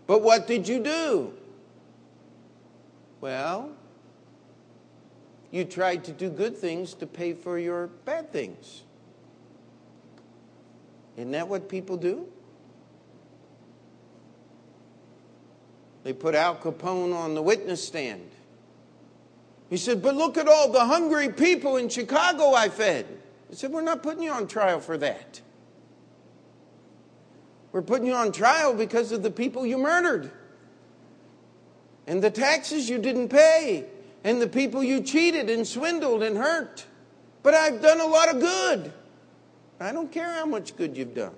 But 0.06 0.22
what 0.22 0.46
did 0.46 0.66
you 0.66 0.82
do? 0.82 1.34
Well, 3.20 3.70
you 5.50 5.64
tried 5.64 6.04
to 6.04 6.12
do 6.12 6.30
good 6.30 6.56
things 6.56 6.94
to 6.94 7.06
pay 7.06 7.34
for 7.34 7.58
your 7.58 7.88
bad 7.88 8.32
things. 8.32 8.82
Isn't 11.18 11.32
that 11.32 11.48
what 11.48 11.68
people 11.68 11.96
do? 11.96 12.28
They 16.04 16.12
put 16.12 16.36
Al 16.36 16.54
Capone 16.54 17.12
on 17.12 17.34
the 17.34 17.42
witness 17.42 17.84
stand. 17.84 18.30
He 19.68 19.76
said, 19.76 20.00
But 20.00 20.14
look 20.14 20.38
at 20.38 20.46
all 20.46 20.70
the 20.70 20.84
hungry 20.84 21.28
people 21.30 21.76
in 21.76 21.88
Chicago 21.88 22.54
I 22.54 22.68
fed. 22.68 23.04
He 23.50 23.56
said, 23.56 23.72
We're 23.72 23.82
not 23.82 24.00
putting 24.04 24.22
you 24.22 24.30
on 24.30 24.46
trial 24.46 24.78
for 24.78 24.96
that. 24.98 25.40
We're 27.72 27.82
putting 27.82 28.06
you 28.06 28.14
on 28.14 28.30
trial 28.30 28.72
because 28.72 29.10
of 29.10 29.24
the 29.24 29.30
people 29.30 29.66
you 29.66 29.76
murdered, 29.76 30.30
and 32.06 32.22
the 32.22 32.30
taxes 32.30 32.88
you 32.88 32.98
didn't 32.98 33.28
pay, 33.28 33.86
and 34.22 34.40
the 34.40 34.46
people 34.46 34.84
you 34.84 35.02
cheated 35.02 35.50
and 35.50 35.66
swindled 35.66 36.22
and 36.22 36.36
hurt. 36.36 36.86
But 37.42 37.54
I've 37.54 37.82
done 37.82 38.00
a 38.00 38.06
lot 38.06 38.32
of 38.32 38.40
good. 38.40 38.92
I 39.80 39.92
don't 39.92 40.10
care 40.10 40.32
how 40.32 40.46
much 40.46 40.76
good 40.76 40.96
you've 40.96 41.14
done. 41.14 41.34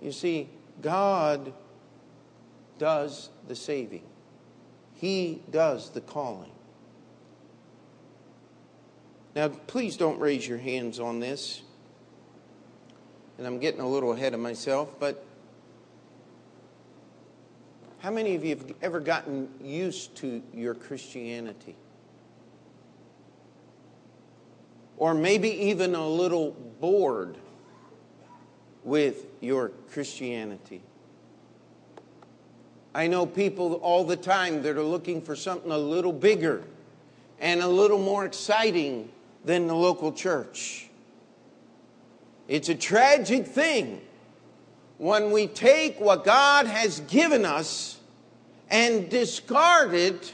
You 0.00 0.12
see, 0.12 0.48
God 0.80 1.52
does 2.78 3.30
the 3.48 3.54
saving, 3.54 4.04
He 4.94 5.42
does 5.50 5.90
the 5.90 6.00
calling. 6.00 6.50
Now, 9.34 9.48
please 9.48 9.96
don't 9.96 10.18
raise 10.18 10.46
your 10.46 10.58
hands 10.58 11.00
on 11.00 11.20
this. 11.20 11.62
And 13.38 13.46
I'm 13.46 13.58
getting 13.58 13.80
a 13.80 13.88
little 13.88 14.12
ahead 14.12 14.34
of 14.34 14.40
myself, 14.40 14.90
but 15.00 15.24
how 18.00 18.10
many 18.10 18.34
of 18.34 18.44
you 18.44 18.50
have 18.50 18.72
ever 18.82 19.00
gotten 19.00 19.48
used 19.62 20.14
to 20.16 20.42
your 20.52 20.74
Christianity? 20.74 21.76
Or 25.02 25.14
maybe 25.14 25.50
even 25.50 25.96
a 25.96 26.06
little 26.06 26.52
bored 26.80 27.36
with 28.84 29.26
your 29.40 29.70
Christianity? 29.90 30.80
I 32.94 33.08
know 33.08 33.26
people 33.26 33.72
all 33.82 34.04
the 34.04 34.16
time 34.16 34.62
that 34.62 34.76
are 34.76 34.82
looking 34.84 35.20
for 35.20 35.34
something 35.34 35.72
a 35.72 35.76
little 35.76 36.12
bigger 36.12 36.62
and 37.40 37.62
a 37.62 37.66
little 37.66 37.98
more 37.98 38.24
exciting 38.24 39.10
than 39.44 39.66
the 39.66 39.74
local 39.74 40.12
church. 40.12 40.88
It's 42.46 42.68
a 42.68 42.76
tragic 42.76 43.44
thing 43.44 44.02
when 44.98 45.32
we 45.32 45.48
take 45.48 45.98
what 46.00 46.22
God 46.22 46.66
has 46.66 47.00
given 47.00 47.44
us 47.44 47.98
and 48.70 49.10
discard 49.10 49.94
it 49.94 50.32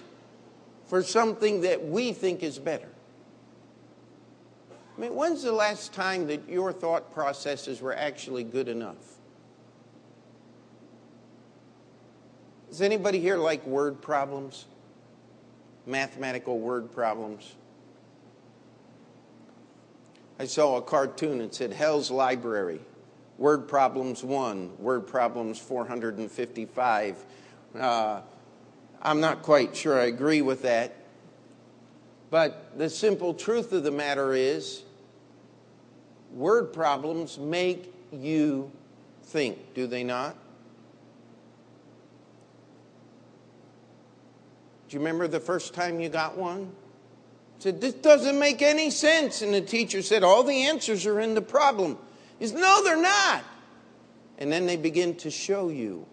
for 0.89 1.03
something 1.03 1.63
that 1.63 1.89
we 1.89 2.13
think 2.13 2.43
is 2.43 2.59
better. 2.59 2.91
I 4.99 5.01
mean, 5.01 5.15
when's 5.15 5.45
the 5.45 5.53
last 5.53 5.93
time 5.93 6.27
that 6.27 6.49
your 6.49 6.73
thought 6.73 7.15
processes 7.15 7.81
were 7.81 7.95
actually 7.95 8.43
good 8.43 8.67
enough? 8.67 8.97
Does 12.69 12.83
anybody 12.83 13.21
here 13.21 13.37
like 13.37 13.65
word 13.65 14.03
problems? 14.03 14.65
Mathematical 15.87 16.59
word 16.59 16.91
problems? 16.93 17.55
I 20.41 20.47
saw 20.47 20.79
a 20.79 20.83
cartoon 20.83 21.39
that 21.39 21.55
said 21.55 21.73
Hell's 21.73 22.11
Library. 22.11 22.81
Word 23.39 23.69
problems 23.69 24.25
one, 24.25 24.77
word 24.79 25.07
problems 25.07 25.61
455. 25.61 27.25
Uh, 27.79 28.21
I'm 29.01 29.21
not 29.21 29.43
quite 29.43 29.77
sure 29.77 30.01
I 30.01 30.07
agree 30.07 30.43
with 30.43 30.63
that. 30.63 30.97
But 32.31 32.77
the 32.77 32.91
simple 32.91 33.33
truth 33.33 33.73
of 33.73 33.85
the 33.85 33.93
matter 33.93 34.35
is, 34.35 34.83
word 36.39 36.73
problems 36.73 37.39
make 37.39 37.93
you 38.13 38.71
think, 39.25 39.75
do 39.75 39.87
they 39.87 40.05
not? 40.05 40.37
Do 44.89 44.95
you 44.95 45.01
remember 45.01 45.29
the 45.29 45.41
first 45.41 45.75
time 45.75 46.01
you 46.01 46.09
got 46.09 46.39
one? 46.39 46.73
said, 47.59 47.81
This 47.81 47.95
doesn't 47.95 48.39
make 48.39 48.63
any 48.63 48.91
sense. 48.91 49.43
And 49.43 49.53
the 49.53 49.61
teacher 49.61 50.03
said, 50.03 50.23
All 50.23 50.43
the 50.43 50.67
answers 50.67 51.07
are 51.07 51.21
in 51.21 51.35
the 51.35 51.43
problem. 51.43 51.99
He 52.39 52.47
said, 52.47 52.59
No, 52.59 52.83
they're 52.83 53.01
not. 53.01 53.45
And 54.39 54.51
then 54.51 54.67
they 54.67 54.77
begin 54.77 55.17
to 55.17 55.31
show 55.31 55.69
you 55.69 56.07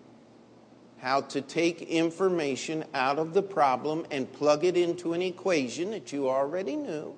how 0.98 1.22
to 1.22 1.42
take 1.42 1.84
information 1.84 2.84
out 2.94 3.20
of 3.20 3.34
the 3.34 3.44
problem 3.44 4.06
and 4.10 4.32
plug 4.32 4.66
it 4.66 4.76
into 4.76 5.14
an 5.14 5.22
equation 5.22 5.92
that 5.92 6.12
you 6.12 6.28
already 6.28 6.76
knew. 6.76 7.16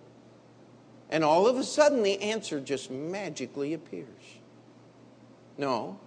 And 1.10 1.24
all 1.24 1.48
of 1.48 1.58
a 1.58 1.63
sudden, 1.63 2.04
the 2.04 2.22
answer 2.22 2.60
just 2.60 2.91
magically 2.91 3.74
appears. 3.74 4.08
No. 5.58 6.00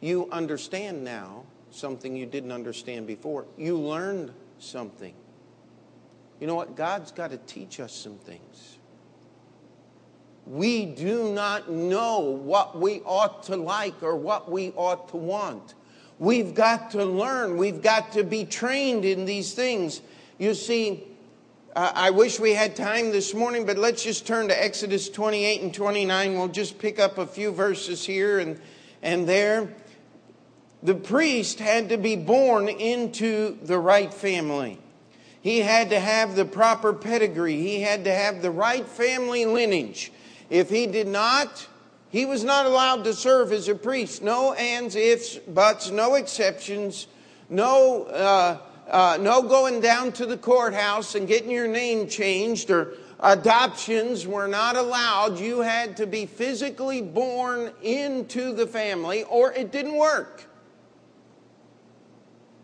You 0.00 0.28
understand 0.30 1.04
now 1.04 1.44
something 1.70 2.16
you 2.16 2.26
didn't 2.26 2.52
understand 2.52 3.06
before. 3.06 3.44
You 3.56 3.78
learned 3.78 4.32
something. 4.58 5.14
You 6.40 6.46
know 6.46 6.54
what? 6.54 6.76
God's 6.76 7.12
got 7.12 7.30
to 7.30 7.38
teach 7.38 7.80
us 7.80 7.92
some 7.92 8.16
things. 8.16 8.78
We 10.46 10.86
do 10.86 11.32
not 11.32 11.70
know 11.70 12.20
what 12.20 12.78
we 12.78 13.00
ought 13.00 13.42
to 13.44 13.56
like 13.56 14.02
or 14.02 14.16
what 14.16 14.50
we 14.50 14.70
ought 14.76 15.08
to 15.08 15.16
want. 15.16 15.74
We've 16.18 16.54
got 16.54 16.92
to 16.92 17.04
learn. 17.04 17.56
We've 17.56 17.82
got 17.82 18.12
to 18.12 18.22
be 18.22 18.44
trained 18.44 19.04
in 19.04 19.24
these 19.24 19.54
things. 19.54 20.00
You 20.38 20.54
see, 20.54 21.04
uh, 21.76 21.92
I 21.94 22.08
wish 22.08 22.40
we 22.40 22.54
had 22.54 22.74
time 22.74 23.10
this 23.10 23.34
morning, 23.34 23.66
but 23.66 23.76
let's 23.76 24.02
just 24.02 24.26
turn 24.26 24.48
to 24.48 24.64
Exodus 24.64 25.10
28 25.10 25.60
and 25.60 25.74
29. 25.74 26.34
We'll 26.34 26.48
just 26.48 26.78
pick 26.78 26.98
up 26.98 27.18
a 27.18 27.26
few 27.26 27.52
verses 27.52 28.02
here 28.02 28.38
and, 28.38 28.58
and 29.02 29.28
there. 29.28 29.68
The 30.82 30.94
priest 30.94 31.58
had 31.58 31.90
to 31.90 31.98
be 31.98 32.16
born 32.16 32.68
into 32.68 33.58
the 33.62 33.78
right 33.78 34.12
family. 34.12 34.78
He 35.42 35.58
had 35.58 35.90
to 35.90 36.00
have 36.00 36.34
the 36.34 36.46
proper 36.46 36.94
pedigree. 36.94 37.58
He 37.58 37.82
had 37.82 38.04
to 38.04 38.12
have 38.12 38.40
the 38.40 38.50
right 38.50 38.88
family 38.88 39.44
lineage. 39.44 40.12
If 40.48 40.70
he 40.70 40.86
did 40.86 41.08
not, 41.08 41.68
he 42.08 42.24
was 42.24 42.42
not 42.42 42.64
allowed 42.64 43.04
to 43.04 43.12
serve 43.12 43.52
as 43.52 43.68
a 43.68 43.74
priest. 43.74 44.22
No 44.22 44.54
ands, 44.54 44.96
ifs, 44.96 45.36
buts, 45.36 45.90
no 45.90 46.14
exceptions, 46.14 47.06
no, 47.50 48.04
uh, 48.04 48.60
uh, 48.90 49.18
no 49.20 49.42
going 49.42 49.80
down 49.80 50.12
to 50.12 50.26
the 50.26 50.36
courthouse 50.36 51.14
and 51.14 51.26
getting 51.26 51.50
your 51.50 51.68
name 51.68 52.08
changed 52.08 52.70
or 52.70 52.94
adoptions 53.20 54.26
were 54.26 54.48
not 54.48 54.76
allowed. 54.76 55.38
You 55.38 55.60
had 55.60 55.96
to 55.98 56.06
be 56.06 56.26
physically 56.26 57.02
born 57.02 57.72
into 57.82 58.52
the 58.52 58.66
family 58.66 59.24
or 59.24 59.52
it 59.52 59.72
didn't 59.72 59.96
work. 59.96 60.48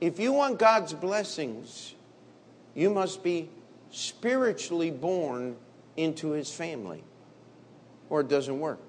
If 0.00 0.18
you 0.18 0.32
want 0.32 0.58
God's 0.58 0.92
blessings, 0.92 1.94
you 2.74 2.90
must 2.90 3.22
be 3.22 3.48
spiritually 3.92 4.90
born 4.90 5.54
into 5.96 6.30
his 6.30 6.52
family, 6.52 7.04
or 8.10 8.22
it 8.22 8.28
doesn't 8.28 8.58
work. 8.58 8.80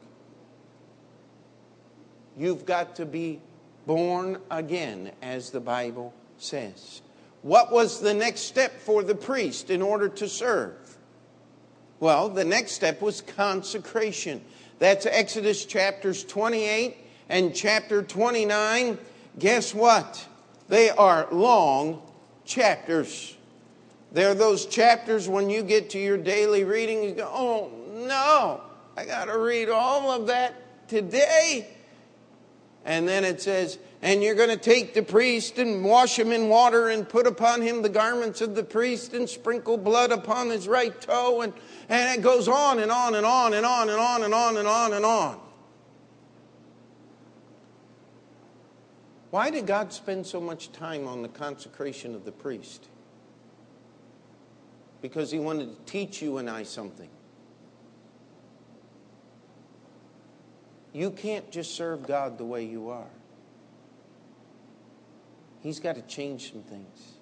You've 2.35 2.65
got 2.65 2.95
to 2.95 3.05
be 3.05 3.41
born 3.85 4.39
again, 4.49 5.11
as 5.21 5.51
the 5.51 5.59
Bible 5.59 6.15
says. 6.39 7.02
What 7.43 7.71
was 7.71 7.99
the 7.99 8.13
next 8.13 8.41
step 8.41 8.79
for 8.79 9.03
the 9.03 9.15
priest 9.15 9.69
in 9.69 9.81
order 9.81 10.09
to 10.09 10.27
serve? 10.27 10.97
Well, 11.99 12.29
the 12.29 12.45
next 12.45 12.71
step 12.71 13.01
was 13.01 13.21
consecration. 13.21 14.41
That's 14.79 15.05
Exodus 15.05 15.65
chapters 15.65 16.23
28 16.23 16.97
and 17.29 17.53
chapter 17.53 18.01
29. 18.01 18.97
Guess 19.39 19.73
what? 19.73 20.25
They 20.69 20.89
are 20.89 21.27
long 21.31 22.01
chapters. 22.45 23.35
There 24.13 24.29
are 24.31 24.35
those 24.35 24.65
chapters 24.65 25.27
when 25.27 25.49
you 25.49 25.63
get 25.63 25.89
to 25.91 25.99
your 25.99 26.17
daily 26.17 26.63
reading, 26.63 27.03
you 27.03 27.11
go, 27.11 27.29
oh 27.31 27.71
no, 28.07 28.61
I 28.95 29.05
got 29.05 29.25
to 29.25 29.37
read 29.37 29.69
all 29.69 30.11
of 30.11 30.27
that 30.27 30.87
today. 30.87 31.67
And 32.85 33.07
then 33.07 33.23
it 33.23 33.41
says, 33.41 33.79
and 34.03 34.21
you're 34.21 34.35
going 34.35 34.49
to 34.49 34.57
take 34.57 34.93
the 34.93 35.01
priest 35.01 35.57
and 35.57 35.83
wash 35.83 36.19
him 36.19 36.31
in 36.31 36.49
water 36.49 36.89
and 36.89 37.09
put 37.09 37.25
upon 37.25 37.61
him 37.61 37.81
the 37.81 37.89
garments 37.89 38.41
of 38.41 38.53
the 38.53 38.63
priest 38.63 39.13
and 39.13 39.27
sprinkle 39.27 39.77
blood 39.77 40.11
upon 40.11 40.49
his 40.49 40.67
right 40.67 40.99
toe. 41.01 41.41
And, 41.41 41.53
and 41.89 42.19
it 42.19 42.21
goes 42.21 42.47
on 42.47 42.77
and 42.77 42.91
on 42.91 43.15
and 43.15 43.25
on 43.25 43.53
and 43.55 43.65
on 43.65 43.89
and 43.89 43.99
on 43.99 44.23
and 44.23 44.33
on 44.33 44.57
and 44.57 44.67
on 44.67 44.93
and 44.93 45.05
on. 45.05 45.39
Why 49.31 49.49
did 49.49 49.65
God 49.65 49.91
spend 49.91 50.27
so 50.27 50.39
much 50.39 50.71
time 50.71 51.07
on 51.07 51.23
the 51.23 51.29
consecration 51.29 52.13
of 52.13 52.25
the 52.25 52.31
priest? 52.31 52.89
because 55.01 55.29
he 55.29 55.37
wanted 55.37 55.65
to 55.65 55.91
teach 55.91 56.21
you 56.21 56.37
and 56.37 56.49
I 56.49 56.63
something. 56.63 57.09
you 60.93 61.09
can't 61.09 61.49
just 61.51 61.75
serve 61.75 62.05
God 62.05 62.37
the 62.37 62.45
way 62.45 62.63
you 62.63 62.89
are. 62.89 63.09
He's 65.63 65.79
got 65.79 65.95
to 65.95 66.01
change 66.01 66.51
some 66.51 66.61
things. 66.61 67.13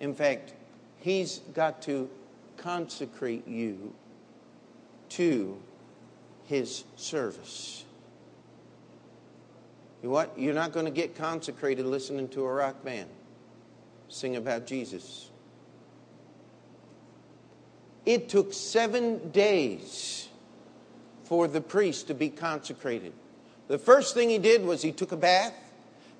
In 0.00 0.14
fact, 0.14 0.54
He's 0.98 1.40
got 1.52 1.82
to 1.82 2.08
consecrate 2.56 3.46
you 3.46 3.94
to 5.10 5.58
His 6.46 6.84
service. 6.96 7.84
You 10.02 10.10
what? 10.10 10.36
You're 10.36 10.54
not 10.54 10.72
going 10.72 10.86
to 10.86 10.90
get 10.90 11.14
consecrated 11.14 11.86
listening 11.86 12.28
to 12.30 12.44
a 12.44 12.52
rock 12.52 12.82
band 12.82 13.08
sing 14.08 14.36
about 14.36 14.66
Jesus. 14.66 15.30
It 18.04 18.28
took 18.28 18.52
seven 18.52 19.30
days 19.30 20.28
for 21.24 21.48
the 21.48 21.60
priest 21.60 22.08
to 22.08 22.14
be 22.14 22.28
consecrated. 22.28 23.12
The 23.68 23.78
first 23.78 24.14
thing 24.14 24.28
he 24.28 24.38
did 24.38 24.64
was 24.64 24.82
he 24.82 24.92
took 24.92 25.12
a 25.12 25.16
bath. 25.16 25.54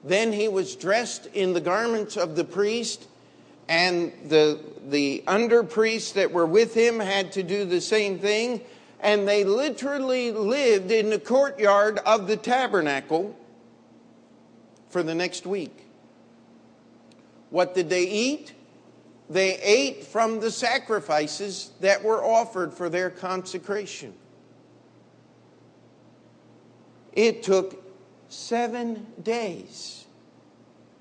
Then 0.04 0.32
he 0.32 0.48
was 0.48 0.74
dressed 0.74 1.26
in 1.32 1.52
the 1.52 1.60
garments 1.60 2.16
of 2.16 2.34
the 2.34 2.44
priest, 2.44 3.06
and 3.68 4.12
the, 4.28 4.58
the 4.88 5.22
under 5.26 5.62
priests 5.62 6.12
that 6.12 6.32
were 6.32 6.46
with 6.46 6.74
him 6.74 6.98
had 6.98 7.32
to 7.32 7.42
do 7.42 7.64
the 7.64 7.80
same 7.80 8.18
thing. 8.18 8.60
And 9.00 9.26
they 9.26 9.44
literally 9.44 10.30
lived 10.30 10.90
in 10.90 11.10
the 11.10 11.18
courtyard 11.18 11.98
of 12.06 12.26
the 12.26 12.36
tabernacle 12.36 13.36
for 14.90 15.02
the 15.02 15.14
next 15.14 15.46
week. 15.46 15.86
What 17.50 17.74
did 17.74 17.90
they 17.90 18.04
eat? 18.04 18.54
They 19.28 19.58
ate 19.58 20.04
from 20.04 20.40
the 20.40 20.50
sacrifices 20.50 21.70
that 21.80 22.04
were 22.04 22.22
offered 22.22 22.74
for 22.74 22.88
their 22.88 23.10
consecration. 23.10 24.14
It 27.12 27.42
took 27.42 27.81
seven 28.32 29.06
days 29.22 30.06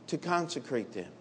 to 0.07 0.17
consecrate 0.17 0.91
them. 0.91 1.11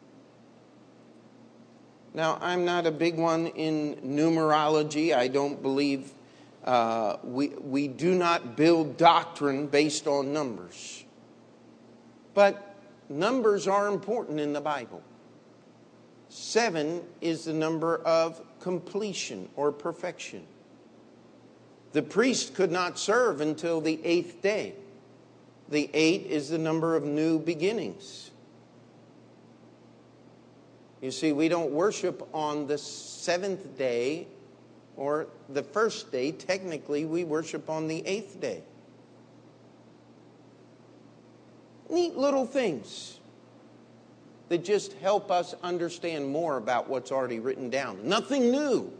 Now, 2.12 2.38
I'm 2.40 2.64
not 2.64 2.87
a 2.87 2.90
big 2.90 3.16
one 3.16 3.46
in 3.46 3.94
numerology. 4.05 5.14
I 5.14 5.29
don't 5.29 5.62
believe 5.62 6.12
uh, 6.64 7.18
we, 7.23 7.49
we 7.49 7.87
do 7.87 8.14
not 8.14 8.57
build 8.57 8.96
doctrine 8.96 9.68
based 9.68 10.09
on 10.09 10.33
numbers. 10.33 11.05
But 12.35 12.77
numbers 13.09 13.68
are 13.68 13.87
important 13.87 14.40
in 14.40 14.53
the 14.53 14.61
Bible. 14.61 15.03
Seven 16.29 17.03
is 17.20 17.44
the 17.44 17.53
number 17.53 17.99
of 17.99 18.42
completion 18.59 19.49
or 19.55 19.70
perfection. 19.70 20.44
The 21.92 22.03
priest 22.03 22.55
could 22.55 22.73
not 22.73 22.99
serve 22.99 23.40
until 23.40 23.81
the 23.81 24.01
eighth 24.05 24.42
day. 24.42 24.75
The 25.70 25.88
eight 25.94 26.26
is 26.26 26.48
the 26.48 26.59
number 26.59 26.96
of 26.96 27.04
new 27.04 27.38
beginnings. 27.38 28.30
You 31.00 31.11
see, 31.11 31.33
we 31.33 31.48
don't 31.48 31.70
worship 31.70 32.28
on 32.35 32.66
the 32.66 32.76
seventh 32.76 33.78
day 33.78 34.26
or 34.96 35.28
the 35.48 35.62
first 35.62 36.12
day. 36.12 36.33
Technically, 36.33 37.06
we 37.06 37.24
worship 37.24 37.70
on 37.70 37.87
the 37.88 38.06
eighth 38.06 38.40
day. 38.40 38.62
Neat 41.88 42.16
little 42.16 42.46
things 42.46 43.18
that 44.48 44.64
just 44.64 44.92
help 44.94 45.30
us 45.30 45.54
understand 45.62 46.28
more 46.28 46.56
about 46.56 46.88
what's 46.88 47.12
already 47.12 47.38
written 47.38 47.70
down. 47.70 48.06
Nothing 48.06 48.50
new, 48.50 48.92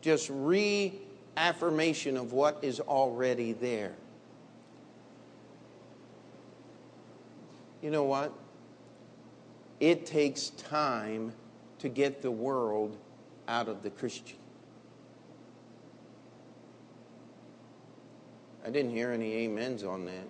just 0.00 0.30
reaffirmation 0.32 2.16
of 2.16 2.32
what 2.32 2.58
is 2.62 2.80
already 2.80 3.52
there. 3.52 3.92
You 7.82 7.90
know 7.90 8.04
what? 8.04 8.32
It 9.78 10.04
takes 10.04 10.50
time 10.50 11.32
to 11.78 11.88
get 11.88 12.20
the 12.20 12.30
world 12.30 12.96
out 13.48 13.68
of 13.68 13.82
the 13.82 13.90
Christian. 13.90 14.36
I 18.64 18.70
didn't 18.70 18.90
hear 18.90 19.10
any 19.10 19.46
amens 19.46 19.84
on 19.84 20.04
that. 20.04 20.28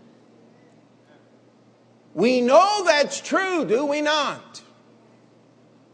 We 2.14 2.40
know 2.40 2.84
that's 2.84 3.20
true, 3.20 3.64
do 3.64 3.84
we 3.84 4.00
not? 4.00 4.62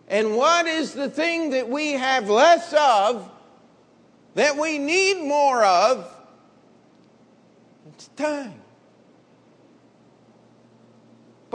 And 0.09 0.37
what 0.37 0.66
is 0.66 0.92
the 0.92 1.11
thing 1.11 1.51
that 1.51 1.69
we 1.69 1.92
have 1.92 2.29
less 2.29 2.73
of 2.75 3.29
that 4.35 4.57
we 4.57 4.79
need 4.79 5.27
more 5.27 5.64
of? 5.64 6.14
It's 7.88 8.09
time. 8.09 8.61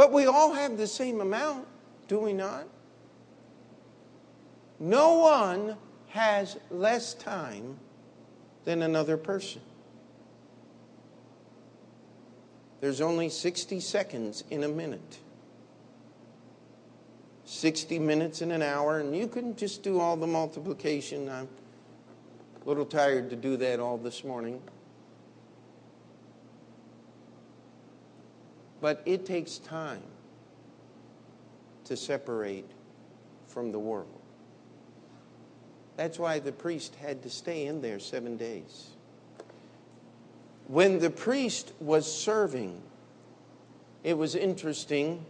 But 0.01 0.11
we 0.11 0.25
all 0.25 0.51
have 0.53 0.77
the 0.77 0.87
same 0.87 1.21
amount, 1.21 1.67
do 2.07 2.17
we 2.17 2.33
not? 2.33 2.65
No 4.79 5.19
one 5.19 5.77
has 6.07 6.57
less 6.71 7.13
time 7.13 7.77
than 8.63 8.81
another 8.81 9.15
person. 9.15 9.61
There's 12.79 12.99
only 12.99 13.29
60 13.29 13.79
seconds 13.79 14.43
in 14.49 14.63
a 14.63 14.67
minute. 14.67 15.19
60 17.45 17.99
minutes 17.99 18.41
in 18.41 18.49
an 18.49 18.63
hour, 18.63 19.01
and 19.01 19.15
you 19.15 19.27
can 19.27 19.55
just 19.55 19.83
do 19.83 19.99
all 19.99 20.17
the 20.17 20.25
multiplication. 20.25 21.29
I'm 21.29 21.47
a 22.65 22.67
little 22.67 22.87
tired 22.87 23.29
to 23.29 23.35
do 23.35 23.55
that 23.57 23.79
all 23.79 23.99
this 23.99 24.23
morning. 24.23 24.63
But 28.81 29.01
it 29.05 29.25
takes 29.25 29.59
time 29.59 30.01
to 31.85 31.95
separate 31.95 32.69
from 33.47 33.71
the 33.71 33.79
world. 33.79 34.19
That's 35.97 36.17
why 36.17 36.39
the 36.39 36.51
priest 36.51 36.95
had 36.95 37.21
to 37.23 37.29
stay 37.29 37.67
in 37.67 37.81
there 37.81 37.99
seven 37.99 38.37
days. 38.37 38.89
When 40.67 40.99
the 40.99 41.09
priest 41.09 41.73
was 41.79 42.11
serving, 42.11 42.81
it 44.03 44.17
was 44.17 44.35
interesting. 44.35 45.25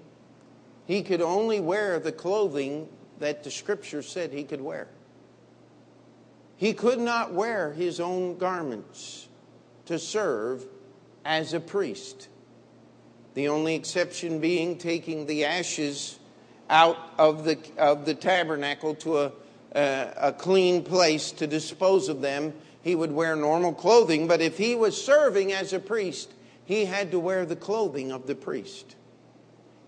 He 0.86 1.04
could 1.04 1.22
only 1.22 1.60
wear 1.60 2.00
the 2.00 2.12
clothing 2.12 2.88
that 3.20 3.44
the 3.44 3.52
scripture 3.52 4.02
said 4.02 4.32
he 4.32 4.44
could 4.44 4.62
wear. 4.62 4.88
He 6.58 6.74
could 6.74 7.00
not 7.00 7.34
wear 7.34 7.74
his 7.74 8.00
own 8.00 8.38
garments 8.38 9.28
to 9.88 9.98
serve 9.98 10.66
as 11.26 11.54
a 11.54 11.60
priest. 11.60 12.30
The 13.34 13.48
only 13.48 13.76
exception 13.76 14.40
being 14.40 14.78
taking 14.78 15.26
the 15.26 15.46
ashes 15.46 16.20
out 16.70 16.98
of 17.18 17.44
the, 17.46 17.58
of 17.78 18.06
the 18.06 18.14
tabernacle 18.14 18.96
to 18.96 19.20
a, 19.20 19.32
a, 19.74 20.14
a 20.18 20.34
clean 20.34 20.84
place 20.84 21.32
to 21.34 21.48
dispose 21.48 22.10
of 22.10 22.22
them 22.22 22.54
he 22.82 22.96
would 22.96 23.12
wear 23.12 23.36
normal 23.36 23.74
clothing, 23.74 24.28
but 24.28 24.42
if 24.42 24.58
he 24.58 24.76
was 24.76 25.00
serving 25.00 25.54
as 25.54 25.72
a 25.72 25.80
priest, 25.80 26.32
he 26.66 26.86
had 26.86 27.12
to 27.12 27.20
wear 27.20 27.46
the 27.46 27.56
clothing 27.56 28.12
of 28.12 28.26
the 28.26 28.36
priest. 28.36 28.96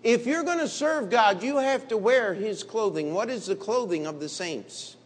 If 0.02 0.26
you're 0.26 0.44
going 0.44 0.58
to 0.58 0.68
serve 0.68 1.10
God, 1.10 1.42
you 1.42 1.56
have 1.56 1.88
to 1.88 1.96
wear 1.96 2.34
his 2.34 2.62
clothing. 2.62 3.14
What 3.14 3.30
is 3.30 3.46
the 3.46 3.56
clothing 3.56 4.06
of 4.06 4.20
the 4.20 4.28
saints? 4.28 4.96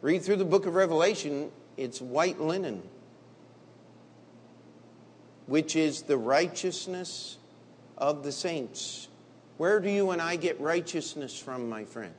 Read 0.00 0.22
through 0.22 0.36
the 0.36 0.44
book 0.44 0.66
of 0.66 0.74
Revelation, 0.74 1.50
it's 1.76 2.00
white 2.00 2.40
linen, 2.40 2.82
which 5.46 5.76
is 5.76 6.02
the 6.02 6.16
righteousness 6.16 7.38
of 7.96 8.22
the 8.22 8.32
saints. 8.32 9.08
Where 9.56 9.80
do 9.80 9.90
you 9.90 10.10
and 10.10 10.20
I 10.20 10.36
get 10.36 10.60
righteousness 10.60 11.38
from, 11.38 11.68
my 11.68 11.84
friend? 11.84 12.12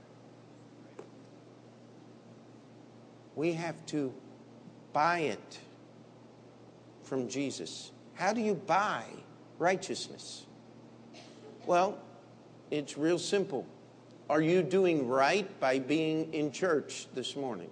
We 3.36 3.54
have 3.54 3.86
to 3.88 4.14
buy 4.94 5.20
it 5.20 5.60
from 7.04 7.30
Jesus. 7.30 7.92
How 8.16 8.34
do 8.34 8.42
you 8.42 8.56
buy 8.56 9.04
righteousness? 9.60 10.46
Well, 11.68 12.00
it's 12.72 12.98
real 12.98 13.20
simple. 13.20 13.66
Are 14.30 14.42
you 14.42 14.64
doing 14.64 15.08
right 15.08 15.48
by 15.60 15.80
being 15.80 16.34
in 16.34 16.52
church 16.52 17.08
this 17.14 17.36
morning? 17.36 17.70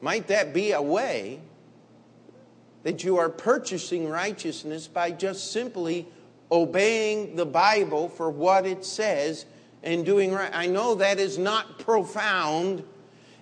Might 0.00 0.26
that 0.28 0.52
be 0.52 0.72
a 0.72 0.82
way 0.82 1.40
that 2.82 3.04
you 3.04 3.18
are 3.18 3.28
purchasing 3.28 4.08
righteousness 4.08 4.86
by 4.86 5.10
just 5.10 5.52
simply 5.52 6.06
obeying 6.50 7.36
the 7.36 7.46
Bible 7.46 8.08
for 8.08 8.30
what 8.30 8.66
it 8.66 8.84
says 8.84 9.46
and 9.82 10.04
doing 10.04 10.32
right. 10.32 10.50
I 10.52 10.66
know 10.66 10.94
that 10.96 11.18
is 11.18 11.38
not 11.38 11.78
profound. 11.78 12.82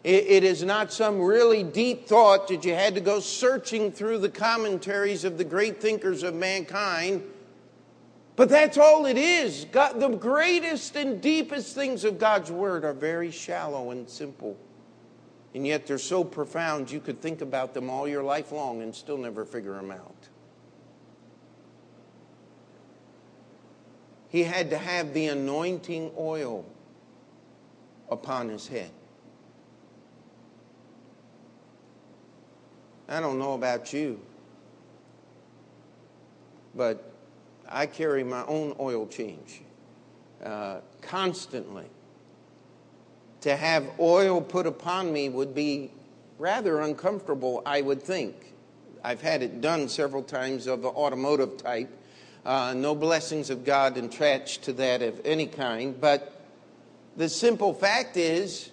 it 0.05 0.45
is 0.45 0.63
not 0.63 0.93
some 0.93 1.21
really 1.21 1.63
deep 1.63 2.07
thought 2.07 2.49
that 2.49 2.65
you 2.65 2.75
had 2.75 2.95
to 2.95 3.01
go 3.01 3.21
searching 3.21 3.91
through 3.91 4.19
the 4.19 4.29
commentaries 4.29 5.25
of 5.25 5.37
the 5.39 5.45
great 5.45 5.81
thinkers 5.81 6.23
of 6.23 6.35
mankind. 6.35 7.23
But 8.37 8.51
that's 8.51 8.77
all 8.77 9.07
it 9.07 9.17
is. 9.17 9.65
God, 9.73 9.99
the 9.99 10.09
greatest 10.09 10.95
and 10.95 11.21
deepest 11.23 11.75
things 11.75 12.05
of 12.05 12.19
God's 12.19 12.51
Word 12.51 12.85
are 12.85 12.93
very 12.93 13.31
shallow 13.31 13.91
and 13.91 14.09
simple. 14.09 14.57
And 15.57 15.67
yet 15.67 15.87
they're 15.87 15.97
so 15.97 16.23
profound 16.23 16.91
you 16.91 17.01
could 17.01 17.23
think 17.23 17.41
about 17.41 17.73
them 17.73 17.89
all 17.89 18.07
your 18.07 18.23
life 18.23 18.53
long 18.53 18.83
and 18.83 18.95
still 18.95 19.17
never 19.17 19.43
figure 19.43 19.73
them 19.73 19.91
out. 19.91 20.29
He 24.29 24.43
had 24.43 24.69
to 24.69 24.77
have 24.77 25.15
the 25.15 25.29
anointing 25.29 26.11
oil 26.19 26.67
upon 28.11 28.51
his 28.51 28.69
head. 28.69 28.91
I 33.09 33.21
don't 33.21 33.39
know 33.39 33.55
about 33.55 33.95
you, 33.95 34.21
but 36.75 37.15
I 37.67 37.87
carry 37.87 38.23
my 38.23 38.45
own 38.45 38.77
oil 38.79 39.07
change 39.07 39.63
uh, 40.45 40.81
constantly. 41.01 41.87
To 43.43 43.57
have 43.57 43.89
oil 44.01 44.41
put 44.41 44.67
upon 44.67 45.13
me 45.13 45.29
would 45.29 45.55
be 45.55 45.91
rather 46.39 46.81
uncomfortable, 46.81 47.63
I 47.65 47.81
would 47.81 48.03
think. 48.03 48.55
I've 49.05 49.21
had 49.21 49.43
it 49.43 49.61
done 49.61 49.89
several 49.89 50.23
times 50.23 50.67
of 50.67 50.83
the 50.83 50.89
automotive 50.89 51.57
type. 51.59 51.91
Uh, 52.45 52.75
no 52.75 52.95
blessings 52.95 53.51
of 53.51 53.65
God 53.65 53.97
attached 53.97 54.63
to 54.65 54.73
that 54.75 55.03
of 55.03 55.21
any 55.25 55.47
kind. 55.47 56.01
But 56.01 56.41
the 57.17 57.29
simple 57.29 57.75
fact 57.75 58.17
is, 58.17 58.71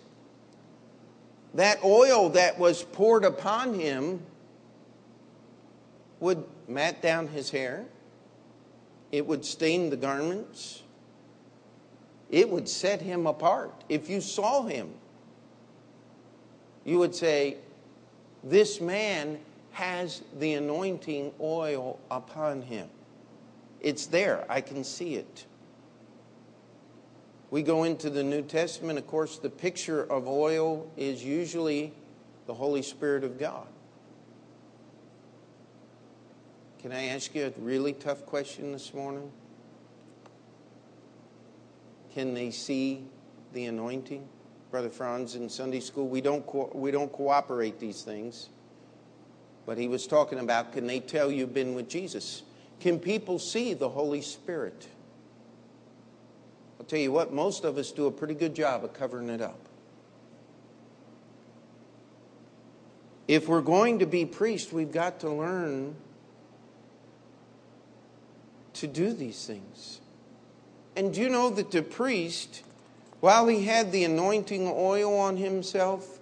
that 1.53 1.83
oil 1.83 2.29
that 2.29 2.57
was 2.57 2.83
poured 2.83 3.25
upon 3.25 3.79
him 3.79 4.21
would 6.19 6.43
mat 6.67 7.01
down 7.01 7.27
his 7.27 7.49
hair, 7.51 7.85
it 9.11 9.25
would 9.25 9.45
stain 9.45 9.89
the 9.89 9.97
garments, 9.97 10.82
it 12.33 12.49
would 12.49 12.67
set 12.67 12.99
him 12.99 13.27
apart. 13.27 13.83
If 13.89 14.09
you 14.09 14.19
saw 14.19 14.63
him, 14.63 14.89
you 16.83 16.97
would 16.97 17.13
say, 17.13 17.57
This 18.43 18.81
man 18.81 19.37
has 19.73 20.23
the 20.39 20.55
anointing 20.55 21.31
oil 21.39 21.99
upon 22.09 22.63
him. 22.63 22.89
It's 23.81 24.07
there, 24.07 24.47
I 24.49 24.61
can 24.61 24.83
see 24.83 25.13
it. 25.13 25.45
We 27.51 27.61
go 27.61 27.83
into 27.83 28.09
the 28.09 28.23
New 28.23 28.41
Testament, 28.41 28.97
of 28.97 29.05
course, 29.05 29.37
the 29.37 29.51
picture 29.51 30.01
of 30.01 30.27
oil 30.27 30.89
is 30.97 31.23
usually 31.23 31.93
the 32.47 32.53
Holy 32.55 32.81
Spirit 32.81 33.23
of 33.23 33.37
God. 33.37 33.67
Can 36.79 36.91
I 36.91 37.09
ask 37.09 37.35
you 37.35 37.45
a 37.45 37.61
really 37.61 37.93
tough 37.93 38.25
question 38.25 38.71
this 38.71 38.91
morning? 38.91 39.31
Can 42.13 42.33
they 42.33 42.51
see 42.51 43.05
the 43.53 43.65
anointing? 43.65 44.27
Brother 44.71 44.89
Franz 44.89 45.35
in 45.35 45.49
Sunday 45.49 45.79
school, 45.79 46.07
we 46.07 46.21
don't, 46.21 46.45
co- 46.45 46.71
we 46.73 46.91
don't 46.91 47.11
cooperate 47.11 47.79
these 47.79 48.01
things. 48.01 48.49
But 49.65 49.77
he 49.77 49.87
was 49.87 50.07
talking 50.07 50.39
about 50.39 50.73
can 50.73 50.87
they 50.87 50.99
tell 50.99 51.31
you've 51.31 51.53
been 51.53 51.75
with 51.75 51.87
Jesus? 51.87 52.43
Can 52.79 52.99
people 52.99 53.39
see 53.39 53.73
the 53.73 53.89
Holy 53.89 54.21
Spirit? 54.21 54.87
I'll 56.79 56.85
tell 56.85 56.99
you 56.99 57.11
what, 57.11 57.31
most 57.31 57.63
of 57.63 57.77
us 57.77 57.91
do 57.91 58.07
a 58.07 58.11
pretty 58.11 58.33
good 58.33 58.53
job 58.53 58.83
of 58.83 58.93
covering 58.93 59.29
it 59.29 59.41
up. 59.41 59.59
If 63.27 63.47
we're 63.47 63.61
going 63.61 63.99
to 63.99 64.05
be 64.05 64.25
priests, 64.25 64.73
we've 64.73 64.91
got 64.91 65.21
to 65.21 65.29
learn 65.29 65.95
to 68.73 68.87
do 68.87 69.13
these 69.13 69.45
things. 69.45 70.01
And 70.95 71.13
do 71.13 71.21
you 71.21 71.29
know 71.29 71.49
that 71.49 71.71
the 71.71 71.81
priest, 71.81 72.63
while 73.19 73.47
he 73.47 73.65
had 73.65 73.91
the 73.91 74.03
anointing 74.03 74.71
oil 74.73 75.17
on 75.17 75.37
himself, 75.37 76.19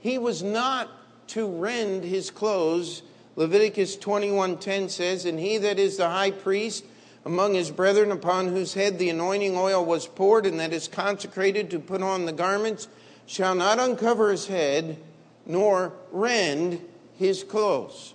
he 0.00 0.18
was 0.18 0.42
not 0.42 0.88
to 1.28 1.46
rend 1.46 2.04
his 2.04 2.30
clothes. 2.30 3.02
Leviticus 3.34 3.96
21:10 3.96 4.88
says, 4.88 5.24
"And 5.24 5.38
he 5.38 5.58
that 5.58 5.78
is 5.78 5.96
the 5.96 6.08
high 6.08 6.30
priest 6.30 6.84
among 7.24 7.54
his 7.54 7.70
brethren 7.70 8.12
upon 8.12 8.48
whose 8.48 8.74
head 8.74 8.98
the 8.98 9.10
anointing 9.10 9.56
oil 9.56 9.84
was 9.84 10.06
poured 10.06 10.46
and 10.46 10.60
that 10.60 10.72
is 10.72 10.86
consecrated 10.86 11.70
to 11.70 11.80
put 11.80 12.00
on 12.00 12.24
the 12.24 12.32
garments 12.32 12.86
shall 13.26 13.54
not 13.54 13.80
uncover 13.80 14.30
his 14.30 14.46
head 14.46 14.96
nor 15.44 15.92
rend 16.12 16.80
his 17.18 17.42
clothes. 17.42 18.14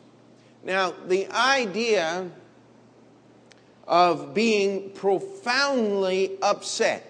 Now, 0.63 0.93
the 1.07 1.27
idea 1.27 2.31
of 3.87 4.33
being 4.33 4.91
profoundly 4.91 6.37
upset, 6.41 7.07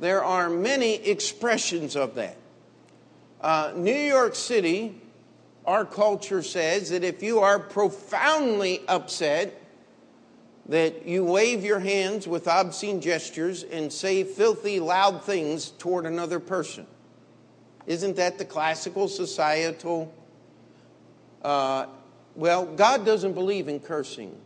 there 0.00 0.24
are 0.24 0.50
many 0.50 0.94
expressions 0.94 1.94
of 1.94 2.16
that. 2.16 2.36
Uh, 3.40 3.72
New 3.76 3.94
York 3.94 4.34
City, 4.34 5.00
our 5.66 5.84
culture 5.84 6.42
says 6.42 6.90
that 6.90 7.04
if 7.04 7.22
you 7.22 7.40
are 7.40 7.58
profoundly 7.58 8.82
upset, 8.88 9.62
that 10.66 11.06
you 11.06 11.24
wave 11.24 11.64
your 11.64 11.80
hands 11.80 12.26
with 12.28 12.46
obscene 12.46 13.00
gestures 13.00 13.62
and 13.64 13.92
say 13.92 14.24
filthy, 14.24 14.80
loud 14.80 15.22
things 15.24 15.70
toward 15.70 16.06
another 16.06 16.38
person. 16.38 16.86
Isn't 17.86 18.16
that 18.16 18.38
the 18.38 18.44
classical 18.44 19.08
societal? 19.08 20.12
Uh, 21.42 21.86
well, 22.36 22.64
God 22.64 23.04
doesn't 23.04 23.32
believe 23.32 23.68
in 23.68 23.80
cursing. 23.80 24.36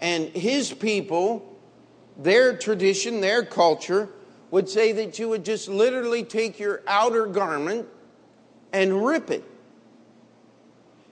And 0.00 0.28
His 0.28 0.72
people, 0.72 1.56
their 2.16 2.56
tradition, 2.56 3.20
their 3.20 3.44
culture, 3.44 4.08
would 4.50 4.68
say 4.68 4.92
that 4.92 5.18
you 5.18 5.28
would 5.28 5.44
just 5.44 5.68
literally 5.68 6.22
take 6.22 6.58
your 6.58 6.82
outer 6.86 7.26
garment 7.26 7.88
and 8.72 9.04
rip 9.04 9.30
it 9.30 9.44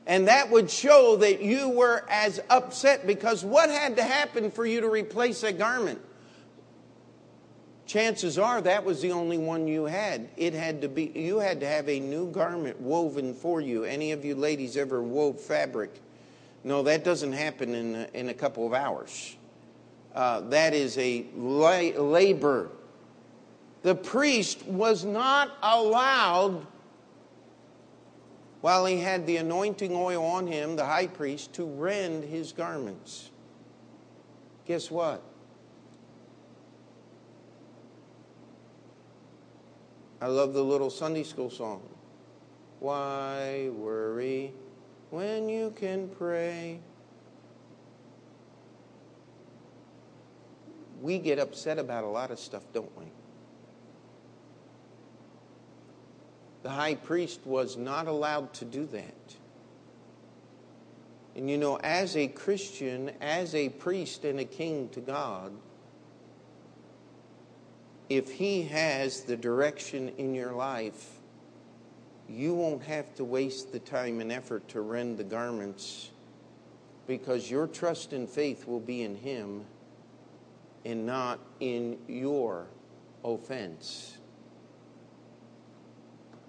and 0.06 0.28
that 0.28 0.50
would 0.50 0.70
show 0.70 1.16
that 1.16 1.40
you 1.42 1.70
were 1.70 2.04
as 2.08 2.40
upset 2.50 3.06
because 3.06 3.44
what 3.44 3.70
had 3.70 3.96
to 3.96 4.02
happen 4.02 4.50
for 4.50 4.66
you 4.66 4.80
to 4.82 4.88
replace 4.88 5.42
a 5.42 5.52
garment? 5.52 6.00
Chances 7.86 8.38
are 8.38 8.60
that 8.62 8.84
was 8.84 9.00
the 9.00 9.12
only 9.12 9.38
one 9.38 9.66
you 9.66 9.84
had. 9.84 10.28
It 10.36 10.52
had 10.54 10.82
to 10.82 10.88
be, 10.88 11.10
you 11.14 11.38
had 11.38 11.60
to 11.60 11.66
have 11.66 11.88
a 11.88 12.00
new 12.00 12.30
garment 12.30 12.80
woven 12.80 13.34
for 13.34 13.60
you. 13.60 13.84
Any 13.84 14.12
of 14.12 14.24
you 14.24 14.34
ladies 14.34 14.76
ever 14.76 15.02
wove 15.02 15.40
fabric? 15.40 16.00
No, 16.64 16.82
that 16.82 17.04
doesn't 17.04 17.32
happen 17.32 17.74
in 17.74 17.94
a, 17.94 18.08
in 18.14 18.28
a 18.30 18.34
couple 18.34 18.66
of 18.66 18.72
hours. 18.72 19.36
Uh, 20.14 20.40
that 20.48 20.72
is 20.72 20.96
a 20.96 21.26
la- 21.36 22.02
labor. 22.02 22.70
The 23.82 23.94
priest 23.94 24.64
was 24.66 25.04
not 25.04 25.50
allowed 25.62 26.66
while 28.62 28.86
he 28.86 28.98
had 28.98 29.26
the 29.26 29.36
anointing 29.36 29.94
oil 29.94 30.24
on 30.24 30.46
him, 30.46 30.74
the 30.74 30.86
high 30.86 31.06
priest, 31.06 31.52
to 31.52 31.66
rend 31.66 32.24
his 32.24 32.50
garments. 32.52 33.30
Guess 34.64 34.90
what? 34.90 35.22
I 40.22 40.28
love 40.28 40.54
the 40.54 40.64
little 40.64 40.88
Sunday 40.88 41.24
school 41.24 41.50
song. 41.50 41.82
Why 42.80 43.68
worry 43.68 44.54
when 45.14 45.48
you 45.48 45.72
can 45.76 46.08
pray? 46.08 46.80
We 51.00 51.18
get 51.18 51.38
upset 51.38 51.78
about 51.78 52.02
a 52.02 52.08
lot 52.08 52.32
of 52.32 52.40
stuff, 52.40 52.64
don't 52.72 52.90
we? 52.98 53.04
The 56.64 56.70
high 56.70 56.96
priest 56.96 57.42
was 57.44 57.76
not 57.76 58.08
allowed 58.08 58.54
to 58.54 58.64
do 58.64 58.86
that. 58.86 59.36
And 61.36 61.48
you 61.48 61.58
know, 61.58 61.76
as 61.76 62.16
a 62.16 62.26
Christian, 62.26 63.12
as 63.20 63.54
a 63.54 63.68
priest 63.68 64.24
and 64.24 64.40
a 64.40 64.44
king 64.44 64.88
to 64.90 65.00
God, 65.00 65.52
if 68.08 68.32
He 68.32 68.62
has 68.62 69.20
the 69.22 69.36
direction 69.36 70.08
in 70.18 70.34
your 70.34 70.52
life, 70.52 71.13
you 72.28 72.54
won't 72.54 72.82
have 72.84 73.14
to 73.16 73.24
waste 73.24 73.72
the 73.72 73.78
time 73.78 74.20
and 74.20 74.32
effort 74.32 74.66
to 74.68 74.80
rend 74.80 75.18
the 75.18 75.24
garments 75.24 76.10
because 77.06 77.50
your 77.50 77.66
trust 77.66 78.12
and 78.12 78.28
faith 78.28 78.66
will 78.66 78.80
be 78.80 79.02
in 79.02 79.16
Him 79.16 79.64
and 80.84 81.06
not 81.06 81.38
in 81.60 81.98
your 82.08 82.66
offense. 83.24 84.16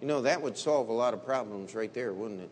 You 0.02 0.08
know, 0.08 0.22
that 0.22 0.42
would 0.42 0.58
solve 0.58 0.90
a 0.90 0.94
lot 0.94 1.14
of 1.14 1.26
problems 1.26 1.74
right 1.76 1.94
there, 1.94 2.14
wouldn't 2.14 2.42
it? 2.42 2.50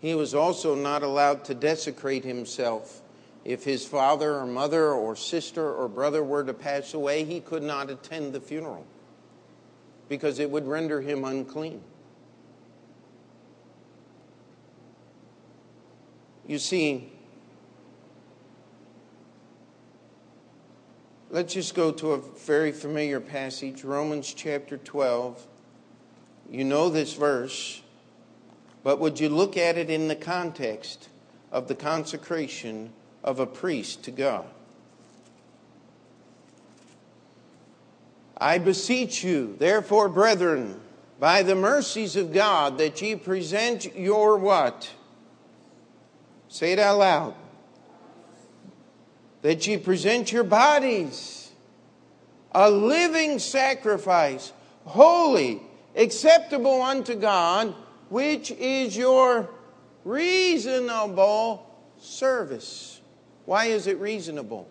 He 0.00 0.14
was 0.14 0.34
also 0.34 0.74
not 0.74 1.02
allowed 1.02 1.44
to 1.46 1.54
desecrate 1.54 2.24
himself. 2.24 3.00
If 3.44 3.64
his 3.64 3.86
father 3.86 4.34
or 4.34 4.46
mother 4.46 4.92
or 4.92 5.16
sister 5.16 5.72
or 5.72 5.88
brother 5.88 6.22
were 6.22 6.44
to 6.44 6.52
pass 6.52 6.94
away, 6.94 7.24
he 7.24 7.40
could 7.40 7.62
not 7.62 7.90
attend 7.90 8.32
the 8.32 8.40
funeral 8.40 8.84
because 10.08 10.38
it 10.38 10.50
would 10.50 10.66
render 10.66 11.00
him 11.00 11.24
unclean. 11.24 11.82
You 16.46 16.58
see, 16.60 17.12
let's 21.30 21.52
just 21.52 21.74
go 21.74 21.90
to 21.92 22.12
a 22.12 22.18
very 22.18 22.70
familiar 22.70 23.18
passage, 23.18 23.82
Romans 23.82 24.32
chapter 24.32 24.76
12. 24.76 25.44
You 26.48 26.62
know 26.62 26.88
this 26.88 27.14
verse, 27.14 27.82
but 28.84 29.00
would 29.00 29.18
you 29.18 29.28
look 29.28 29.56
at 29.56 29.76
it 29.76 29.90
in 29.90 30.06
the 30.06 30.14
context 30.14 31.08
of 31.50 31.66
the 31.66 31.74
consecration 31.74 32.90
of 33.24 33.40
a 33.40 33.46
priest 33.46 34.04
to 34.04 34.12
God? 34.12 34.46
I 38.36 38.58
beseech 38.58 39.24
you, 39.24 39.56
therefore, 39.58 40.08
brethren, 40.08 40.80
by 41.18 41.42
the 41.42 41.54
mercies 41.54 42.16
of 42.16 42.32
God, 42.32 42.78
that 42.78 43.00
ye 43.00 43.16
present 43.16 43.96
your 43.96 44.36
what? 44.36 44.90
Say 46.48 46.72
it 46.72 46.78
out 46.78 46.98
loud. 46.98 47.34
That 49.42 49.66
ye 49.66 49.78
present 49.78 50.32
your 50.32 50.44
bodies 50.44 51.46
a 52.56 52.70
living 52.70 53.38
sacrifice, 53.38 54.52
holy, 54.86 55.60
acceptable 55.94 56.80
unto 56.80 57.14
God, 57.14 57.74
which 58.08 58.50
is 58.50 58.96
your 58.96 59.50
reasonable 60.04 61.70
service. 61.98 63.00
Why 63.44 63.66
is 63.66 63.86
it 63.86 63.98
reasonable? 63.98 64.68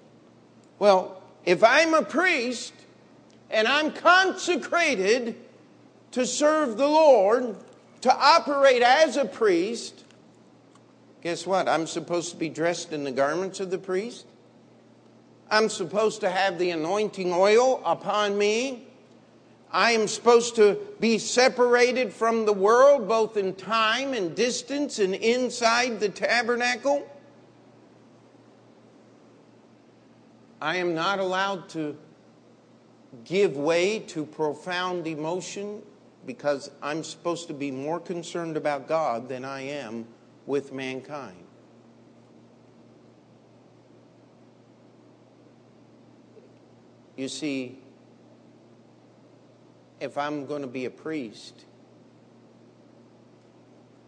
Well, 0.79 1.21
if 1.45 1.63
I'm 1.63 1.93
a 1.93 2.01
priest 2.01 2.73
and 3.49 3.67
I'm 3.67 3.91
consecrated 3.91 5.35
to 6.11 6.25
serve 6.25 6.77
the 6.77 6.87
Lord, 6.87 7.55
to 8.01 8.15
operate 8.15 8.81
as 8.81 9.17
a 9.17 9.25
priest, 9.25 10.03
guess 11.21 11.45
what? 11.45 11.67
I'm 11.67 11.87
supposed 11.87 12.31
to 12.31 12.37
be 12.37 12.49
dressed 12.49 12.93
in 12.93 13.03
the 13.03 13.11
garments 13.11 13.59
of 13.59 13.71
the 13.71 13.77
priest. 13.77 14.25
I'm 15.49 15.69
supposed 15.69 16.21
to 16.21 16.29
have 16.29 16.57
the 16.57 16.71
anointing 16.71 17.33
oil 17.33 17.81
upon 17.85 18.37
me. 18.37 18.87
I 19.71 19.91
am 19.91 20.07
supposed 20.07 20.55
to 20.55 20.79
be 20.99 21.17
separated 21.17 22.13
from 22.13 22.45
the 22.45 22.53
world, 22.53 23.07
both 23.07 23.37
in 23.37 23.55
time 23.55 24.13
and 24.13 24.35
distance 24.35 24.99
and 24.99 25.13
inside 25.13 25.99
the 25.99 26.09
tabernacle. 26.09 27.07
I 30.61 30.77
am 30.77 30.95
not 30.95 31.19
allowed 31.19 31.69
to 31.69 31.97
give 33.23 33.55
way 33.55 33.99
to 33.99 34.25
profound 34.25 35.07
emotion 35.07 35.81
because 36.25 36.71
I'm 36.81 37.03
supposed 37.03 37.47
to 37.47 37.53
be 37.53 37.71
more 37.71 37.99
concerned 37.99 38.57
about 38.57 38.87
God 38.87 39.29
than 39.29 39.45
I 39.45 39.61
am 39.61 40.07
with 40.45 40.73
mankind. 40.73 41.37
You 47.15 47.29
see, 47.29 47.79
if 49.99 50.17
I'm 50.17 50.45
going 50.45 50.61
to 50.63 50.67
be 50.67 50.85
a 50.85 50.89
priest, 50.89 51.65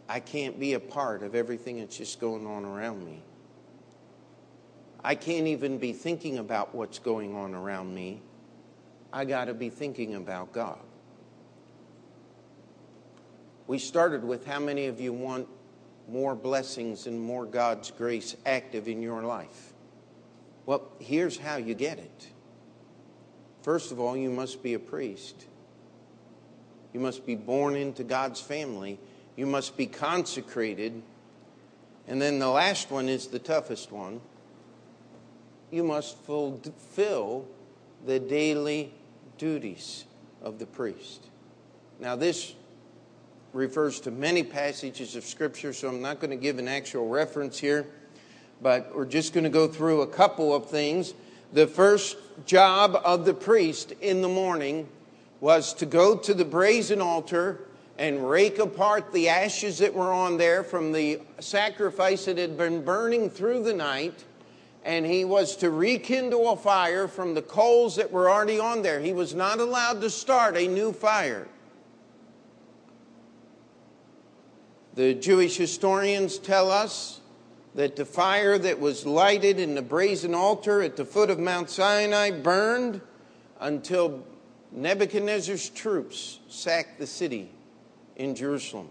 I 0.10 0.20
can't 0.20 0.60
be 0.60 0.74
a 0.74 0.80
part 0.80 1.24
of 1.24 1.36
everything 1.36 1.80
that's 1.80 1.98
just 1.98 2.20
going 2.20 2.46
on 2.46 2.66
around 2.66 3.06
me. 3.06 3.22
I 5.04 5.16
can't 5.16 5.48
even 5.48 5.78
be 5.78 5.94
thinking 5.94 6.38
about 6.38 6.76
what's 6.76 7.00
going 7.00 7.36
on 7.36 7.54
around 7.54 7.94
me. 7.94 8.22
I 9.12 9.26
got 9.26 9.46
to 9.46 9.54
be 9.54 9.70
thinking 9.70 10.16
about 10.16 10.52
God. 10.52 10.80
We 13.68 13.80
started 13.80 14.24
with 14.24 14.46
how 14.46 14.60
many 14.60 14.86
of 14.86 15.02
you 15.02 15.14
want 15.14 15.48
more 16.08 16.36
blessings 16.36 17.08
and 17.08 17.20
more 17.20 17.46
God's 17.46 17.92
grace 17.92 18.36
active 18.46 18.88
in 18.88 19.02
your 19.02 19.24
life? 19.24 19.74
Well, 20.66 20.90
here's 21.00 21.38
how 21.38 21.58
you 21.58 21.74
get 21.74 22.00
it. 22.00 22.28
First 23.62 23.92
of 23.92 24.00
all, 24.00 24.16
you 24.16 24.30
must 24.30 24.64
be 24.64 24.74
a 24.74 24.80
priest. 24.80 25.46
You 26.94 27.00
must 27.00 27.26
be 27.26 27.36
born 27.36 27.76
into 27.76 28.04
God's 28.04 28.40
family. 28.40 29.00
You 29.36 29.46
must 29.46 29.76
be 29.76 29.86
consecrated. 29.86 31.02
And 32.08 32.22
then 32.22 32.40
the 32.40 32.50
last 32.50 32.90
one 32.90 33.10
is 33.10 33.28
the 33.28 33.40
toughest 33.40 33.92
one. 33.92 34.22
You 35.70 35.84
must 35.84 36.18
fulfill 36.20 37.46
the 38.06 38.20
daily 38.20 38.94
duties 39.38 40.06
of 40.42 40.60
the 40.60 40.66
priest. 40.66 41.28
Now, 42.00 42.16
this 42.16 42.54
refers 43.54 44.00
to 44.02 44.12
many 44.12 44.44
passages 44.44 45.16
of 45.16 45.26
Scripture, 45.26 45.74
so 45.74 45.90
I'm 45.90 46.02
not 46.02 46.20
going 46.20 46.32
to 46.32 46.38
give 46.38 46.60
an 46.60 46.68
actual 46.68 47.08
reference 47.08 47.58
here, 47.58 47.88
but 48.62 48.96
we're 48.96 49.06
just 49.06 49.34
going 49.34 49.46
to 49.46 49.50
go 49.50 49.68
through 49.68 50.02
a 50.02 50.08
couple 50.08 50.54
of 50.54 50.70
things. 50.70 51.14
The 51.54 51.68
first 51.68 52.18
job 52.46 53.00
of 53.04 53.26
the 53.26 53.34
priest 53.34 53.94
in 54.02 54.22
the 54.22 54.28
morning 54.28 54.88
was 55.40 55.74
to 55.76 55.86
go 55.86 56.18
to 56.18 56.34
the 56.34 56.46
brazen 56.46 57.02
altar 57.02 57.62
and 57.98 58.30
rake 58.30 58.60
apart 58.60 59.12
the 59.12 59.30
ashes 59.30 59.80
that 59.80 59.94
were 59.94 60.12
on 60.12 60.38
there 60.38 60.64
from 60.64 60.92
the 60.92 61.20
sacrifice 61.40 62.26
that 62.26 62.38
had 62.38 62.58
been 62.58 62.84
burning 62.84 63.30
through 63.30 63.64
the 63.64 63.74
night 63.74 64.24
and 64.88 65.06
he 65.06 65.26
was 65.26 65.58
to 65.58 65.70
rekindle 65.70 66.50
a 66.50 66.56
fire 66.56 67.10
from 67.10 67.34
the 67.34 67.42
coals 67.42 67.98
that 67.98 68.10
were 68.10 68.30
already 68.30 68.58
on 68.58 68.82
there. 68.84 69.02
He 69.02 69.12
was 69.12 69.36
not 69.36 69.60
allowed 69.60 70.00
to 70.00 70.10
start 70.10 70.56
a 70.56 70.66
new 70.66 70.94
fire. 70.94 71.46
The 74.94 75.14
Jewish 75.14 75.58
historians 75.58 76.38
tell 76.40 76.72
us 76.72 77.20
that 77.76 77.98
the 77.98 78.06
fire 78.06 78.58
that 78.58 78.80
was 78.80 79.06
lighted 79.06 79.60
in 79.60 79.76
the 79.76 79.82
brazen 79.82 80.34
altar 80.34 80.82
at 80.82 80.96
the 80.96 81.04
foot 81.04 81.30
of 81.30 81.38
Mount 81.38 81.70
Sinai 81.70 82.32
burned 82.32 83.02
until 83.60 84.24
Nebuchadnezzar's 84.72 85.70
troops 85.70 86.40
sacked 86.48 86.98
the 86.98 87.08
city 87.08 87.52
in 88.16 88.36
Jerusalem. 88.36 88.88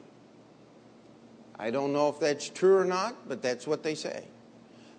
I 1.58 1.70
don't 1.70 1.94
know 1.94 2.10
if 2.10 2.20
that's 2.20 2.50
true 2.50 2.76
or 2.76 2.84
not, 2.84 3.26
but 3.26 3.40
that's 3.40 3.66
what 3.66 3.82
they 3.82 3.94
say. 3.94 4.24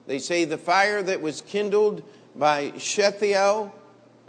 They 0.08 0.20
say 0.20 0.46
the 0.46 0.58
fire 0.58 1.04
that 1.04 1.22
was 1.22 1.42
kindled 1.42 2.02
by 2.34 2.72
Shealtiel 2.78 3.74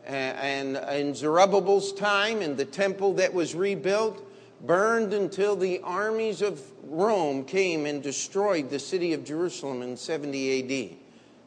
uh, 0.05 0.11
and 0.11 0.77
in 0.77 1.15
Zerubbabel's 1.15 1.93
time 1.93 2.43
and 2.43 2.57
the 2.57 2.65
temple 2.65 3.15
that 3.15 3.33
was 3.33 3.55
rebuilt 3.55 4.25
burned 4.67 5.15
until 5.15 5.55
the 5.55 5.81
armies 5.85 6.43
of 6.43 6.61
Rome 6.83 7.45
came 7.45 7.87
and 7.87 8.03
destroyed 8.03 8.71
the 8.71 8.79
city 8.81 9.13
of 9.13 9.25
Jerusalem 9.25 9.83
in 9.83 9.97
70 9.97 10.91
AD. 10.91 10.97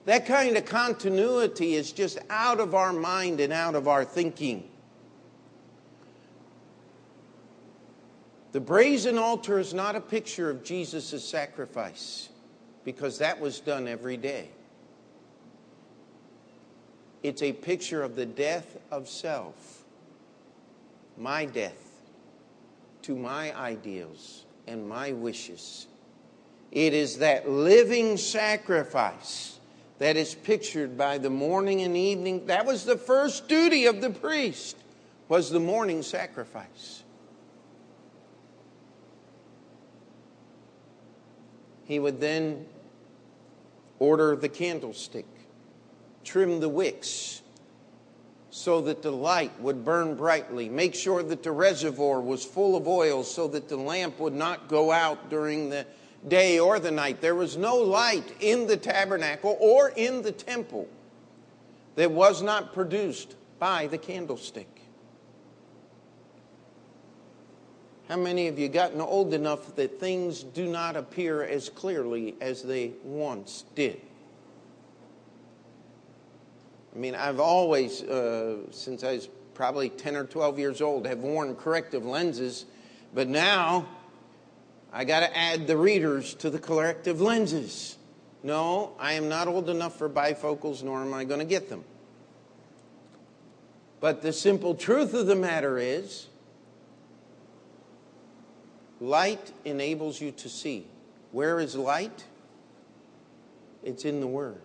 That 0.05 0.25
kind 0.25 0.55
of 0.55 0.65
continuity 0.65 1.75
is 1.75 1.91
just 1.91 2.17
out 2.29 2.61
of 2.61 2.73
our 2.73 2.93
mind 2.93 3.41
and 3.41 3.51
out 3.51 3.75
of 3.75 3.89
our 3.89 4.05
thinking. 4.05 4.69
The 8.53 8.61
brazen 8.61 9.17
altar 9.17 9.59
is 9.59 9.73
not 9.73 9.97
a 9.97 10.01
picture 10.01 10.49
of 10.49 10.63
Jesus' 10.63 11.23
sacrifice 11.27 12.30
because 12.83 13.19
that 13.19 13.39
was 13.39 13.59
done 13.59 13.87
every 13.87 14.17
day. 14.17 14.49
It's 17.23 17.43
a 17.43 17.53
picture 17.53 18.01
of 18.01 18.15
the 18.15 18.25
death 18.25 18.77
of 18.89 19.07
self, 19.07 19.83
my 21.17 21.45
death 21.45 21.91
to 23.03 23.15
my 23.15 23.55
ideals 23.55 24.45
and 24.67 24.87
my 24.87 25.11
wishes. 25.11 25.87
It 26.71 26.93
is 26.93 27.17
that 27.19 27.49
living 27.49 28.17
sacrifice 28.17 29.59
that 29.99 30.17
is 30.17 30.33
pictured 30.33 30.97
by 30.97 31.19
the 31.19 31.29
morning 31.29 31.81
and 31.81 31.95
evening. 31.95 32.47
That 32.47 32.65
was 32.65 32.85
the 32.85 32.97
first 32.97 33.47
duty 33.47 33.85
of 33.85 34.01
the 34.01 34.09
priest 34.09 34.77
was 35.27 35.49
the 35.49 35.59
morning 35.59 36.01
sacrifice. 36.01 37.00
He 41.91 41.99
would 41.99 42.21
then 42.21 42.67
order 43.99 44.33
the 44.37 44.47
candlestick, 44.47 45.25
trim 46.23 46.61
the 46.61 46.69
wicks 46.69 47.41
so 48.49 48.79
that 48.79 49.01
the 49.01 49.11
light 49.11 49.51
would 49.59 49.83
burn 49.83 50.15
brightly, 50.15 50.69
make 50.69 50.95
sure 50.95 51.21
that 51.21 51.43
the 51.43 51.51
reservoir 51.51 52.21
was 52.21 52.45
full 52.45 52.77
of 52.77 52.87
oil 52.87 53.25
so 53.25 53.45
that 53.49 53.67
the 53.67 53.75
lamp 53.75 54.21
would 54.21 54.33
not 54.33 54.69
go 54.69 54.89
out 54.89 55.29
during 55.29 55.69
the 55.69 55.85
day 56.29 56.59
or 56.59 56.79
the 56.79 56.91
night. 56.91 57.19
There 57.19 57.35
was 57.35 57.57
no 57.57 57.75
light 57.75 58.35
in 58.39 58.67
the 58.67 58.77
tabernacle 58.77 59.57
or 59.59 59.89
in 59.89 60.21
the 60.21 60.31
temple 60.31 60.87
that 61.95 62.09
was 62.09 62.41
not 62.41 62.71
produced 62.73 63.35
by 63.59 63.87
the 63.87 63.97
candlestick. 63.97 64.80
How 68.11 68.17
many 68.17 68.49
of 68.49 68.59
you 68.59 68.67
gotten 68.67 68.99
old 68.99 69.33
enough 69.33 69.73
that 69.77 69.97
things 69.97 70.43
do 70.43 70.67
not 70.67 70.97
appear 70.97 71.43
as 71.43 71.69
clearly 71.69 72.35
as 72.41 72.61
they 72.61 72.91
once 73.05 73.63
did? 73.73 74.01
I 76.93 76.99
mean, 76.99 77.15
I've 77.15 77.39
always, 77.39 78.03
uh, 78.03 78.69
since 78.71 79.05
I 79.05 79.13
was 79.13 79.29
probably 79.53 79.87
10 79.87 80.17
or 80.17 80.25
12 80.25 80.59
years 80.59 80.81
old, 80.81 81.07
have 81.07 81.19
worn 81.19 81.55
corrective 81.55 82.05
lenses, 82.05 82.65
but 83.13 83.29
now 83.29 83.87
I 84.91 85.05
got 85.05 85.21
to 85.21 85.37
add 85.37 85.65
the 85.65 85.77
readers 85.77 86.33
to 86.33 86.49
the 86.49 86.59
corrective 86.59 87.21
lenses. 87.21 87.97
No, 88.43 88.91
I 88.99 89.13
am 89.13 89.29
not 89.29 89.47
old 89.47 89.69
enough 89.69 89.97
for 89.97 90.09
bifocals, 90.09 90.83
nor 90.83 90.99
am 90.99 91.13
I 91.13 91.23
going 91.23 91.39
to 91.39 91.45
get 91.45 91.69
them. 91.69 91.85
But 94.01 94.21
the 94.21 94.33
simple 94.33 94.75
truth 94.75 95.13
of 95.13 95.27
the 95.27 95.35
matter 95.35 95.77
is 95.77 96.27
light 99.01 99.51
enables 99.65 100.21
you 100.21 100.31
to 100.31 100.47
see. 100.47 100.87
Where 101.33 101.59
is 101.59 101.75
light? 101.75 102.23
It's 103.83 104.05
in 104.05 104.21
the 104.21 104.27
Word. 104.27 104.61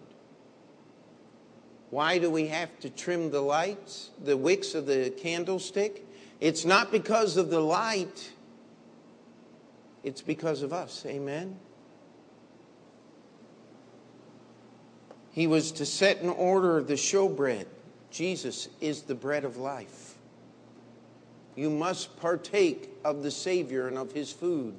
Why 1.91 2.19
do 2.19 2.31
we 2.31 2.49
have 2.49 2.79
to 2.81 2.91
trim 2.91 3.31
the 3.31 3.41
lights, 3.41 4.11
the 4.23 4.37
wicks 4.37 4.75
of 4.75 4.87
the 4.87 5.11
candlestick? 5.11 6.05
It's 6.41 6.65
not 6.65 6.93
because 6.93 7.37
of 7.37 7.49
the 7.49 7.61
light, 7.61 8.33
it's 10.05 10.21
because 10.21 10.63
of 10.63 10.73
us. 10.73 11.05
Amen? 11.07 11.59
He 15.31 15.47
was 15.47 15.73
to 15.73 15.87
set 15.87 16.21
in 16.21 16.29
order 16.29 16.83
the 16.83 16.95
showbread. 16.95 17.67
Jesus 18.11 18.69
is 18.81 19.03
the 19.03 19.15
bread 19.15 19.45
of 19.45 19.57
life. 19.57 20.16
You 21.57 21.71
must 21.71 22.17
partake 22.19 22.91
of 23.05 23.23
the 23.23 23.31
Savior 23.31 23.89
and 23.89 23.99
of 23.99 24.13
His 24.13 24.31
food 24.31 24.75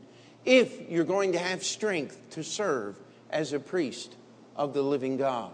if 0.45 0.89
you're 0.89 1.03
going 1.03 1.33
to 1.33 1.39
have 1.39 1.63
strength 1.63 2.17
to 2.31 2.43
serve 2.43 2.95
as 3.29 3.51
a 3.51 3.59
priest 3.59 4.15
of 4.55 4.73
the 4.73 4.81
living 4.81 5.17
God. 5.17 5.51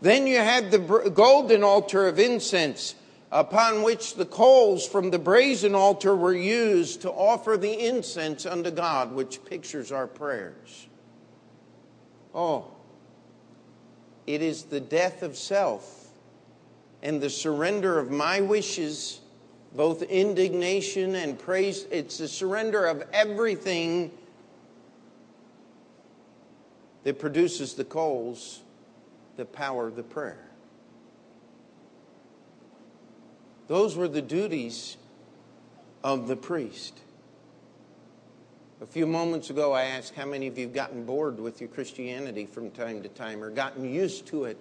Then 0.00 0.26
you 0.26 0.38
had 0.38 0.70
the 0.70 0.78
golden 0.78 1.62
altar 1.62 2.08
of 2.08 2.18
incense 2.18 2.94
upon 3.30 3.82
which 3.82 4.14
the 4.14 4.24
coals 4.24 4.86
from 4.86 5.10
the 5.10 5.18
brazen 5.18 5.74
altar 5.74 6.16
were 6.16 6.34
used 6.34 7.02
to 7.02 7.10
offer 7.10 7.56
the 7.56 7.86
incense 7.86 8.46
unto 8.46 8.70
God, 8.70 9.12
which 9.12 9.44
pictures 9.44 9.92
our 9.92 10.06
prayers. 10.06 10.88
Oh, 12.34 12.70
it 14.26 14.42
is 14.42 14.64
the 14.64 14.80
death 14.80 15.22
of 15.22 15.36
self 15.36 16.08
and 17.02 17.20
the 17.20 17.30
surrender 17.30 17.98
of 17.98 18.10
my 18.10 18.40
wishes, 18.40 19.19
both 19.74 20.02
indignation 20.02 21.14
and 21.14 21.38
praise. 21.38 21.86
It's 21.90 22.18
the 22.18 22.28
surrender 22.28 22.86
of 22.86 23.02
everything 23.12 24.10
that 27.04 27.18
produces 27.18 27.74
the 27.74 27.84
coals, 27.84 28.60
the 29.36 29.44
power 29.44 29.86
of 29.86 29.96
the 29.96 30.02
prayer. 30.02 30.44
Those 33.68 33.96
were 33.96 34.08
the 34.08 34.22
duties 34.22 34.96
of 36.02 36.26
the 36.26 36.36
priest. 36.36 36.98
A 38.82 38.86
few 38.86 39.06
moments 39.06 39.50
ago, 39.50 39.72
I 39.72 39.84
asked 39.84 40.14
how 40.14 40.24
many 40.24 40.46
of 40.46 40.58
you 40.58 40.64
have 40.64 40.74
gotten 40.74 41.04
bored 41.04 41.38
with 41.38 41.60
your 41.60 41.68
Christianity 41.68 42.46
from 42.46 42.70
time 42.70 43.02
to 43.02 43.08
time 43.10 43.44
or 43.44 43.50
gotten 43.50 43.84
used 43.84 44.26
to 44.28 44.44
it, 44.44 44.60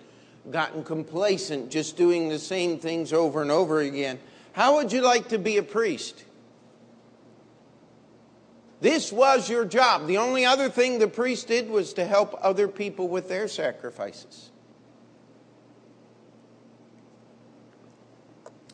gotten 0.52 0.84
complacent, 0.84 1.72
just 1.72 1.98
doing 1.98 2.30
the 2.30 2.38
same 2.38 2.78
things 2.78 3.14
over 3.14 3.42
and 3.42 3.50
over 3.50 3.80
again. 3.80 4.20
How 4.60 4.76
would 4.76 4.92
you 4.92 5.00
like 5.00 5.30
to 5.30 5.38
be 5.38 5.56
a 5.56 5.64
priest? 5.64 6.22
This 8.82 9.10
was 9.10 9.50
your 9.50 9.64
job. 9.64 10.06
The 10.06 10.18
only 10.18 10.44
other 10.44 10.68
thing 10.68 11.00
the 11.00 11.08
priest 11.08 11.48
did 11.48 11.70
was 11.70 11.94
to 11.94 12.04
help 12.04 12.38
other 12.42 12.68
people 12.68 13.08
with 13.08 13.30
their 13.30 13.48
sacrifices. 13.48 14.52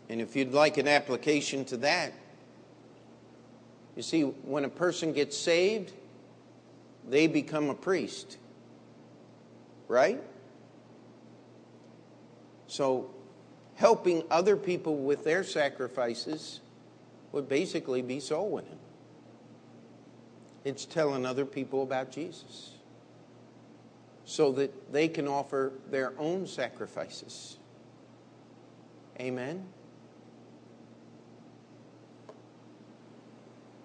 And 0.10 0.22
if 0.22 0.36
you'd 0.36 0.54
like 0.54 0.80
an 0.80 0.88
application 0.88 1.66
to 1.66 1.78
that, 1.78 2.14
you 3.96 4.02
see, 4.02 4.24
when 4.24 4.66
a 4.66 4.70
person 4.70 5.14
gets 5.14 5.38
saved, 5.38 5.94
they 7.08 7.28
become 7.28 7.70
a 7.70 7.76
priest. 7.76 8.40
Right? 9.88 10.20
So, 12.66 13.12
helping 13.76 14.24
other 14.32 14.56
people 14.56 14.98
with 14.98 15.24
their 15.24 15.44
sacrifices 15.44 16.62
would 17.32 17.48
basically 17.48 18.02
be 18.02 18.20
soul 18.20 18.50
winning. 18.50 18.80
It's 20.64 20.86
telling 20.86 21.26
other 21.26 21.46
people 21.46 21.84
about 21.84 22.12
Jesus 22.12 22.72
so 24.24 24.52
that 24.54 24.92
they 24.92 25.08
can 25.08 25.28
offer 25.28 25.74
their 25.92 26.14
own 26.18 26.48
sacrifices. 26.48 27.58
Amen? 29.20 29.66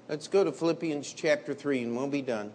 Let's 0.09 0.27
go 0.27 0.43
to 0.43 0.51
Philippians 0.51 1.13
chapter 1.13 1.55
3 1.55 1.83
and 1.83 1.97
we'll 1.97 2.09
be 2.09 2.23
done. 2.23 2.53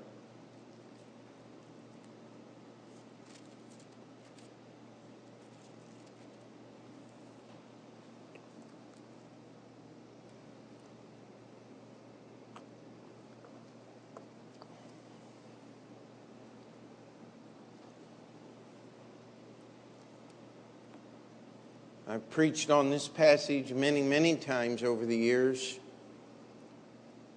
I've 22.26 22.32
preached 22.32 22.72
on 22.72 22.90
this 22.90 23.08
passage 23.08 23.72
many, 23.72 24.02
many 24.02 24.36
times 24.36 24.84
over 24.84 25.06
the 25.06 25.16
years. 25.16 25.80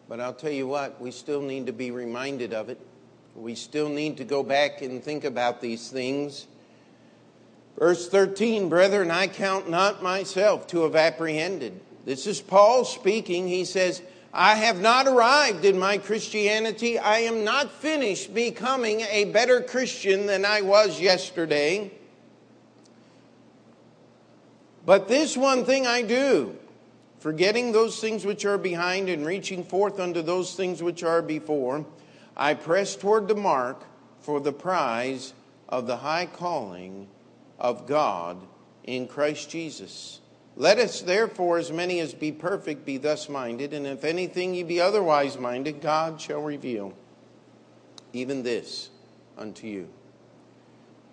But 0.08 0.18
I'll 0.18 0.32
tell 0.32 0.50
you 0.50 0.66
what, 0.66 1.00
we 1.00 1.10
still 1.10 1.42
need 1.42 1.66
to 1.66 1.72
be 1.72 1.90
reminded 1.90 2.54
of 2.54 2.68
it. 2.68 2.80
We 3.36 3.54
still 3.54 3.88
need 3.88 4.16
to 4.16 4.24
go 4.24 4.42
back 4.42 4.80
and 4.80 5.02
think 5.02 5.24
about 5.24 5.60
these 5.60 5.90
things. 5.90 6.46
Verse 7.78 8.08
13, 8.08 8.68
brethren, 8.68 9.10
I 9.10 9.26
count 9.26 9.68
not 9.68 10.02
myself 10.02 10.66
to 10.68 10.82
have 10.84 10.96
apprehended. 10.96 11.78
This 12.04 12.26
is 12.26 12.40
Paul 12.40 12.84
speaking. 12.84 13.46
He 13.46 13.64
says, 13.64 14.00
I 14.32 14.54
have 14.54 14.80
not 14.80 15.06
arrived 15.06 15.64
in 15.64 15.78
my 15.78 15.98
Christianity. 15.98 16.98
I 16.98 17.18
am 17.20 17.44
not 17.44 17.70
finished 17.70 18.32
becoming 18.32 19.02
a 19.02 19.26
better 19.26 19.60
Christian 19.60 20.26
than 20.26 20.44
I 20.44 20.62
was 20.62 21.00
yesterday. 21.00 21.92
But 24.88 25.06
this 25.06 25.36
one 25.36 25.66
thing 25.66 25.86
I 25.86 26.00
do 26.00 26.56
Forgetting 27.18 27.72
those 27.72 28.00
things 28.00 28.24
which 28.24 28.46
are 28.46 28.56
behind 28.56 29.10
and 29.10 29.26
reaching 29.26 29.62
forth 29.62 30.00
unto 30.00 30.22
those 30.22 30.54
things 30.54 30.82
which 30.82 31.02
are 31.02 31.20
before, 31.20 31.84
I 32.34 32.54
press 32.54 32.96
toward 32.96 33.28
the 33.28 33.34
mark 33.34 33.84
for 34.20 34.40
the 34.40 34.52
prize 34.52 35.34
of 35.68 35.86
the 35.86 35.98
high 35.98 36.24
calling 36.24 37.06
of 37.58 37.86
God 37.86 38.38
in 38.84 39.08
Christ 39.08 39.50
Jesus. 39.50 40.20
Let 40.56 40.78
us 40.78 41.02
therefore, 41.02 41.58
as 41.58 41.70
many 41.70 42.00
as 42.00 42.14
be 42.14 42.32
perfect, 42.32 42.86
be 42.86 42.96
thus 42.96 43.28
minded, 43.28 43.74
and 43.74 43.86
if 43.86 44.04
anything 44.04 44.54
ye 44.54 44.62
be 44.62 44.80
otherwise 44.80 45.38
minded, 45.38 45.82
God 45.82 46.18
shall 46.18 46.40
reveal 46.40 46.94
even 48.14 48.42
this 48.42 48.88
unto 49.36 49.66
you. 49.66 49.88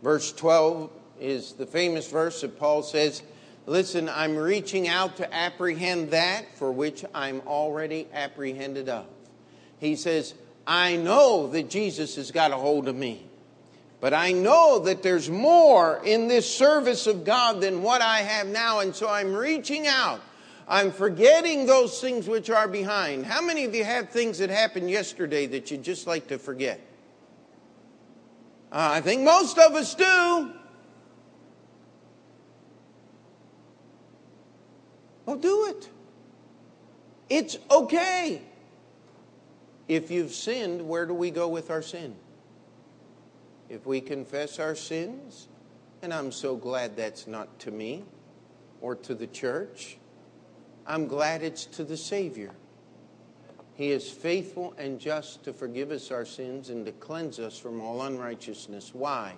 Verse 0.01 0.31
12 0.31 0.89
is 1.19 1.53
the 1.53 1.65
famous 1.65 2.09
verse 2.09 2.39
that 2.39 2.57
Paul 2.57 2.81
says, 2.81 3.21
Listen, 3.67 4.09
I'm 4.09 4.35
reaching 4.37 4.87
out 4.87 5.17
to 5.17 5.33
apprehend 5.33 6.11
that 6.11 6.55
for 6.57 6.71
which 6.71 7.03
I'm 7.13 7.41
already 7.47 8.07
apprehended 8.13 8.89
of. 8.89 9.07
He 9.79 9.95
says, 9.95 10.35
I 10.67 10.95
know 10.97 11.47
that 11.47 11.69
Jesus 11.69 12.15
has 12.15 12.31
got 12.31 12.51
a 12.51 12.55
hold 12.55 12.87
of 12.87 12.95
me. 12.95 13.25
But 14.01 14.13
I 14.13 14.33
know 14.33 14.79
that 14.79 15.01
there's 15.01 15.29
more 15.29 15.99
in 16.03 16.27
this 16.27 16.53
service 16.53 17.07
of 17.07 17.23
God 17.25 17.61
than 17.61 17.81
what 17.81 18.01
I 18.01 18.19
have 18.19 18.45
now. 18.47 18.79
And 18.81 18.95
so 18.95 19.09
I'm 19.09 19.33
reaching 19.33 19.87
out. 19.87 20.21
I'm 20.67 20.91
forgetting 20.91 21.65
those 21.65 21.99
things 22.01 22.27
which 22.27 22.49
are 22.49 22.67
behind. 22.67 23.25
How 23.25 23.41
many 23.41 23.65
of 23.65 23.73
you 23.73 23.83
have 23.83 24.09
things 24.09 24.39
that 24.39 24.49
happened 24.49 24.89
yesterday 24.89 25.45
that 25.47 25.71
you'd 25.71 25.83
just 25.83 26.05
like 26.05 26.27
to 26.27 26.37
forget? 26.37 26.79
Uh, 28.71 28.89
I 28.93 29.01
think 29.01 29.21
most 29.21 29.57
of 29.57 29.73
us 29.73 29.95
do. 29.95 30.51
Well, 35.25 35.37
do 35.37 35.67
it. 35.67 35.89
It's 37.29 37.57
okay. 37.71 38.41
If 39.87 40.11
you've 40.11 40.31
sinned, 40.31 40.87
where 40.87 41.05
do 41.05 41.13
we 41.13 41.31
go 41.31 41.47
with 41.47 41.71
our 41.71 41.81
sin? 41.81 42.15
If 43.69 43.85
we 43.85 44.01
confess 44.01 44.59
our 44.59 44.75
sins, 44.75 45.47
and 46.01 46.13
I'm 46.13 46.31
so 46.31 46.55
glad 46.55 46.95
that's 46.95 47.25
not 47.25 47.59
to 47.59 47.71
me 47.71 48.03
or 48.81 48.95
to 48.95 49.15
the 49.15 49.27
church, 49.27 49.97
I'm 50.85 51.07
glad 51.07 51.41
it's 51.41 51.65
to 51.65 51.83
the 51.83 51.97
Savior. 51.97 52.51
He 53.73 53.91
is 53.91 54.09
faithful 54.09 54.73
and 54.77 54.99
just 54.99 55.43
to 55.43 55.53
forgive 55.53 55.91
us 55.91 56.11
our 56.11 56.25
sins 56.25 56.69
and 56.69 56.85
to 56.85 56.91
cleanse 56.93 57.39
us 57.39 57.57
from 57.57 57.81
all 57.81 58.03
unrighteousness. 58.03 58.93
Why? 58.93 59.33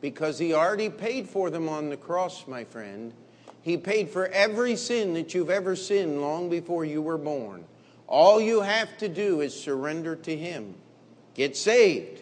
Because 0.00 0.38
He 0.38 0.54
already 0.54 0.88
paid 0.88 1.28
for 1.28 1.50
them 1.50 1.68
on 1.68 1.90
the 1.90 1.96
cross, 1.96 2.46
my 2.46 2.62
friend 2.62 3.12
he 3.68 3.76
paid 3.76 4.08
for 4.10 4.26
every 4.26 4.76
sin 4.76 5.14
that 5.14 5.34
you've 5.34 5.50
ever 5.50 5.76
sinned 5.76 6.20
long 6.20 6.48
before 6.48 6.84
you 6.84 7.02
were 7.02 7.18
born. 7.18 7.64
All 8.06 8.40
you 8.40 8.62
have 8.62 8.96
to 8.98 9.08
do 9.08 9.42
is 9.42 9.58
surrender 9.58 10.16
to 10.16 10.36
Him. 10.36 10.74
Get 11.34 11.56
saved. 11.56 12.20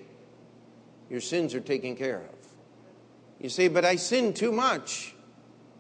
Your 1.09 1.21
sins 1.21 1.55
are 1.55 1.61
taken 1.61 1.95
care 1.95 2.19
of. 2.19 2.49
You 3.41 3.49
say, 3.49 3.69
but 3.69 3.85
I 3.85 3.97
sin 3.97 4.35
too 4.35 4.51
much. 4.51 5.15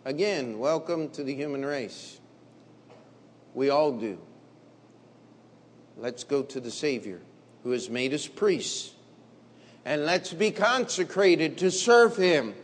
Again, 0.04 0.60
welcome 0.60 1.10
to 1.10 1.24
the 1.24 1.34
human 1.34 1.64
race. 1.64 2.20
We 3.54 3.70
all 3.70 3.90
do. 3.90 4.18
Let's 5.96 6.22
go 6.22 6.42
to 6.44 6.60
the 6.60 6.70
Savior 6.70 7.20
who 7.64 7.72
has 7.72 7.90
made 7.90 8.14
us 8.14 8.28
priests. 8.28 8.92
And 9.84 10.04
let's 10.04 10.32
be 10.32 10.52
consecrated 10.52 11.58
to 11.58 11.70
serve 11.72 12.16
Him. 12.16 12.54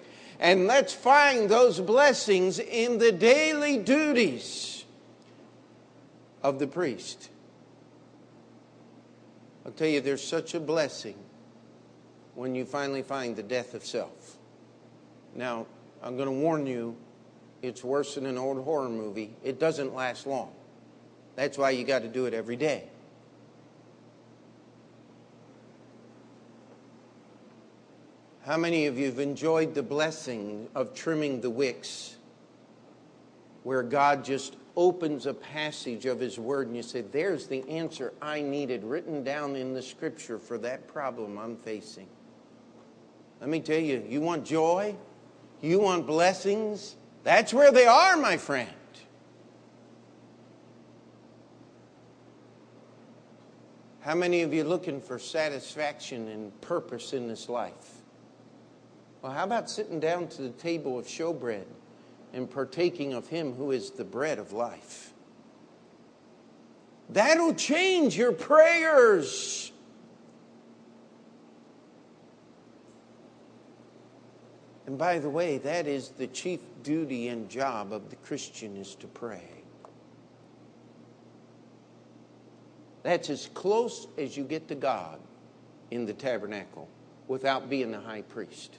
And 0.43 0.67
let's 0.67 0.93
find 0.93 1.49
those 1.49 1.79
blessings 1.79 2.59
in 2.59 2.99
the 2.99 3.13
daily 3.13 3.79
duties 3.79 4.85
of 6.43 6.59
the 6.59 6.67
priest. 6.67 7.31
I'll 9.65 9.71
tell 9.71 9.87
you, 9.87 10.01
there's 10.01 10.23
such 10.23 10.57
a 10.57 10.61
blessing 10.61 11.15
when 12.35 12.57
you 12.57 12.65
finally 12.65 13.03
find 13.03 13.37
the 13.37 13.45
death 13.45 13.75
of 13.75 13.85
self. 13.85 14.37
Now, 15.37 15.69
I'm 16.03 16.17
going 16.17 16.27
to 16.27 16.33
warn 16.33 16.67
you, 16.67 16.97
it's 17.63 17.85
worse 17.85 18.17
than 18.17 18.27
an 18.27 18.37
old 18.37 18.65
horror 18.65 18.89
movie. 18.89 19.37
It 19.45 19.61
doesn't 19.61 19.95
last 19.95 20.27
long. 20.27 20.51
That's 21.37 21.57
why 21.57 21.71
you 21.71 21.85
got 21.85 22.03
to 22.03 22.09
do 22.09 22.27
it 22.27 22.35
every 22.35 22.57
day. 22.57 22.89
How 28.45 28.57
many 28.57 28.87
of 28.87 28.99
you 28.99 29.07
have 29.07 29.21
enjoyed 29.21 29.73
the 29.73 29.85
blessing 29.85 30.69
of 30.75 30.95
trimming 30.95 31.41
the 31.41 31.51
wicks 31.51 32.17
where 33.63 33.85
God 33.85 34.25
just 34.25 34.57
opens 34.77 35.27
a 35.27 35.35
passage 35.35 36.07
of 36.07 36.19
His 36.19 36.41
Word 36.41 36.67
and 36.67 36.77
you 36.77 36.83
say, 36.83 37.03
There's 37.03 37.47
the 37.47 37.69
answer 37.69 38.13
I 38.21 38.43
needed 38.43 38.83
written 38.83 39.23
down 39.23 39.55
in 39.55 39.75
the 39.75 39.83
Scripture 39.83 40.41
for 40.41 40.59
that 40.59 40.89
problem 40.89 41.39
I'm 41.39 41.57
facing? 41.57 42.09
Let 43.41 43.49
me 43.49 43.61
tell 43.61 43.79
you, 43.79 44.05
you 44.09 44.21
want 44.21 44.45
joy? 44.45 44.97
You 45.61 45.79
want 45.79 46.09
blessings? 46.09 46.97
That's 47.23 47.55
where 47.55 47.71
they 47.71 47.87
are, 47.87 48.17
my 48.17 48.39
friend. 48.39 48.69
How 54.01 54.17
many 54.17 54.43
of 54.43 54.53
you 54.53 54.65
looking 54.65 55.01
for 55.01 55.21
satisfaction 55.21 56.27
and 56.27 56.61
purpose 56.61 57.13
in 57.13 57.29
this 57.29 57.49
life? 57.49 58.02
Well, 59.23 59.31
how 59.31 59.45
about 59.45 59.71
sitting 59.71 60.01
down 60.01 60.27
to 60.29 60.43
the 60.43 60.51
table 60.51 60.99
of 60.99 61.07
showbread 61.07 61.67
and 62.33 62.51
partaking 62.51 63.13
of 63.15 63.29
Him 63.29 63.55
who 63.55 63.71
is 63.71 63.93
the 63.93 64.05
bread 64.05 64.41
of 64.41 64.53
life? 64.53 65.13
That'll 67.09 67.55
change 67.55 68.17
your 68.17 68.33
prayers. 68.33 69.71
And 74.87 74.99
by 74.99 75.21
the 75.21 75.31
way, 75.31 75.59
that 75.59 75.87
is 75.87 76.09
the 76.09 76.27
chief 76.27 76.61
duty 76.83 77.29
and 77.29 77.49
job 77.49 77.93
of 77.93 78.11
the 78.11 78.17
Christian 78.17 78.77
is 78.77 78.97
to 78.97 79.07
pray. 79.07 79.49
That's 83.05 83.31
as 83.31 83.49
close 83.55 84.09
as 84.19 84.37
you 84.37 84.43
get 84.43 84.67
to 84.69 84.75
God 84.75 85.21
in 85.93 86.07
the 86.07 86.13
tabernacle 86.13 86.89
without 87.29 87.71
being 87.71 87.93
the 87.93 88.01
high 88.01 88.23
priest. 88.23 88.79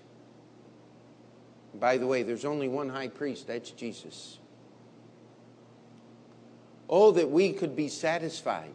By 1.80 1.98
the 1.98 2.08
way, 2.08 2.24
there's 2.24 2.46
only 2.46 2.68
one 2.68 2.90
high 2.90 3.08
priest, 3.08 3.48
that's 3.48 3.72
Jesus. 3.72 4.38
Oh, 6.90 7.12
that 7.12 7.30
we 7.30 7.54
could 7.54 7.76
be 7.76 7.88
satisfied 7.88 8.74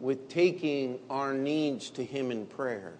with 0.00 0.28
taking 0.28 0.98
our 1.10 1.34
needs 1.34 1.90
to 1.90 2.04
Him 2.04 2.30
in 2.30 2.46
prayer 2.46 2.94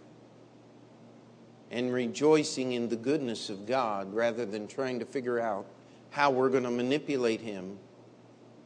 and 1.71 1.93
rejoicing 1.93 2.73
in 2.73 2.89
the 2.89 2.97
goodness 2.97 3.51
of 3.51 3.67
God 3.67 4.15
rather 4.15 4.47
than 4.47 4.67
trying 4.67 4.99
to 5.01 5.05
figure 5.05 5.39
out 5.39 5.67
how 6.11 6.31
we're 6.31 6.49
going 6.49 6.63
to 6.63 6.71
manipulate 6.71 7.41
Him 7.41 7.79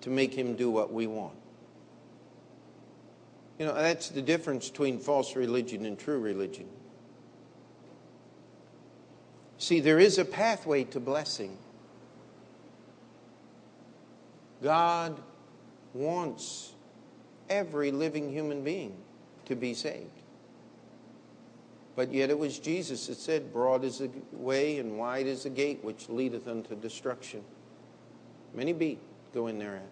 to 0.03 0.11
make 0.11 0.35
Him 0.35 0.55
do 0.55 0.71
what 0.71 0.93
we 0.93 1.07
want. 1.07 1.35
You 3.59 3.67
know, 3.67 3.75
that's 3.75 4.09
the 4.09 4.23
difference 4.23 4.69
between 4.69 4.99
false 4.99 5.37
religion 5.37 5.87
and 5.87 5.99
true 5.99 6.19
religion. 6.19 6.69
See, 9.63 9.79
there 9.79 10.01
is 10.01 10.19
a 10.19 10.25
pathway 10.25 10.83
to 10.83 10.99
blessing. 10.99 11.57
God 14.61 15.21
wants 15.95 16.73
every 17.49 17.93
living 17.93 18.29
human 18.29 18.65
being 18.65 18.97
to 19.45 19.55
be 19.55 19.73
saved. 19.73 20.11
But 21.95 22.13
yet 22.13 22.29
it 22.29 22.37
was 22.37 22.59
Jesus 22.59 23.07
that 23.07 23.19
said, 23.19 23.53
Broad 23.53 23.85
is 23.85 23.99
the 23.99 24.11
way 24.33 24.81
and 24.81 24.99
wide 24.99 25.29
is 25.29 25.45
the 25.45 25.51
gate 25.51 25.79
which 25.85 26.09
leadeth 26.09 26.49
unto 26.49 26.75
destruction. 26.75 27.45
Many 28.55 28.73
be 28.73 28.99
go 29.33 29.47
in 29.47 29.61
thereat. 29.61 29.89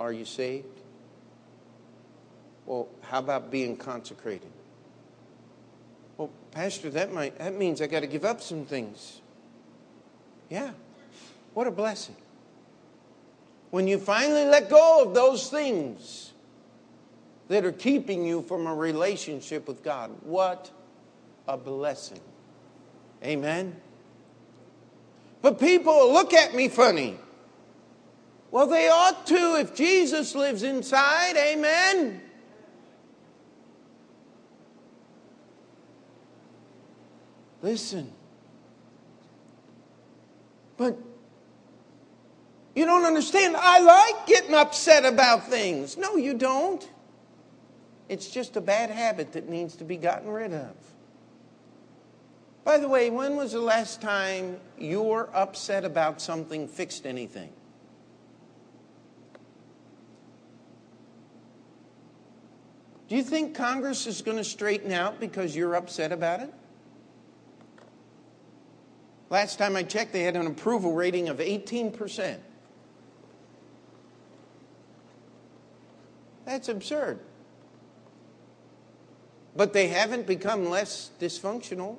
Are 0.00 0.14
you 0.14 0.24
saved? 0.24 0.80
Well, 2.64 2.88
how 3.02 3.18
about 3.18 3.50
being 3.50 3.76
consecrated? 3.76 4.50
Pastor, 6.52 6.90
that 6.90 7.12
might 7.12 7.38
that 7.38 7.56
means 7.56 7.80
I 7.80 7.86
got 7.86 8.00
to 8.00 8.06
give 8.06 8.24
up 8.24 8.40
some 8.40 8.64
things. 8.64 9.20
Yeah. 10.48 10.70
What 11.54 11.66
a 11.66 11.70
blessing. 11.70 12.16
When 13.70 13.86
you 13.86 13.98
finally 13.98 14.44
let 14.44 14.68
go 14.68 15.04
of 15.04 15.14
those 15.14 15.48
things 15.48 16.32
that 17.48 17.64
are 17.64 17.72
keeping 17.72 18.24
you 18.24 18.42
from 18.42 18.66
a 18.66 18.74
relationship 18.74 19.68
with 19.68 19.82
God, 19.82 20.10
what 20.22 20.70
a 21.46 21.56
blessing. 21.56 22.20
Amen. 23.24 23.76
But 25.42 25.58
people 25.58 26.12
look 26.12 26.34
at 26.34 26.54
me 26.54 26.68
funny. 26.68 27.16
Well, 28.50 28.66
they 28.66 28.88
ought 28.88 29.26
to 29.28 29.56
if 29.60 29.74
Jesus 29.74 30.34
lives 30.34 30.62
inside. 30.64 31.36
Amen. 31.36 32.20
Listen. 37.62 38.12
But 40.76 40.98
you 42.74 42.86
don't 42.86 43.04
understand. 43.04 43.56
I 43.56 43.80
like 43.80 44.26
getting 44.26 44.54
upset 44.54 45.04
about 45.04 45.48
things. 45.48 45.96
No, 45.96 46.16
you 46.16 46.34
don't. 46.34 46.88
It's 48.08 48.30
just 48.30 48.56
a 48.56 48.60
bad 48.60 48.90
habit 48.90 49.32
that 49.32 49.48
needs 49.48 49.76
to 49.76 49.84
be 49.84 49.96
gotten 49.96 50.28
rid 50.28 50.52
of. 50.52 50.74
By 52.64 52.78
the 52.78 52.88
way, 52.88 53.10
when 53.10 53.36
was 53.36 53.52
the 53.52 53.60
last 53.60 54.00
time 54.00 54.58
you 54.78 55.02
were 55.02 55.28
upset 55.34 55.84
about 55.84 56.20
something 56.20 56.68
fixed 56.68 57.06
anything? 57.06 57.52
Do 63.08 63.16
you 63.16 63.22
think 63.24 63.56
Congress 63.56 64.06
is 64.06 64.22
going 64.22 64.36
to 64.36 64.44
straighten 64.44 64.92
out 64.92 65.18
because 65.18 65.56
you're 65.56 65.74
upset 65.74 66.12
about 66.12 66.40
it? 66.40 66.54
Last 69.30 69.60
time 69.60 69.76
I 69.76 69.84
checked, 69.84 70.12
they 70.12 70.24
had 70.24 70.34
an 70.34 70.48
approval 70.48 70.92
rating 70.92 71.28
of 71.28 71.38
18%. 71.38 72.38
That's 76.44 76.68
absurd. 76.68 77.20
But 79.54 79.72
they 79.72 79.86
haven't 79.86 80.26
become 80.26 80.68
less 80.68 81.12
dysfunctional. 81.20 81.96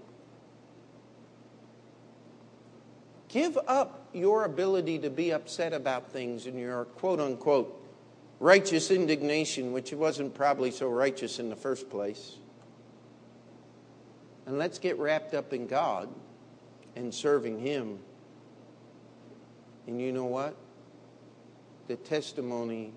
Give 3.30 3.58
up 3.66 4.10
your 4.12 4.44
ability 4.44 5.00
to 5.00 5.10
be 5.10 5.32
upset 5.32 5.72
about 5.72 6.12
things 6.12 6.48
in 6.48 6.58
your 6.58 6.84
quote 6.84 7.22
unquote 7.22 7.78
righteous 8.42 8.92
indignation, 8.92 9.72
which 9.72 9.94
wasn't 9.94 10.34
probably 10.34 10.72
so 10.72 10.90
righteous 10.90 11.40
in 11.40 11.50
the 11.50 11.56
first 11.56 11.90
place. 11.90 12.36
And 14.46 14.58
let's 14.58 14.80
get 14.80 15.00
wrapped 15.00 15.34
up 15.34 15.54
in 15.54 15.68
God 15.68 16.10
and 16.96 17.14
serving 17.14 17.60
Him. 17.60 18.00
And 19.88 20.02
you 20.02 20.12
know 20.12 20.26
what? 20.26 20.56
The 21.88 21.96
testimony 21.96 22.94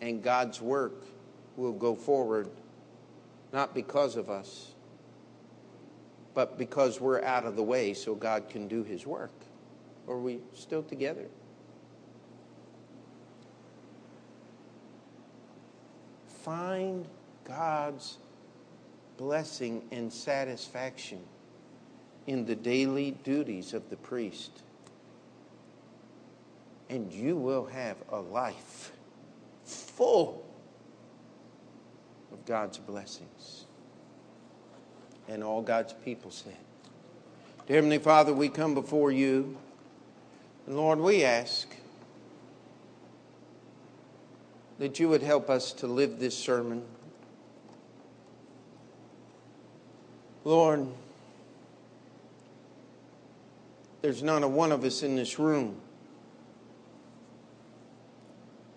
and 0.00 0.22
God's 0.22 0.60
work 0.60 1.04
will 1.56 1.72
go 1.72 1.94
forward 1.94 2.48
not 3.52 3.74
because 3.74 4.16
of 4.16 4.30
us, 4.30 4.72
but 6.34 6.58
because 6.58 7.00
we're 7.00 7.22
out 7.22 7.44
of 7.44 7.54
the 7.54 7.62
way 7.62 7.94
so 7.94 8.14
God 8.14 8.48
can 8.48 8.66
do 8.66 8.82
His 8.82 9.06
work. 9.06 9.30
Are 10.08 10.18
we 10.18 10.40
still 10.54 10.82
together? 10.82 11.26
Find 16.42 17.06
God's 17.44 18.18
blessing 19.16 19.84
and 19.92 20.12
satisfaction 20.12 21.20
in 22.26 22.46
the 22.46 22.54
daily 22.54 23.12
duties 23.22 23.74
of 23.74 23.90
the 23.90 23.96
priest. 23.96 24.62
And 26.88 27.12
you 27.12 27.36
will 27.36 27.66
have 27.66 27.96
a 28.10 28.20
life 28.20 28.92
full 29.64 30.44
of 32.32 32.44
God's 32.46 32.78
blessings. 32.78 33.64
And 35.28 35.42
all 35.42 35.62
God's 35.62 35.94
people 36.04 36.30
said. 36.30 36.56
Dear 37.66 37.76
Heavenly 37.76 37.98
Father, 37.98 38.34
we 38.34 38.48
come 38.48 38.74
before 38.74 39.10
you. 39.10 39.56
And 40.66 40.76
Lord, 40.76 40.98
we 40.98 41.24
ask 41.24 41.74
that 44.78 45.00
you 45.00 45.08
would 45.08 45.22
help 45.22 45.48
us 45.48 45.72
to 45.72 45.86
live 45.86 46.18
this 46.18 46.36
sermon. 46.36 46.82
Lord, 50.44 50.88
there's 54.04 54.22
not 54.22 54.42
a 54.42 54.48
one 54.48 54.70
of 54.70 54.84
us 54.84 55.02
in 55.02 55.16
this 55.16 55.38
room 55.38 55.80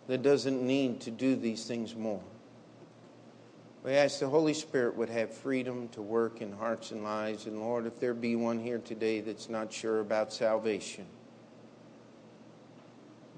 that 0.07 0.23
doesn't 0.23 0.65
need 0.65 1.01
to 1.01 1.11
do 1.11 1.35
these 1.35 1.65
things 1.65 1.93
more. 1.93 2.21
We 3.83 3.91
ask 3.91 4.21
the 4.21 4.29
Holy 4.29 4.53
Spirit 4.53 4.95
would 4.95 5.09
have 5.09 5.33
freedom 5.33 5.89
to 5.89 6.01
work 6.01 6.39
in 6.39 6.53
hearts 6.53 6.91
and 6.91 7.03
lives. 7.03 7.45
And 7.45 7.59
Lord, 7.59 7.85
if 7.85 7.99
there 7.99 8.13
be 8.13 8.37
one 8.37 8.57
here 8.57 8.77
today 8.77 9.19
that's 9.19 9.49
not 9.49 9.73
sure 9.73 9.99
about 9.99 10.31
salvation, 10.31 11.05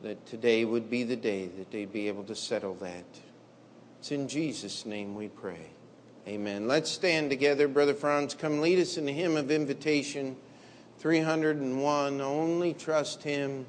that 0.03 0.23
today 0.27 0.65
would 0.65 0.91
be 0.91 1.01
the 1.01 1.15
day 1.15 1.47
that 1.47 1.71
they'd 1.71 1.91
be 1.91 2.07
able 2.07 2.23
to 2.25 2.35
settle 2.35 2.75
that. 2.75 3.05
It's 3.97 4.11
in 4.11 4.27
Jesus' 4.27 4.85
name 4.85 5.15
we 5.15 5.27
pray. 5.27 5.71
Amen. 6.27 6.67
Let's 6.67 6.91
stand 6.91 7.31
together. 7.31 7.67
Brother 7.67 7.95
Franz, 7.95 8.35
come 8.35 8.61
lead 8.61 8.77
us 8.77 8.95
in 8.95 9.05
the 9.05 9.11
hymn 9.11 9.35
of 9.35 9.49
invitation 9.49 10.35
301. 10.99 12.21
Only 12.21 12.73
trust 12.73 13.23
Him. 13.23 13.65